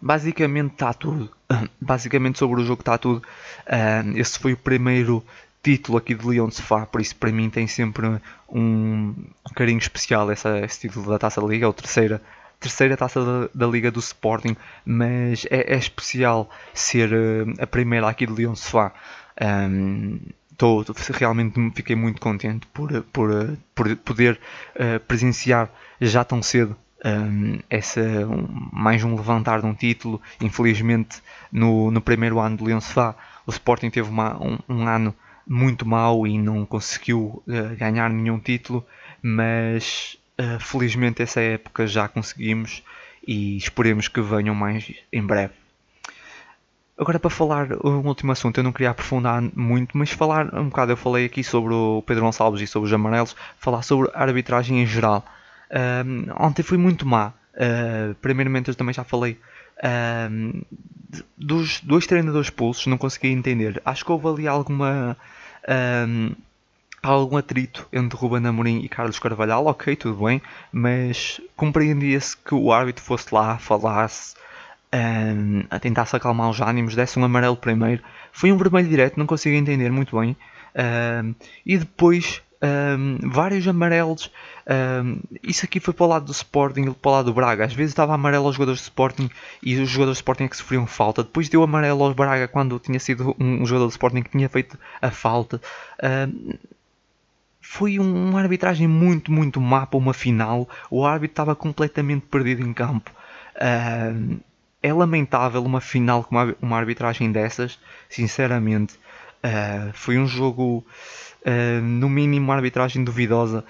Basicamente 0.00 0.72
está 0.72 0.92
tudo. 0.92 1.30
Basicamente 1.80 2.38
sobre 2.38 2.60
o 2.60 2.64
jogo 2.64 2.82
está 2.82 2.98
tudo. 2.98 3.22
Uh, 3.66 4.18
esse 4.18 4.38
foi 4.38 4.52
o 4.52 4.56
primeiro 4.56 5.24
título 5.62 5.96
aqui 5.96 6.14
de 6.14 6.26
Leão 6.26 6.48
de 6.48 6.56
Sofá, 6.56 6.84
por 6.84 7.00
isso 7.00 7.14
para 7.14 7.30
mim 7.30 7.48
tem 7.48 7.68
sempre 7.68 8.20
um, 8.48 9.14
carinho 9.54 9.78
especial 9.78 10.30
essa, 10.30 10.58
esse 10.58 10.80
título 10.80 11.08
da 11.08 11.18
Taça 11.18 11.40
da 11.40 11.46
Liga, 11.46 11.66
é 11.66 11.68
a 11.68 11.72
terceira, 11.72 12.20
terceira 12.58 12.96
Taça 12.96 13.24
da, 13.24 13.48
da 13.54 13.66
Liga 13.66 13.90
do 13.90 14.00
Sporting, 14.00 14.56
mas 14.84 15.46
é, 15.50 15.72
é 15.72 15.76
especial 15.76 16.50
ser 16.74 17.12
uh, 17.12 17.62
a 17.62 17.66
primeira 17.66 18.08
aqui 18.08 18.26
de 18.26 18.32
Leão 18.32 18.56
de. 18.56 18.92
Um, 19.40 20.18
tô, 20.56 20.84
realmente 21.14 21.54
fiquei 21.74 21.94
muito 21.94 22.20
contente 22.20 22.66
por, 22.66 23.02
por, 23.12 23.56
por 23.74 23.96
poder 23.96 24.40
uh, 24.74 24.98
presenciar 25.06 25.70
já 26.00 26.24
tão 26.24 26.42
cedo 26.42 26.76
um, 27.04 27.58
essa, 27.68 28.00
um, 28.00 28.68
mais 28.72 29.02
um 29.02 29.14
levantar 29.14 29.60
de 29.60 29.66
um 29.66 29.74
título. 29.74 30.20
Infelizmente, 30.40 31.22
no, 31.50 31.90
no 31.90 32.00
primeiro 32.00 32.38
ano 32.38 32.56
do 32.56 32.64
Leão 32.64 32.80
Sefá, 32.80 33.14
o 33.46 33.50
Sporting 33.50 33.90
teve 33.90 34.08
uma, 34.08 34.36
um, 34.42 34.58
um, 34.68 34.86
ano 34.86 35.14
muito 35.46 35.86
mau 35.86 36.26
e 36.26 36.38
não 36.38 36.64
conseguiu 36.64 37.42
uh, 37.46 37.76
ganhar 37.76 38.08
nenhum 38.10 38.38
título, 38.38 38.86
mas 39.20 40.16
uh, 40.40 40.60
felizmente 40.60 41.22
essa 41.22 41.40
época 41.40 41.86
já 41.86 42.08
conseguimos 42.08 42.82
e 43.26 43.56
esperemos 43.56 44.08
que 44.08 44.20
venham 44.20 44.54
mais 44.54 44.92
em 45.12 45.22
breve. 45.22 45.54
Agora 46.96 47.18
para 47.18 47.30
falar 47.30 47.68
um 47.84 48.06
último 48.06 48.30
assunto, 48.30 48.58
eu 48.58 48.64
não 48.64 48.70
queria 48.70 48.90
aprofundar 48.90 49.42
muito, 49.56 49.96
mas 49.96 50.10
falar 50.10 50.54
um 50.54 50.68
bocado, 50.68 50.92
eu 50.92 50.96
falei 50.96 51.24
aqui 51.24 51.42
sobre 51.42 51.74
o 51.74 52.02
Pedro 52.06 52.22
Gonçalves 52.22 52.60
e 52.60 52.66
sobre 52.66 52.86
os 52.86 52.92
amarelos, 52.92 53.34
falar 53.58 53.82
sobre 53.82 54.10
a 54.14 54.22
arbitragem 54.22 54.80
em 54.80 54.86
geral. 54.86 55.24
Um, 55.72 56.26
ontem 56.38 56.62
foi 56.62 56.78
muito 56.78 57.06
má. 57.06 57.32
Uh, 57.54 58.14
primeiramente, 58.16 58.68
eu 58.68 58.74
também 58.74 58.94
já 58.94 59.04
falei 59.04 59.38
um, 60.30 60.62
dos 61.36 61.80
dois 61.80 62.06
treinadores 62.06 62.50
pulsos, 62.50 62.86
não 62.86 62.98
consegui 62.98 63.28
entender. 63.28 63.80
Acho 63.84 64.04
que 64.04 64.12
houve 64.12 64.28
ali 64.28 64.48
alguma. 64.48 65.16
Um, 66.08 66.32
algum 67.02 67.36
atrito 67.36 67.88
entre 67.92 68.16
Ruben 68.16 68.46
Amorim 68.46 68.78
e 68.78 68.88
Carlos 68.88 69.18
Carvalhal, 69.18 69.66
ok, 69.66 69.96
tudo 69.96 70.24
bem, 70.24 70.40
mas 70.70 71.40
compreendia-se 71.56 72.36
que 72.36 72.54
o 72.54 72.72
árbitro 72.72 73.02
fosse 73.02 73.34
lá, 73.34 73.58
falasse, 73.58 74.36
um, 74.94 75.64
a 75.68 75.80
tentar 75.80 76.06
se 76.06 76.14
acalmar 76.14 76.48
os 76.48 76.60
ânimos, 76.60 76.94
desse 76.94 77.18
um 77.18 77.24
amarelo 77.24 77.56
primeiro. 77.56 78.02
Foi 78.32 78.52
um 78.52 78.56
vermelho 78.56 78.88
direto, 78.88 79.18
não 79.18 79.26
consigo 79.26 79.56
entender 79.56 79.90
muito 79.90 80.16
bem. 80.18 80.36
Um, 80.76 81.34
e 81.66 81.76
depois 81.76 82.40
um, 82.62 83.18
vários 83.28 83.66
amarelos. 83.66 84.30
Um, 85.04 85.18
isso 85.42 85.64
aqui 85.64 85.80
foi 85.80 85.92
para 85.92 86.04
o 86.04 86.08
lado 86.08 86.26
do 86.26 86.32
Sporting 86.32 86.82
e 86.82 86.90
para 86.94 87.08
o 87.08 87.12
lado 87.12 87.24
do 87.26 87.34
Braga. 87.34 87.64
Às 87.64 87.74
vezes 87.74 87.90
estava 87.90 88.14
amarelo 88.14 88.46
aos 88.46 88.54
jogadores 88.54 88.80
do 88.80 88.84
Sporting 88.84 89.28
e 89.62 89.74
os 89.80 89.90
jogadores 89.90 90.18
do 90.18 90.20
Sporting 90.20 90.44
é 90.44 90.48
que 90.48 90.56
sofriam 90.56 90.86
falta. 90.86 91.24
Depois 91.24 91.48
deu 91.48 91.62
amarelo 91.62 92.04
aos 92.04 92.14
Braga 92.14 92.46
quando 92.46 92.78
tinha 92.78 93.00
sido 93.00 93.34
um, 93.38 93.66
jogador 93.66 93.86
do 93.86 93.90
Sporting 93.90 94.22
que 94.22 94.30
tinha 94.30 94.48
feito 94.48 94.78
a 95.00 95.10
falta. 95.10 95.60
Um, 96.02 96.54
foi 97.60 97.98
uma 97.98 98.40
arbitragem 98.40 98.86
muito, 98.86 99.32
muito 99.32 99.60
má 99.60 99.86
para 99.86 99.98
uma 99.98 100.14
final. 100.14 100.68
O 100.90 101.04
árbitro 101.04 101.32
estava 101.32 101.56
completamente 101.56 102.26
perdido 102.26 102.62
em 102.62 102.72
campo. 102.72 103.10
é 104.82 104.92
lamentável 104.92 105.62
uma 105.64 105.80
final 105.80 106.22
com 106.24 106.36
uma, 106.36 106.56
uma 106.60 106.76
arbitragem 106.76 107.32
dessas, 107.32 107.78
sinceramente. 108.08 108.94
Uh, 109.44 109.90
foi 109.92 110.18
um 110.18 110.26
jogo 110.26 110.84
no 111.82 112.08
mínimo 112.08 112.46
uma 112.46 112.54
arbitragem 112.54 113.02
duvidosa. 113.02 113.64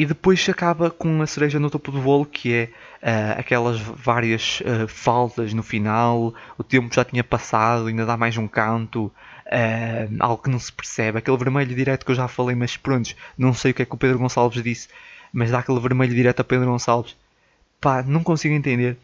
E 0.00 0.06
depois 0.06 0.48
acaba 0.48 0.90
com 0.90 1.20
a 1.20 1.26
cereja 1.26 1.60
no 1.60 1.68
topo 1.68 1.92
do 1.92 2.00
bolo, 2.00 2.24
que 2.24 2.54
é 2.54 2.70
uh, 3.02 3.38
aquelas 3.38 3.78
várias 3.78 4.62
uh, 4.62 4.88
faltas 4.88 5.52
no 5.52 5.62
final, 5.62 6.32
o 6.56 6.64
tempo 6.64 6.94
já 6.94 7.04
tinha 7.04 7.22
passado, 7.22 7.86
ainda 7.86 8.06
dá 8.06 8.16
mais 8.16 8.34
um 8.38 8.48
canto, 8.48 9.12
uh, 9.44 10.16
algo 10.18 10.42
que 10.42 10.48
não 10.48 10.58
se 10.58 10.72
percebe, 10.72 11.18
aquele 11.18 11.36
vermelho 11.36 11.74
direto 11.74 12.06
que 12.06 12.12
eu 12.12 12.14
já 12.14 12.26
falei, 12.28 12.56
mas 12.56 12.78
pronto, 12.78 13.14
não 13.36 13.52
sei 13.52 13.72
o 13.72 13.74
que 13.74 13.82
é 13.82 13.84
que 13.84 13.94
o 13.94 13.98
Pedro 13.98 14.18
Gonçalves 14.18 14.62
disse, 14.62 14.88
mas 15.30 15.50
dá 15.50 15.58
aquele 15.58 15.80
vermelho 15.80 16.14
direto 16.14 16.40
a 16.40 16.44
Pedro 16.44 16.64
Gonçalves. 16.64 17.14
Pá, 17.78 18.02
não 18.02 18.22
consigo 18.22 18.54
entender. 18.54 18.96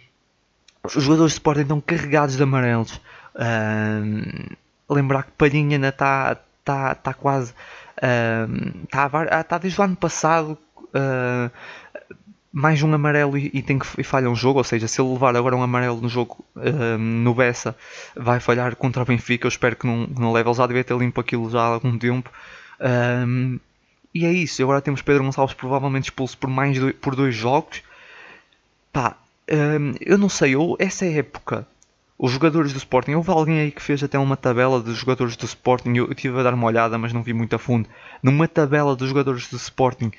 Os 0.83 1.03
jogadores 1.03 1.33
de 1.33 1.37
Sporting 1.37 1.61
estão 1.61 1.79
carregados 1.79 2.39
de 2.39 2.43
amarelos. 2.43 2.99
lembrar 4.89 5.25
que 5.25 5.33
Palhinha 5.33 5.77
ainda 5.77 5.89
está 5.89 6.41
está 6.67 6.95
tá 6.97 7.15
quase. 7.15 7.55
Está 7.97 9.07
uh, 9.07 9.45
tá 9.45 9.59
desde 9.59 9.81
o 9.81 9.85
ano 9.85 9.97
passado. 9.97 10.59
Uh, 10.89 11.51
mais 12.53 12.83
um 12.83 12.93
amarelo 12.95 13.37
e, 13.37 13.51
e, 13.53 13.61
tem 13.61 13.79
que, 13.79 13.87
e 13.99 14.03
falha 14.03 14.31
um 14.31 14.35
jogo, 14.35 14.59
ou 14.59 14.65
seja, 14.65 14.89
se 14.89 14.99
ele 14.99 15.13
levar 15.13 15.37
agora 15.37 15.55
um 15.55 15.63
amarelo 15.63 16.01
no 16.01 16.09
jogo 16.09 16.43
uh, 16.57 16.97
no 16.99 17.35
Bessa, 17.35 17.77
vai 18.17 18.41
falhar 18.41 18.75
contra 18.77 19.03
o 19.03 19.07
Benfica. 19.07 19.47
Eu 19.47 19.51
espero 19.51 19.77
que 19.77 19.87
não, 19.87 20.07
não 20.07 20.33
leve. 20.33 20.49
Ele 20.49 20.57
já 20.57 20.67
devia 20.67 20.85
ter 20.85 20.97
limpo 20.97 21.21
aquilo 21.21 21.51
já 21.51 21.61
há 21.61 21.67
algum 21.67 21.97
tempo. 21.99 22.31
Um, 22.81 23.61
e 24.15 24.25
é 24.25 24.33
isso. 24.33 24.63
Agora 24.63 24.81
temos 24.81 25.03
Pedro 25.03 25.23
Gonçalves 25.25 25.55
provavelmente 25.55 26.05
expulso 26.05 26.37
por 26.39 26.49
mais 26.49 26.79
do, 26.79 26.93
por 26.95 27.15
dois 27.15 27.35
jogos. 27.35 27.83
Pá, 28.91 29.17
um, 29.51 29.93
eu 30.01 30.17
não 30.17 30.31
sei. 30.31 30.55
Eu, 30.55 30.77
essa 30.79 31.05
é 31.05 31.19
época 31.19 31.67
os 32.19 32.33
jogadores 32.33 32.73
do 32.73 32.79
Sporting, 32.79 33.15
houve 33.15 33.31
alguém 33.31 33.61
aí 33.61 33.71
que 33.71 33.83
fez 33.83 34.03
até 34.03 34.19
uma 34.19 34.37
tabela 34.37 34.81
dos 34.81 34.97
jogadores 34.97 35.37
do 35.37 35.45
Sporting, 35.45 35.95
eu, 35.97 36.11
estive 36.11 36.39
a 36.41 36.43
dar 36.43 36.55
uma 36.55 36.67
olhada, 36.67 36.97
mas 36.97 37.13
não 37.13 37.23
vi 37.23 37.33
muito 37.33 37.55
a 37.55 37.59
fundo, 37.59 37.89
numa 38.23 38.49
tabela 38.49 38.97
dos 38.97 39.09
jogadores 39.09 39.49
do 39.49 39.57
Sporting 39.57 40.11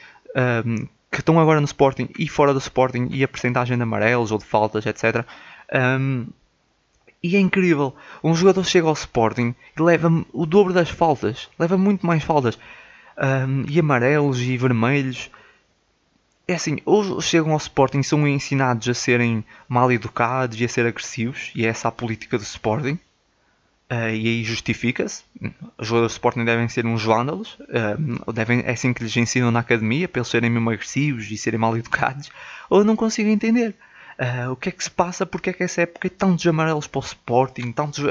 um, 0.66 0.88
que 1.12 1.20
estão 1.22 1.40
agora 1.40 1.60
no 1.60 1.66
Sporting 1.66 2.10
e 2.18 2.28
fora 2.28 2.54
do 2.54 2.60
Sporting 2.60 3.08
e 3.12 3.24
a 3.24 3.28
percentagem 3.28 3.76
de 3.76 3.84
amarelos 3.84 4.32
ou 4.32 4.38
de 4.38 4.46
faltas, 4.46 4.86
etc. 4.86 5.26
Um, 5.74 6.28
e 7.24 7.36
é 7.36 7.40
incrível, 7.40 7.96
um 8.24 8.36
jogador 8.36 8.64
chega 8.64 8.88
ao 8.88 8.94
Sporting 8.94 9.56
e 9.76 9.82
leva 9.82 10.24
o 10.32 10.46
dobro 10.46 10.74
das 10.74 10.90
faltas, 10.90 11.50
leva 11.58 11.78
muito 11.78 12.06
mais 12.06 12.24
faltas, 12.24 12.60
um, 13.18 13.66
e 13.68 13.80
amarelos 13.80 14.40
e 14.40 14.56
vermelhos, 14.56 15.32
é 16.48 16.54
assim, 16.54 16.78
ou 16.86 17.20
chegam 17.20 17.52
ao 17.52 17.58
Sporting 17.58 18.00
e 18.00 18.04
são 18.04 18.26
ensinados 18.26 18.88
a 18.88 18.94
serem 18.94 19.44
mal 19.68 19.92
educados 19.92 20.60
e 20.60 20.64
a 20.64 20.70
ser 20.70 20.86
agressivos, 20.86 21.52
e 21.54 21.66
é 21.66 21.70
essa 21.70 21.90
a 21.90 21.92
política 21.92 22.38
do 22.38 22.44
Sporting, 22.44 22.98
uh, 23.92 24.10
e 24.10 24.28
aí 24.28 24.44
justifica-se. 24.46 25.24
Os 25.78 25.88
jogadores 25.88 26.14
do 26.14 26.16
Sporting 26.16 26.46
devem 26.46 26.70
ser 26.70 26.86
uns 26.86 27.04
vândalos, 27.04 27.58
uh, 27.60 28.32
devem, 28.32 28.62
é 28.62 28.72
assim 28.72 28.94
que 28.94 29.04
lhes 29.04 29.18
ensinam 29.18 29.52
na 29.52 29.60
academia, 29.60 30.08
para 30.08 30.22
eles 30.22 30.30
serem 30.30 30.50
mesmo 30.50 30.70
agressivos 30.70 31.30
e 31.30 31.38
serem 31.38 31.60
mal 31.60 31.78
educados, 31.78 32.32
ou 32.70 32.84
não 32.86 32.96
consigo 32.96 33.30
entender. 33.30 33.76
Uh, 34.18 34.52
o 34.52 34.56
que 34.56 34.70
é 34.70 34.72
que 34.72 34.84
se 34.84 34.90
passa? 34.90 35.26
Porque 35.26 35.50
é 35.50 35.54
que 35.54 35.64
essa 35.64 35.82
época 35.82 36.08
é 36.08 36.10
tantos 36.10 36.48
amarelos 36.48 36.88
para 36.88 37.00
o 37.00 37.04
Sporting, 37.04 37.74
tantos 37.74 38.04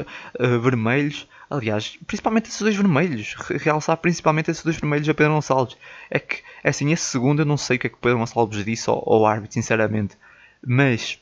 vermelhos? 0.61 1.27
Aliás, 1.49 1.97
principalmente 2.05 2.49
esses 2.49 2.61
dois 2.61 2.75
vermelhos. 2.75 3.35
Realçar 3.61 3.95
principalmente 3.97 4.51
esses 4.51 4.63
dois 4.63 4.75
vermelhos 4.75 5.07
a 5.07 5.13
Pedro 5.13 5.33
Gonçalves. 5.33 5.77
É 6.09 6.19
que, 6.19 6.41
é 6.63 6.69
assim, 6.69 6.91
esse 6.91 7.03
segundo 7.03 7.41
eu 7.41 7.45
não 7.45 7.57
sei 7.57 7.77
o 7.77 7.79
que 7.79 7.87
é 7.87 7.89
que 7.89 7.95
o 7.95 7.99
Pedro 7.99 8.19
Gonçalves 8.19 8.65
disse 8.65 8.89
ao, 8.89 8.97
ao 9.07 9.25
árbitro, 9.25 9.53
sinceramente. 9.53 10.17
Mas, 10.65 11.19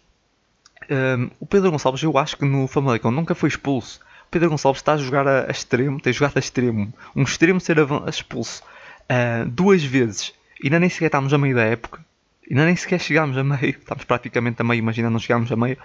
um, 0.89 1.29
o 1.39 1.45
Pedro 1.45 1.71
Gonçalves 1.71 2.01
eu 2.01 2.17
acho 2.17 2.37
que 2.37 2.45
no 2.45 2.67
Famalicão 2.67 3.11
nunca 3.11 3.35
foi 3.35 3.49
expulso. 3.49 3.99
O 4.27 4.31
Pedro 4.31 4.49
Gonçalves 4.49 4.79
está 4.81 4.93
a 4.93 4.97
jogar 4.97 5.27
a, 5.27 5.47
a 5.47 5.51
extremo, 5.51 6.01
tem 6.01 6.11
jogado 6.11 6.37
a 6.37 6.39
extremo. 6.39 6.91
Um 7.15 7.23
extremo 7.23 7.59
ser 7.59 7.77
expulso 8.07 8.63
uh, 9.03 9.47
duas 9.47 9.83
vezes. 9.83 10.33
E 10.61 10.67
ainda 10.67 10.79
nem 10.79 10.89
sequer 10.89 11.07
estamos 11.07 11.33
a 11.33 11.37
meio 11.37 11.55
da 11.55 11.63
época. 11.63 12.03
Ainda 12.49 12.65
nem 12.65 12.75
sequer 12.75 12.99
chegámos 12.99 13.37
a 13.37 13.43
meio. 13.43 13.77
Estamos 13.77 14.03
praticamente 14.05 14.61
a 14.61 14.65
meio, 14.65 14.79
imagina 14.79 15.09
não 15.09 15.19
chegámos 15.19 15.51
a 15.51 15.55
meio. 15.55 15.77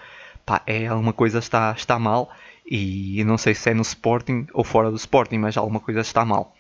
Pá, 0.45 0.63
é 0.67 0.87
alguma 0.87 1.13
coisa 1.13 1.39
está, 1.39 1.73
está 1.77 1.99
mal. 1.99 2.31
E 2.67 3.23
não 3.25 3.37
sei 3.37 3.55
se 3.55 3.71
é 3.71 3.75
no 3.75 3.83
Sporting 3.83 4.47
ou 4.53 4.63
fora 4.63 4.91
do 4.91 4.97
Sporting, 4.97 5.39
mas 5.39 5.57
alguma 5.57 5.81
coisa 5.81 6.01
está 6.01 6.25
mal. 6.25 6.55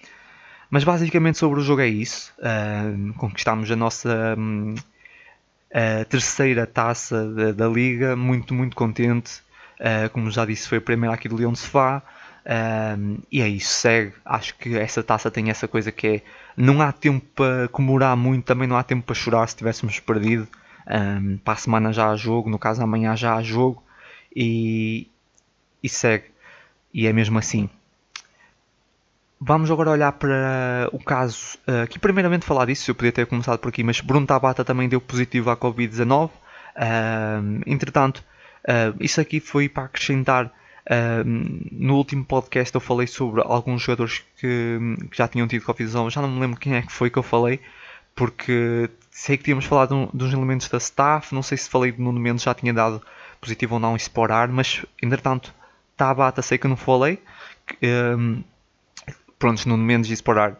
Mas 0.70 0.84
basicamente 0.84 1.38
sobre 1.38 1.60
o 1.60 1.62
jogo 1.62 1.80
é 1.80 1.88
isso. 1.88 2.32
Uh, 2.38 3.12
conquistamos 3.14 3.70
a 3.70 3.76
nossa 3.76 4.34
um, 4.38 4.74
a 5.72 6.04
terceira 6.04 6.66
taça 6.66 7.26
da, 7.26 7.52
da, 7.52 7.68
Liga, 7.68 8.14
muito, 8.16 8.54
muito 8.54 8.76
contente. 8.76 9.40
Uh, 9.80 10.08
como 10.10 10.30
já 10.30 10.44
disse, 10.44 10.68
foi 10.68 10.78
a 10.78 10.80
primeira 10.80 11.14
aqui 11.14 11.28
do 11.28 11.36
Leão 11.36 11.52
de 11.52 11.58
Sofá. 11.58 12.02
E 13.30 13.42
é 13.42 13.48
isso, 13.48 13.72
segue. 13.74 14.14
Acho 14.24 14.54
que 14.56 14.76
essa 14.76 15.02
taça 15.02 15.30
tem 15.30 15.50
essa 15.50 15.68
coisa 15.68 15.92
que 15.92 16.06
é. 16.06 16.22
Não 16.56 16.80
há 16.80 16.92
tempo 16.92 17.24
para 17.34 17.68
comemorar 17.68 18.16
muito, 18.16 18.44
também 18.44 18.66
não 18.66 18.76
há 18.76 18.82
tempo 18.82 19.04
para 19.04 19.14
chorar 19.14 19.46
se 19.48 19.56
tivéssemos 19.56 20.00
perdido. 20.00 20.48
Um, 20.86 21.36
para 21.38 21.54
a 21.54 21.56
semana 21.56 21.92
já 21.92 22.10
há 22.10 22.16
jogo, 22.16 22.50
no 22.50 22.58
caso 22.58 22.82
amanhã 22.82 23.16
já 23.16 23.34
há 23.34 23.42
jogo. 23.42 23.82
E, 24.34 25.08
e 25.82 25.88
segue. 25.88 26.26
E 26.92 27.06
é 27.06 27.12
mesmo 27.12 27.38
assim. 27.38 27.68
Vamos 29.42 29.70
agora 29.70 29.90
olhar 29.90 30.12
para 30.12 30.90
o 30.92 30.98
caso. 30.98 31.56
Uh, 31.66 31.84
aqui, 31.84 31.98
primeiramente, 31.98 32.44
falar 32.44 32.66
disso. 32.66 32.90
Eu 32.90 32.94
podia 32.94 33.10
ter 33.10 33.26
começado 33.26 33.58
por 33.58 33.70
aqui, 33.70 33.82
mas 33.82 34.00
Bruno 34.00 34.26
Tabata 34.26 34.62
também 34.62 34.86
deu 34.86 35.00
positivo 35.00 35.48
à 35.48 35.56
Covid-19. 35.56 36.28
Uh, 36.28 36.30
entretanto, 37.64 38.18
uh, 38.64 38.94
isso 39.00 39.18
aqui 39.18 39.40
foi 39.40 39.68
para 39.68 39.84
acrescentar. 39.84 40.52
No 41.64 41.94
último 41.94 42.24
podcast 42.24 42.74
eu 42.74 42.80
falei 42.80 43.06
sobre 43.06 43.42
alguns 43.42 43.82
jogadores 43.82 44.24
que, 44.36 44.78
que 45.08 45.16
já 45.16 45.28
tinham 45.28 45.46
tido 45.46 45.64
Covid-19. 45.64 46.10
Já 46.10 46.20
não 46.20 46.28
me 46.28 46.40
lembro 46.40 46.58
quem 46.58 46.74
é 46.74 46.82
que 46.82 46.90
foi 46.90 47.08
que 47.08 47.16
eu 47.16 47.22
falei, 47.22 47.60
porque 48.12 48.90
sei 49.08 49.36
que 49.36 49.44
tínhamos 49.44 49.66
falado 49.66 50.10
dos 50.12 50.32
elementos 50.32 50.68
da 50.68 50.78
staff. 50.78 51.32
Não 51.32 51.42
sei 51.42 51.56
se 51.58 51.70
falei 51.70 51.92
de 51.92 52.00
Nuno 52.00 52.18
Mendes 52.18 52.42
já 52.42 52.54
tinha 52.54 52.74
dado 52.74 53.00
positivo 53.40 53.74
ou 53.74 53.80
não 53.80 53.94
explorar, 53.94 54.48
mas 54.48 54.84
entretanto 55.00 55.54
Tabata 56.00 56.40
sei 56.40 56.56
que 56.56 56.66
não 56.66 56.76
falei. 56.76 57.22
Um, 57.82 57.86
ehm, 57.86 58.44
pronto, 59.38 59.68
no 59.68 59.76
Mendes 59.76 60.10
Sporar 60.10 60.56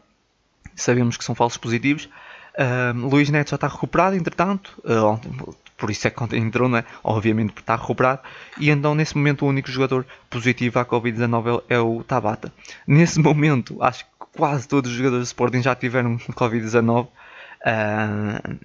sabemos 0.77 1.17
que 1.17 1.25
são 1.25 1.35
falsos 1.35 1.57
positivos. 1.57 2.11
Um, 2.59 2.63
ehm, 2.63 3.09
Luís 3.09 3.31
Neto 3.31 3.51
já 3.51 3.55
está 3.55 3.67
recuperado, 3.67 4.17
entretanto. 4.17 4.79
Uh, 4.85 5.55
por 5.79 5.91
isso 5.91 6.07
é 6.07 6.11
que 6.11 6.37
entrou, 6.37 6.69
né? 6.69 6.85
obviamente 7.03 7.55
está 7.59 7.75
recuperado. 7.75 8.21
E 8.59 8.69
então, 8.69 8.95
nesse 8.95 9.17
momento, 9.17 9.47
o 9.47 9.49
único 9.49 9.71
jogador 9.71 10.05
positivo 10.29 10.79
à 10.79 10.85
Covid-19 10.85 11.63
é 11.71 11.79
o 11.79 12.05
Tabata. 12.05 12.53
Nesse 12.87 13.19
momento, 13.19 13.83
acho 13.83 14.05
que 14.05 14.11
quase 14.37 14.69
todos 14.69 14.91
os 14.91 14.97
jogadores 14.97 15.25
de 15.25 15.29
Sporting 15.29 15.63
já 15.63 15.75
tiveram 15.75 16.19
Covid-19. 16.19 17.07
Uh, 17.07 18.59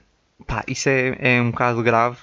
isso 0.68 0.90
é, 0.90 1.38
é 1.38 1.42
um 1.42 1.52
bocado 1.52 1.82
grave. 1.82 2.18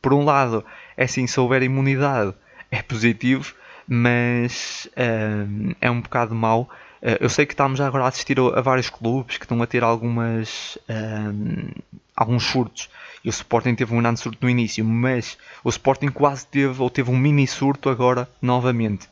por 0.00 0.14
um 0.14 0.24
lado, 0.24 0.64
é 0.96 1.04
assim, 1.04 1.26
se 1.26 1.38
houver 1.38 1.62
imunidade, 1.62 2.34
é 2.72 2.82
positivo, 2.82 3.54
mas 3.86 4.88
uh, 4.92 5.76
é 5.78 5.90
um 5.90 6.00
bocado 6.00 6.34
mau. 6.34 6.62
Uh, 7.02 7.20
eu 7.20 7.28
sei 7.28 7.44
que 7.44 7.52
estamos 7.52 7.80
agora 7.80 8.04
a 8.04 8.08
assistir 8.08 8.38
a, 8.40 8.60
vários 8.62 8.88
clubes 8.88 9.36
que 9.36 9.44
estão 9.44 9.62
a 9.62 9.66
ter 9.66 9.84
algumas, 9.84 10.78
uh, 10.88 11.82
alguns 12.16 12.44
surtos. 12.44 12.88
E 13.22 13.28
o 13.28 13.30
Sporting 13.30 13.74
teve 13.74 13.94
um 13.94 14.00
grande 14.00 14.18
surto 14.18 14.38
no 14.40 14.48
início, 14.48 14.82
mas 14.84 15.36
o 15.62 15.68
Sporting 15.68 16.08
quase 16.08 16.46
teve, 16.46 16.82
ou 16.82 16.88
teve 16.88 17.10
um 17.10 17.16
mini 17.16 17.46
surto 17.46 17.90
agora 17.90 18.28
novamente. 18.40 19.06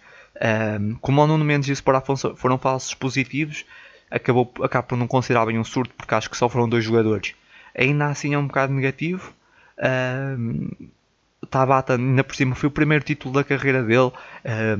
como 1.00 1.22
o 1.22 1.26
Nuno 1.26 1.44
Mendes 1.44 1.68
e 1.68 1.90
o 1.90 1.96
Afonso 1.96 2.34
foram 2.34 2.58
falsos 2.58 2.92
positivos, 2.94 3.64
acabou, 4.10 4.52
acabou 4.62 4.88
por 4.88 4.98
não 4.98 5.06
considerar 5.06 5.46
bem 5.46 5.58
um 5.60 5.64
surto, 5.64 5.94
porque 5.96 6.12
acho 6.12 6.28
que 6.28 6.36
só 6.36 6.48
foram 6.48 6.68
dois 6.68 6.82
jogadores. 6.82 7.34
Ainda 7.72 8.06
assim 8.06 8.34
é 8.34 8.38
um 8.38 8.48
bocado 8.48 8.72
negativo. 8.72 9.32
Tabata, 11.48 11.94
ainda 11.94 12.22
por 12.22 12.34
cima, 12.36 12.54
foi 12.54 12.68
o 12.68 12.72
primeiro 12.72 13.04
título 13.04 13.34
da 13.34 13.44
carreira 13.44 13.82
dele. 13.82 14.12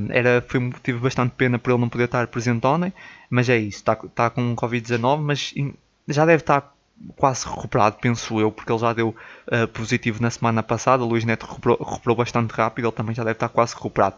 Era, 0.09 0.43
foi, 0.47 0.71
tive 0.83 0.99
bastante 0.99 1.33
pena 1.35 1.57
por 1.57 1.71
ele 1.71 1.81
não 1.81 1.89
poder 1.89 2.05
estar 2.05 2.27
presente 2.27 2.65
ontem, 2.65 2.93
mas 3.29 3.49
é 3.49 3.57
isso. 3.57 3.79
Está, 3.79 3.93
está 3.93 4.29
com 4.29 4.55
Covid-19, 4.55 5.21
mas 5.21 5.53
já 6.07 6.25
deve 6.25 6.43
estar 6.43 6.73
quase 7.15 7.47
recuperado, 7.47 7.97
penso 7.99 8.39
eu, 8.39 8.51
porque 8.51 8.71
ele 8.71 8.79
já 8.79 8.93
deu 8.93 9.09
uh, 9.09 9.67
positivo 9.69 10.21
na 10.21 10.29
semana 10.29 10.61
passada. 10.61 11.03
O 11.03 11.07
Luís 11.07 11.25
Neto 11.25 11.45
recuperou, 11.45 11.77
recuperou, 11.77 12.15
bastante 12.15 12.51
rápido, 12.51 12.85
ele 12.85 12.95
também 12.95 13.15
já 13.15 13.23
deve 13.23 13.33
estar 13.33 13.49
quase 13.49 13.73
recuperado. 13.73 14.15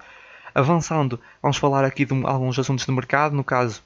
Avançando, 0.54 1.20
vamos 1.42 1.58
falar 1.58 1.84
aqui 1.84 2.06
de 2.06 2.14
alguns 2.26 2.60
assuntos 2.60 2.86
de 2.86 2.92
mercado. 2.92 3.36
No 3.36 3.44
caso, 3.44 3.82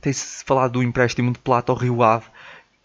tem-se 0.00 0.44
falado 0.44 0.72
do 0.72 0.82
empréstimo 0.82 1.32
de 1.32 1.38
Plata 1.38 1.72
ao 1.72 1.78
Rio 1.78 2.02
Ave 2.02 2.26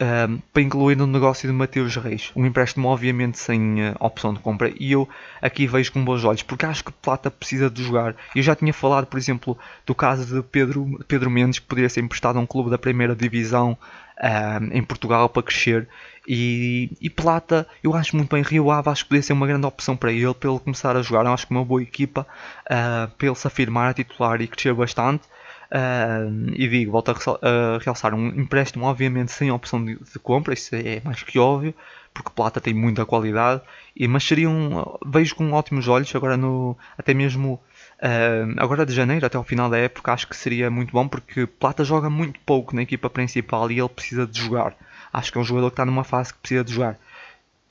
um, 0.01 0.39
para 0.51 0.63
incluir 0.63 0.97
no 0.97 1.05
negócio 1.05 1.47
de 1.47 1.53
Mateus 1.53 1.95
Reis. 1.95 2.31
Um 2.35 2.45
empréstimo, 2.45 2.87
obviamente, 2.87 3.37
sem 3.37 3.81
uh, 3.81 3.95
opção 3.99 4.33
de 4.33 4.39
compra. 4.39 4.73
E 4.79 4.91
eu 4.91 5.07
aqui 5.41 5.67
vejo 5.67 5.93
com 5.93 6.03
bons 6.03 6.23
olhos, 6.23 6.41
porque 6.41 6.65
acho 6.65 6.83
que 6.83 6.91
Plata 6.91 7.29
precisa 7.29 7.69
de 7.69 7.83
jogar. 7.83 8.15
Eu 8.35 8.41
já 8.41 8.55
tinha 8.55 8.73
falado, 8.73 9.05
por 9.05 9.17
exemplo, 9.17 9.57
do 9.85 9.93
caso 9.93 10.25
de 10.25 10.41
Pedro, 10.41 10.99
Pedro 11.07 11.29
Mendes, 11.29 11.59
que 11.59 11.67
poderia 11.67 11.89
ser 11.89 12.01
emprestado 12.01 12.37
a 12.37 12.41
um 12.41 12.47
clube 12.47 12.71
da 12.71 12.79
primeira 12.79 13.15
divisão 13.15 13.77
um, 14.21 14.77
em 14.77 14.83
Portugal 14.83 15.29
para 15.29 15.43
crescer. 15.43 15.87
E, 16.27 16.91
e, 16.99 17.09
Plata, 17.09 17.67
eu 17.83 17.93
acho 17.95 18.15
muito 18.15 18.33
bem. 18.33 18.43
Rio 18.43 18.71
Ave, 18.71 18.89
acho 18.89 19.03
que 19.03 19.09
poderia 19.09 19.23
ser 19.23 19.33
uma 19.33 19.47
grande 19.47 19.67
opção 19.67 19.95
para 19.95 20.11
ele, 20.11 20.33
para 20.33 20.49
ele 20.49 20.59
começar 20.59 20.95
a 20.95 21.01
jogar. 21.01 21.25
Eu 21.25 21.33
acho 21.33 21.45
que 21.45 21.51
uma 21.51 21.65
boa 21.65 21.81
equipa, 21.81 22.25
uh, 22.65 23.09
para 23.17 23.27
ele 23.27 23.35
se 23.35 23.45
afirmar 23.45 23.91
a 23.91 23.93
titular 23.93 24.41
e 24.41 24.47
crescer 24.47 24.73
bastante. 24.73 25.23
Uh, 25.71 26.51
e 26.53 26.67
digo, 26.67 26.91
volto 26.91 27.11
a, 27.11 27.77
realçar 27.81 28.13
um 28.13 28.27
empréstimo, 28.27 28.85
obviamente, 28.85 29.31
sem 29.31 29.49
opção 29.51 29.83
de, 29.83 29.95
de, 29.95 30.19
compra, 30.19 30.53
isso 30.53 30.75
é 30.75 31.01
mais 31.01 31.23
que 31.23 31.39
óbvio, 31.39 31.73
porque 32.13 32.29
Plata 32.29 32.59
tem 32.59 32.73
muita 32.73 33.05
qualidade, 33.05 33.61
e, 33.95 34.05
mas 34.05 34.25
seria 34.25 34.49
um, 34.49 34.83
vejo 35.05 35.33
com 35.33 35.49
ótimos 35.53 35.87
olhos, 35.87 36.13
agora 36.13 36.35
no, 36.35 36.77
até 36.97 37.13
mesmo 37.13 37.53
uh, 37.53 38.53
agora 38.57 38.85
de 38.85 38.93
janeiro 38.93 39.25
até 39.25 39.37
ao 39.37 39.45
final 39.45 39.69
da 39.69 39.77
época, 39.77 40.11
acho 40.11 40.27
que 40.27 40.35
seria 40.35 40.69
muito 40.69 40.91
bom, 40.91 41.07
porque 41.07 41.47
Plata 41.47 41.85
joga 41.85 42.09
muito 42.09 42.37
pouco 42.41 42.75
na 42.75 42.81
equipa 42.81 43.09
principal 43.09 43.71
e 43.71 43.79
ele 43.79 43.87
precisa 43.87 44.27
de 44.27 44.41
jogar. 44.41 44.75
Acho 45.13 45.31
que 45.31 45.37
é 45.37 45.41
um 45.41 45.45
jogador 45.45 45.69
que 45.69 45.75
está 45.75 45.85
numa 45.85 46.03
fase 46.03 46.33
que 46.33 46.39
precisa 46.39 46.65
de 46.65 46.73
jogar. 46.73 46.99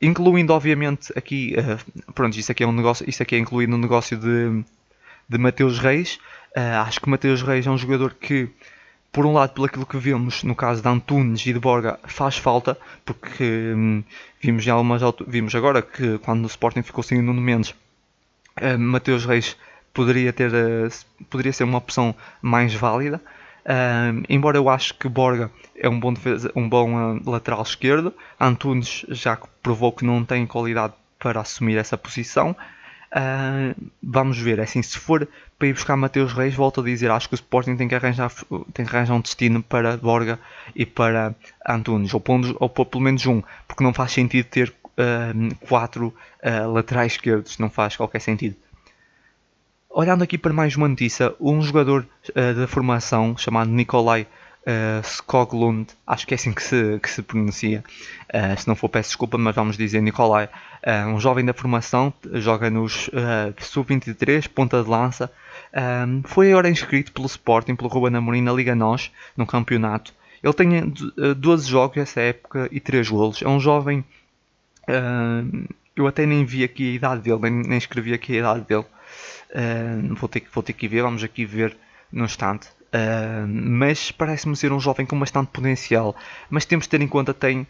Incluindo, 0.00 0.54
obviamente, 0.54 1.12
aqui, 1.14 1.54
uh, 1.58 2.12
pronto, 2.14 2.38
isso 2.38 2.50
aqui 2.50 2.64
é 2.64 2.66
um 2.66 2.72
negócio, 2.72 3.04
isso 3.06 3.22
aqui 3.22 3.34
é 3.34 3.38
incluído 3.38 3.72
no 3.72 3.78
negócio 3.78 4.16
de, 4.16 4.64
de 5.28 5.36
Mateus 5.36 5.78
Reis, 5.78 6.18
Uh, 6.56 6.82
acho 6.84 7.00
que 7.00 7.08
Mateus 7.08 7.42
Reis 7.42 7.66
é 7.66 7.70
um 7.70 7.78
jogador 7.78 8.14
que, 8.14 8.48
por 9.12 9.24
um 9.24 9.32
lado, 9.32 9.52
pelo 9.52 9.66
aquilo 9.66 9.86
que 9.86 9.96
vimos 9.96 10.42
no 10.42 10.54
caso 10.54 10.82
de 10.82 10.88
Antunes 10.88 11.46
e 11.46 11.52
de 11.52 11.58
Borga, 11.58 11.98
faz 12.04 12.36
falta, 12.36 12.76
porque 13.04 13.72
hum, 13.74 14.02
vimos, 14.40 14.66
em 14.66 14.70
algumas, 14.70 15.02
vimos 15.26 15.54
agora 15.54 15.80
que 15.80 16.18
quando 16.18 16.44
o 16.44 16.48
Sporting 16.48 16.82
ficou 16.82 17.04
sem 17.04 17.18
o 17.18 17.22
Nuno 17.22 17.40
Mendes, 17.40 17.70
uh, 17.70 18.78
Mateus 18.78 19.24
Reis 19.24 19.56
poderia, 19.94 20.32
ter, 20.32 20.50
uh, 20.52 21.24
poderia 21.28 21.52
ser 21.52 21.64
uma 21.64 21.78
opção 21.78 22.14
mais 22.42 22.74
válida. 22.74 23.20
Uh, 23.60 24.24
embora 24.28 24.56
eu 24.56 24.68
acho 24.68 24.94
que 24.94 25.08
Borga 25.08 25.50
é 25.76 25.88
um 25.88 26.00
bom, 26.00 26.12
defesa, 26.12 26.50
um 26.56 26.68
bom 26.68 26.94
uh, 26.94 27.30
lateral 27.30 27.62
esquerdo, 27.62 28.12
Antunes 28.40 29.04
já 29.10 29.38
provou 29.62 29.92
que 29.92 30.04
não 30.04 30.24
tem 30.24 30.46
qualidade 30.46 30.94
para 31.18 31.40
assumir 31.40 31.76
essa 31.76 31.96
posição. 31.96 32.56
Uh, 33.12 33.90
vamos 34.00 34.38
ver, 34.38 34.60
é 34.60 34.62
assim, 34.62 34.80
se 34.82 34.96
for 34.96 35.26
para 35.58 35.66
ir 35.66 35.72
buscar 35.72 35.96
Mateus 35.96 36.32
Reis, 36.32 36.54
volto 36.54 36.80
a 36.80 36.84
dizer, 36.84 37.10
acho 37.10 37.28
que 37.28 37.34
o 37.34 37.36
Sporting 37.36 37.76
tem 37.76 37.88
que 37.88 37.94
arranjar, 37.94 38.32
tem 38.72 38.86
que 38.86 38.96
arranjar 38.96 39.14
um 39.14 39.20
destino 39.20 39.62
para 39.62 39.96
Borga 39.96 40.38
e 40.76 40.86
para 40.86 41.34
Antunes, 41.68 42.14
ou, 42.14 42.22
ou, 42.24 42.72
ou 42.76 42.86
pelo 42.86 43.02
menos 43.02 43.26
um, 43.26 43.42
porque 43.66 43.82
não 43.82 43.92
faz 43.92 44.12
sentido 44.12 44.46
ter 44.46 44.72
uh, 44.84 45.66
quatro 45.66 46.14
uh, 46.42 46.70
laterais 46.72 47.12
esquerdos, 47.12 47.58
não 47.58 47.68
faz 47.68 47.96
qualquer 47.96 48.20
sentido. 48.20 48.54
Olhando 49.88 50.22
aqui 50.22 50.38
para 50.38 50.52
mais 50.52 50.76
uma 50.76 50.86
notícia, 50.86 51.34
um 51.40 51.60
jogador 51.60 52.06
da 52.32 52.68
formação 52.68 53.36
chamado 53.36 53.72
Nikolai 53.72 54.24
uh, 54.66 55.00
Skoglund, 55.02 55.88
acho 56.06 56.26
que 56.26 56.34
é 56.34 56.36
assim 56.36 56.52
que 56.52 56.62
se, 56.62 56.98
que 57.00 57.10
se 57.10 57.22
pronuncia. 57.22 57.84
Uh, 58.32 58.58
se 58.60 58.68
não 58.68 58.76
for, 58.76 58.88
peço 58.88 59.10
desculpa, 59.10 59.38
mas 59.38 59.54
vamos 59.54 59.76
dizer 59.76 60.00
Nicolai. 60.00 60.48
Uh, 60.86 61.08
um 61.08 61.20
jovem 61.20 61.44
da 61.44 61.52
formação, 61.52 62.12
joga 62.34 62.70
nos 62.70 63.08
uh, 63.08 63.54
Sub-23, 63.58 64.48
ponta 64.48 64.82
de 64.82 64.88
lança. 64.88 65.30
Foi 66.24 66.50
agora 66.50 66.68
inscrito 66.68 67.12
pelo 67.12 67.26
Sporting, 67.26 67.76
pelo 67.76 67.88
Ruben 67.88 68.16
Amorim 68.16 68.42
na 68.42 68.52
Liga 68.52 68.74
NOS, 68.74 69.12
no 69.36 69.46
campeonato. 69.46 70.12
Ele 70.42 70.52
tem 70.52 70.92
12 71.36 71.68
jogos 71.68 71.96
nessa 71.96 72.20
época 72.20 72.68
e 72.72 72.80
3 72.80 73.08
golos. 73.08 73.40
É 73.40 73.48
um 73.48 73.60
jovem. 73.60 74.04
eu 75.94 76.08
até 76.08 76.26
nem 76.26 76.44
vi 76.44 76.64
aqui 76.64 76.90
a 76.90 76.94
idade 76.94 77.22
dele, 77.22 77.38
nem, 77.42 77.52
nem 77.52 77.78
escrevi 77.78 78.12
aqui 78.12 78.34
a 78.34 78.38
idade 78.40 78.60
dele. 78.62 78.84
vou, 80.16 80.28
ter, 80.28 80.42
vou 80.52 80.62
ter 80.62 80.72
que 80.72 80.88
ver, 80.88 81.02
vamos 81.02 81.22
aqui 81.22 81.44
ver 81.44 81.76
no 82.10 82.24
instante. 82.24 82.66
Uh, 82.92 83.46
mas 83.46 84.10
parece-me 84.10 84.56
ser 84.56 84.72
um 84.72 84.80
jovem 84.80 85.06
com 85.06 85.18
bastante 85.18 85.50
potencial. 85.52 86.16
Mas 86.48 86.64
temos 86.64 86.86
de 86.86 86.90
ter 86.90 87.00
em 87.00 87.08
conta 87.08 87.32
tem 87.32 87.66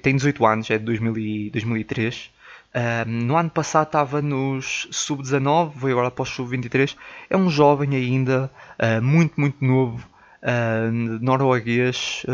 tem 0.00 0.16
18 0.16 0.46
anos, 0.46 0.70
é 0.70 0.78
de 0.78 0.84
2003. 0.84 2.30
Uh, 2.74 3.06
no 3.06 3.36
ano 3.36 3.50
passado 3.50 3.86
estava 3.86 4.22
nos 4.22 4.88
sub-19, 4.90 5.72
foi 5.72 5.92
agora 5.92 6.10
para 6.10 6.22
o 6.22 6.26
sub-23. 6.26 6.96
É 7.28 7.36
um 7.36 7.50
jovem 7.50 7.94
ainda, 7.94 8.50
uh, 8.80 9.02
muito, 9.02 9.38
muito 9.38 9.62
novo, 9.62 10.10
norueguês, 11.20 12.26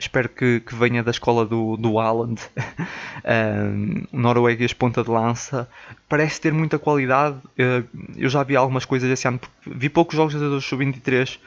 espero 0.00 0.28
que, 0.28 0.60
que, 0.60 0.74
venha 0.74 1.02
da 1.02 1.10
escola 1.10 1.44
do, 1.46 1.76
do 1.76 1.98
Haaland, 1.98 2.40
um, 3.24 4.04
norueguês 4.12 4.72
ponta 4.72 5.02
de 5.02 5.10
lança, 5.10 5.68
parece 6.08 6.40
ter 6.40 6.52
muita 6.52 6.78
qualidade. 6.78 7.36
Uh, 7.36 7.86
eu 8.16 8.28
já 8.28 8.42
vi 8.42 8.56
algumas 8.56 8.84
coisas 8.84 9.10
esse 9.10 9.28
ano, 9.28 9.40
vi 9.66 9.88
poucos 9.88 10.16
jogos 10.16 10.34
do 10.34 10.60
Sub-23 10.60 11.38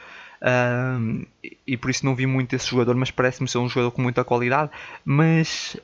um, 0.44 1.24
e 1.66 1.74
por 1.76 1.88
isso 1.88 2.04
não 2.04 2.14
vi 2.14 2.26
muito 2.26 2.54
esse 2.54 2.68
jogador, 2.68 2.94
mas 2.94 3.10
parece-me 3.10 3.48
ser 3.48 3.56
um 3.58 3.68
jogador 3.68 3.90
com 3.92 4.02
muita 4.02 4.22
qualidade. 4.22 4.70
Mas 5.04 5.76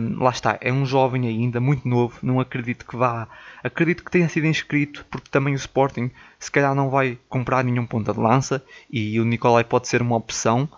um, 0.00 0.22
lá 0.22 0.30
está, 0.30 0.56
é 0.60 0.72
um 0.72 0.86
jovem 0.86 1.26
ainda, 1.26 1.60
muito 1.60 1.86
novo, 1.88 2.18
não 2.22 2.38
acredito 2.38 2.86
que 2.86 2.96
vá. 2.96 3.26
Acredito 3.62 4.04
que 4.04 4.10
tenha 4.10 4.28
sido 4.28 4.46
inscrito, 4.46 5.04
porque 5.10 5.28
também 5.30 5.54
o 5.54 5.56
Sporting 5.56 6.10
se 6.38 6.50
calhar 6.50 6.74
não 6.74 6.90
vai 6.90 7.18
comprar 7.28 7.64
nenhum 7.64 7.86
ponta 7.86 8.12
de 8.12 8.20
lança 8.20 8.62
e 8.90 9.18
o 9.18 9.24
Nicolai 9.24 9.64
pode 9.64 9.88
ser 9.88 10.00
uma 10.00 10.16
opção. 10.16 10.68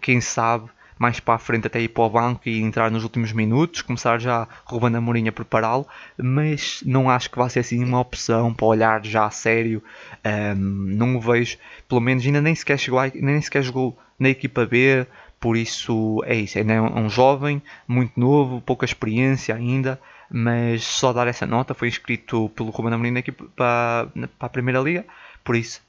Quem 0.00 0.20
sabe 0.20 0.70
mais 0.98 1.20
para 1.20 1.34
a 1.34 1.38
frente 1.38 1.66
até 1.66 1.80
ir 1.80 1.88
para 1.88 2.04
o 2.04 2.10
banco 2.10 2.48
e 2.48 2.60
entrar 2.60 2.90
nos 2.90 3.02
últimos 3.02 3.32
minutos, 3.32 3.82
começar 3.82 4.18
já 4.18 4.48
roubando 4.64 4.96
a 4.96 5.00
Mourinho 5.00 5.28
a 5.28 5.32
prepará-lo, 5.32 5.86
mas 6.16 6.82
não 6.86 7.10
acho 7.10 7.30
que 7.30 7.38
vai 7.38 7.50
ser 7.50 7.60
assim 7.60 7.84
uma 7.84 8.00
opção 8.00 8.52
para 8.54 8.66
olhar 8.66 9.04
já 9.04 9.26
a 9.26 9.30
sério. 9.30 9.82
Um, 10.24 10.54
não 10.56 11.16
o 11.16 11.20
vejo, 11.20 11.58
pelo 11.88 12.00
menos 12.00 12.24
ainda 12.24 12.40
nem 12.40 12.54
sequer 12.54 12.78
chegou, 12.78 13.00
nem 13.14 13.40
sequer 13.40 13.62
jogou 13.62 13.96
na 14.18 14.30
equipa 14.30 14.64
B, 14.64 15.06
por 15.38 15.56
isso 15.56 16.22
é 16.24 16.34
isso, 16.34 16.58
ainda 16.58 16.72
é 16.72 16.80
um 16.80 17.10
jovem, 17.10 17.62
muito 17.86 18.18
novo, 18.18 18.62
pouca 18.62 18.86
experiência 18.86 19.54
ainda, 19.54 20.00
mas 20.30 20.82
só 20.82 21.12
dar 21.12 21.28
essa 21.28 21.46
nota, 21.46 21.74
foi 21.74 21.88
inscrito 21.88 22.50
pelo 22.56 22.70
Ruben 22.70 22.94
Amorim 22.94 23.10
na 23.10 23.20
equipa 23.20 23.44
para, 23.54 24.08
para 24.38 24.46
a 24.46 24.48
Primeira 24.48 24.80
Liga, 24.80 25.04
por 25.44 25.54
isso 25.54 25.82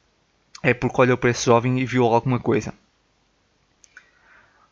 é 0.63 0.73
porque 0.73 1.01
olhou 1.01 1.17
para 1.17 1.29
esse 1.29 1.45
jovem 1.45 1.79
e 1.79 1.85
viu 1.85 2.03
alguma 2.05 2.39
coisa. 2.39 2.73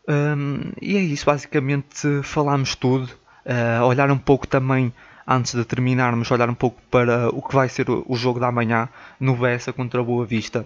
Um, 0.07 0.71
e 0.81 0.97
é 0.97 1.01
isso, 1.01 1.25
basicamente 1.25 2.21
falámos 2.23 2.75
tudo. 2.75 3.09
Uh, 3.45 3.83
olhar 3.85 4.09
um 4.11 4.17
pouco 4.17 4.47
também, 4.47 4.93
antes 5.27 5.53
de 5.53 5.63
terminarmos, 5.65 6.29
olhar 6.31 6.49
um 6.49 6.55
pouco 6.55 6.81
para 6.89 7.29
o 7.29 7.41
que 7.41 7.53
vai 7.53 7.69
ser 7.69 7.89
o, 7.89 8.15
jogo 8.15 8.39
da 8.39 8.51
manhã 8.51 8.89
no 9.19 9.35
Bessa 9.35 9.73
contra 9.73 10.01
a 10.01 10.03
Boa 10.03 10.25
Vista. 10.25 10.65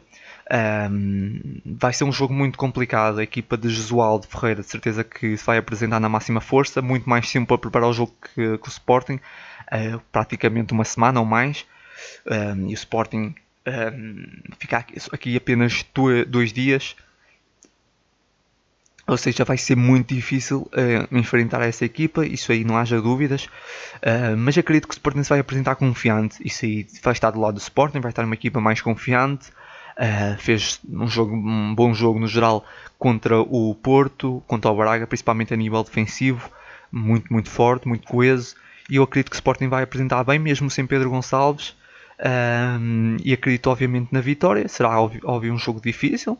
Um, 0.91 1.61
vai 1.65 1.93
ser 1.93 2.05
um 2.05 2.11
jogo 2.11 2.33
muito 2.33 2.57
complicado. 2.57 3.19
A 3.19 3.23
equipa 3.23 3.57
de 3.57 3.69
Jesualdo 3.69 4.27
Ferreira, 4.27 4.61
de 4.61 4.67
certeza 4.67 5.03
que 5.03 5.37
se 5.37 5.45
vai 5.45 5.57
apresentar 5.57 5.99
na 5.99 6.09
máxima 6.09 6.41
força. 6.41 6.81
Muito 6.81 7.09
mais 7.09 7.29
simples 7.29 7.47
para 7.47 7.57
preparar 7.57 7.89
o 7.89 7.93
jogo 7.93 8.13
que, 8.21 8.57
que 8.57 8.67
o 8.67 8.69
Sporting, 8.69 9.15
uh, 9.15 10.01
praticamente 10.11 10.73
uma 10.73 10.85
semana 10.85 11.19
ou 11.19 11.25
mais. 11.25 11.65
Um, 12.25 12.69
e 12.69 12.73
o 12.73 12.75
Sporting 12.75 13.35
fica 14.57 14.77
aqui, 14.77 14.95
aqui 15.11 15.35
apenas 15.35 15.85
dois 16.27 16.51
dias 16.51 16.95
ou 19.09 19.17
seja, 19.17 19.43
vai 19.43 19.57
ser 19.57 19.75
muito 19.75 20.13
difícil 20.13 20.69
uh, 20.71 21.17
enfrentar 21.17 21.61
essa 21.63 21.83
equipa, 21.83 22.25
isso 22.25 22.51
aí 22.51 22.63
não 22.63 22.77
haja 22.77 23.01
dúvidas. 23.01 23.45
Uh, 23.95 24.37
mas 24.37 24.55
acredito 24.55 24.87
que 24.87 24.93
o 24.93 24.95
Sporting 24.95 25.23
se 25.23 25.29
vai 25.29 25.39
apresentar 25.39 25.75
confiante. 25.75 26.37
Isso 26.45 26.63
aí 26.63 26.85
vai 27.01 27.13
estar 27.13 27.31
do 27.31 27.39
lado 27.39 27.55
do 27.55 27.59
Sporting, 27.59 27.99
vai 27.99 28.11
estar 28.11 28.23
uma 28.23 28.35
equipa 28.35 28.61
mais 28.61 28.81
confiante. 28.81 29.49
Uh, 29.97 30.37
fez 30.37 30.79
um, 30.87 31.07
jogo, 31.07 31.35
um 31.35 31.73
bom 31.73 31.93
jogo 31.93 32.19
no 32.19 32.27
geral 32.27 32.63
contra 32.99 33.41
o 33.41 33.73
Porto, 33.73 34.43
contra 34.47 34.69
o 34.69 34.77
Braga, 34.77 35.07
principalmente 35.07 35.53
a 35.53 35.57
nível 35.57 35.83
defensivo. 35.83 36.49
Muito, 36.91 37.33
muito 37.33 37.49
forte, 37.49 37.87
muito 37.87 38.07
coeso. 38.07 38.55
E 38.89 38.97
eu 38.97 39.03
acredito 39.03 39.31
que 39.31 39.35
o 39.35 39.41
Sporting 39.41 39.69
vai 39.69 39.83
apresentar 39.83 40.23
bem, 40.23 40.37
mesmo 40.37 40.69
sem 40.69 40.85
Pedro 40.85 41.09
Gonçalves. 41.09 41.75
E 43.23 43.33
acredito, 43.33 43.69
obviamente, 43.69 44.09
na 44.11 44.21
vitória. 44.21 44.67
Será, 44.67 44.99
óbvio, 44.99 45.21
óbvio 45.23 45.53
um 45.53 45.57
jogo 45.57 45.81
difícil. 45.81 46.37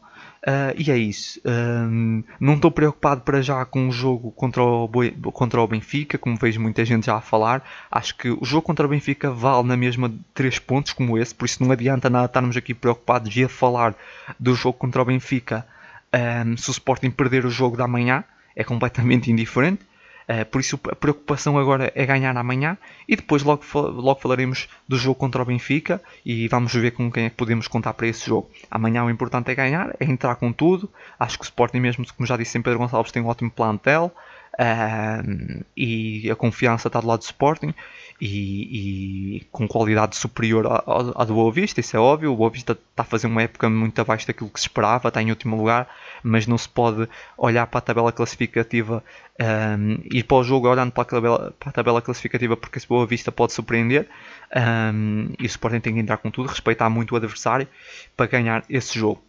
Uh, 0.47 0.71
e 0.77 0.89
é 0.89 0.97
isso. 0.97 1.41
Um, 1.45 2.23
não 2.39 2.55
estou 2.55 2.71
preocupado 2.71 3.21
para 3.21 3.41
já 3.41 3.65
com 3.65 3.89
o 3.89 3.91
jogo 3.91 4.31
contra 4.31 4.63
o, 4.63 4.89
contra 5.33 5.59
o 5.59 5.67
Benfica, 5.67 6.17
como 6.17 6.37
vejo 6.37 6.61
muita 6.61 6.85
gente 6.85 7.07
já 7.07 7.15
a 7.15 7.21
falar. 7.21 7.63
Acho 7.91 8.15
que 8.15 8.29
o 8.29 8.43
jogo 8.43 8.61
contra 8.61 8.85
o 8.85 8.89
Benfica 8.89 9.31
vale 9.31 9.67
na 9.67 9.75
mesma 9.75 10.11
3 10.33 10.59
pontos 10.59 10.93
como 10.93 11.17
esse, 11.17 11.35
por 11.35 11.45
isso 11.45 11.61
não 11.63 11.71
adianta 11.71 12.09
nada 12.09 12.25
estarmos 12.25 12.55
aqui 12.55 12.73
preocupados 12.73 13.35
e 13.35 13.43
a 13.43 13.49
falar 13.49 13.95
do 14.39 14.55
jogo 14.55 14.77
contra 14.77 15.01
o 15.01 15.05
Benfica 15.05 15.65
um, 16.13 16.55
se 16.55 16.69
o 16.69 16.71
Sporting 16.71 17.11
perder 17.11 17.45
o 17.45 17.49
jogo 17.49 17.75
da 17.75 17.87
manhã. 17.87 18.23
É 18.55 18.63
completamente 18.63 19.29
indiferente. 19.31 19.88
Uh, 20.29 20.45
por 20.45 20.61
isso 20.61 20.79
a 20.91 20.95
preocupação 20.95 21.57
agora 21.57 21.91
é 21.95 22.05
ganhar 22.05 22.37
amanhã 22.37 22.77
e 23.07 23.15
depois 23.15 23.41
logo, 23.41 23.63
logo 23.73 24.19
falaremos 24.19 24.69
do 24.87 24.95
jogo 24.95 25.15
contra 25.15 25.41
o 25.41 25.45
Benfica 25.45 25.99
e 26.23 26.47
vamos 26.47 26.71
ver 26.71 26.91
com 26.91 27.11
quem 27.11 27.25
é 27.25 27.29
que 27.31 27.35
podemos 27.35 27.67
contar 27.67 27.93
para 27.93 28.05
esse 28.05 28.27
jogo. 28.27 28.47
Amanhã 28.69 29.03
o 29.03 29.09
importante 29.09 29.49
é 29.49 29.55
ganhar, 29.55 29.95
é 29.99 30.05
entrar 30.05 30.35
com 30.35 30.53
tudo. 30.53 30.87
Acho 31.19 31.37
que 31.39 31.43
o 31.43 31.45
Sporting 31.45 31.79
mesmo, 31.79 32.05
como 32.15 32.27
já 32.27 32.37
disse 32.37 32.55
em 32.57 32.61
Pedro 32.61 32.77
Gonçalves, 32.77 33.11
tem 33.11 33.23
um 33.23 33.27
ótimo 33.27 33.49
plantel. 33.49 34.13
Uh, 34.53 35.63
e 35.75 36.29
a 36.29 36.35
confiança 36.35 36.89
está 36.89 36.99
do 36.99 37.07
lado 37.07 37.19
do 37.19 37.23
Sporting 37.23 37.73
e, 38.21 39.37
e 39.37 39.39
com 39.51 39.67
qualidade 39.67 40.17
superior 40.17 40.67
à, 40.67 41.23
do 41.23 41.33
Boa 41.33 41.51
Vista, 41.51 41.79
isso 41.79 41.95
é 41.95 41.99
óbvio. 41.99 42.33
O 42.33 42.35
Boa 42.35 42.49
Vista 42.49 42.73
está 42.73 43.03
a 43.03 43.05
fazer 43.05 43.27
uma 43.27 43.41
época 43.41 43.69
muito 43.69 43.99
abaixo 43.99 44.27
daquilo 44.27 44.49
que 44.49 44.59
se 44.59 44.65
esperava, 44.65 45.07
está 45.07 45.21
em 45.21 45.29
último 45.29 45.55
lugar, 45.55 45.87
mas 46.21 46.45
não 46.45 46.57
se 46.57 46.67
pode 46.67 47.07
olhar 47.37 47.65
para 47.67 47.77
a 47.77 47.81
tabela 47.81 48.11
classificativa 48.11 49.03
um, 49.39 49.99
ir 50.11 50.23
para 50.23 50.37
o 50.37 50.43
jogo 50.43 50.67
olhando 50.67 50.91
para 50.91 51.03
a 51.03 51.05
tabela, 51.05 51.55
para 51.57 51.69
a 51.69 51.71
tabela 51.71 52.01
classificativa 52.01 52.57
porque 52.57 52.77
esse 52.77 52.87
Boa 52.87 53.05
Vista 53.05 53.31
pode 53.31 53.53
surpreender 53.53 54.07
um, 54.93 55.29
e 55.39 55.43
o 55.43 55.45
Sporting 55.45 55.79
tem 55.79 55.93
que 55.93 55.99
entrar 55.99 56.17
com 56.17 56.29
tudo, 56.29 56.49
respeitar 56.49 56.89
muito 56.89 57.13
o 57.13 57.15
adversário 57.15 57.67
para 58.17 58.25
ganhar 58.25 58.65
esse 58.69 58.99
jogo. 58.99 59.23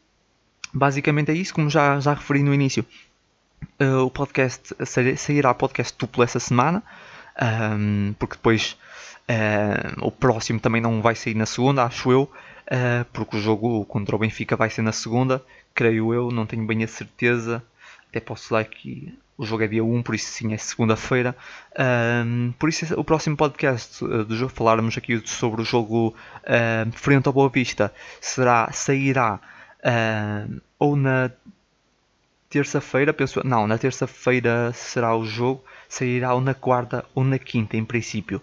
Basicamente 0.72 1.30
é 1.30 1.34
isso, 1.34 1.55
como 1.55 1.70
já, 1.70 2.01
já 2.01 2.14
referi 2.14 2.43
no 2.43 2.53
início. 2.53 2.84
Uh, 3.80 4.05
o 4.05 4.11
podcast 4.11 4.74
sairá 5.16 5.53
podcast 5.53 5.97
duplo 5.99 6.24
essa 6.24 6.41
semana 6.41 6.82
um, 7.41 8.14
porque 8.18 8.37
depois 8.37 8.76
uh, 9.28 10.07
o 10.07 10.11
próximo 10.11 10.61
também 10.61 10.81
não 10.81 11.03
vai 11.03 11.14
sair 11.14 11.35
na 11.35 11.47
segunda, 11.47 11.85
acho 11.85 12.11
eu, 12.11 12.22
uh, 12.22 13.05
porque 13.12 13.37
o 13.37 13.41
jogo 13.41 13.85
contra 13.87 14.16
o 14.16 14.18
Benfica 14.18 14.57
vai 14.57 14.70
ser 14.70 14.83
na 14.83 14.93
segunda, 14.93 15.45
creio 15.74 16.12
eu, 16.14 16.31
não 16.31 16.47
tenho 16.47 16.66
bem 16.66 16.83
a 16.85 16.89
certeza, 16.89 17.62
até 18.09 18.20
posso 18.20 18.51
dar 18.53 18.64
que 18.64 19.16
o 19.41 19.47
jogo 19.47 19.62
é 19.62 19.68
dia 19.68 19.83
1, 19.83 20.03
por 20.03 20.14
isso 20.14 20.26
sim 20.26 20.53
é 20.53 20.59
segunda-feira. 20.59 21.35
Um, 22.26 22.53
por 22.59 22.68
isso 22.68 22.93
o 23.01 23.03
próximo 23.03 23.39
podcast 23.39 24.05
uh, 24.05 24.22
do 24.22 24.37
jogo, 24.37 24.53
falarmos 24.53 24.99
aqui 24.99 25.22
sobre 25.26 25.62
o 25.62 25.64
jogo 25.64 26.14
uh, 26.45 26.93
frente 26.93 27.26
ao 27.26 27.33
Boa 27.33 27.49
Vista, 27.49 27.91
será, 28.20 28.70
sairá 28.70 29.41
uh, 29.78 30.61
ou 30.78 30.95
na 30.95 31.31
terça-feira, 32.51 33.15
penso, 33.15 33.41
não, 33.47 33.67
na 33.67 33.79
terça-feira 33.79 34.73
será 34.75 35.17
o 35.17 35.25
jogo, 35.25 35.65
sairá 35.89 36.35
ou 36.35 36.41
na 36.41 36.53
quarta 36.53 37.05
ou 37.15 37.25
na 37.25 37.39
quinta, 37.39 37.77
em 37.77 37.85
princípio. 37.85 38.43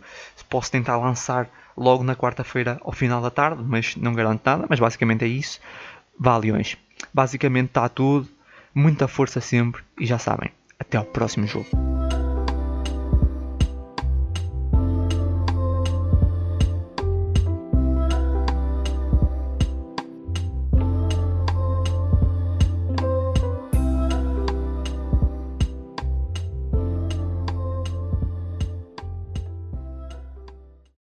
Posso 0.50 0.72
tentar 0.72 0.98
lançar 0.98 1.50
logo 1.76 2.04
na 2.04 2.16
quarta-feira 2.16 2.80
ao 2.82 2.94
final 2.94 3.22
da 3.22 3.30
tarde, 3.30 3.62
mas 3.64 3.98
não 3.98 4.14
garanto 4.14 4.42
nada, 4.46 4.66
mas 4.70 4.80
basicamente 4.80 5.26
é 5.26 5.28
isso. 5.28 5.60
Valiões. 6.18 6.78
Basicamente 7.14 7.68
está 7.68 7.88
tudo, 7.90 8.28
muita 8.74 9.08
força 9.08 9.42
sempre 9.42 9.84
e 10.00 10.06
já 10.06 10.18
sabem, 10.18 10.52
até 10.80 10.98
ao 10.98 11.04
próximo 11.04 11.46
jogo. 11.46 11.68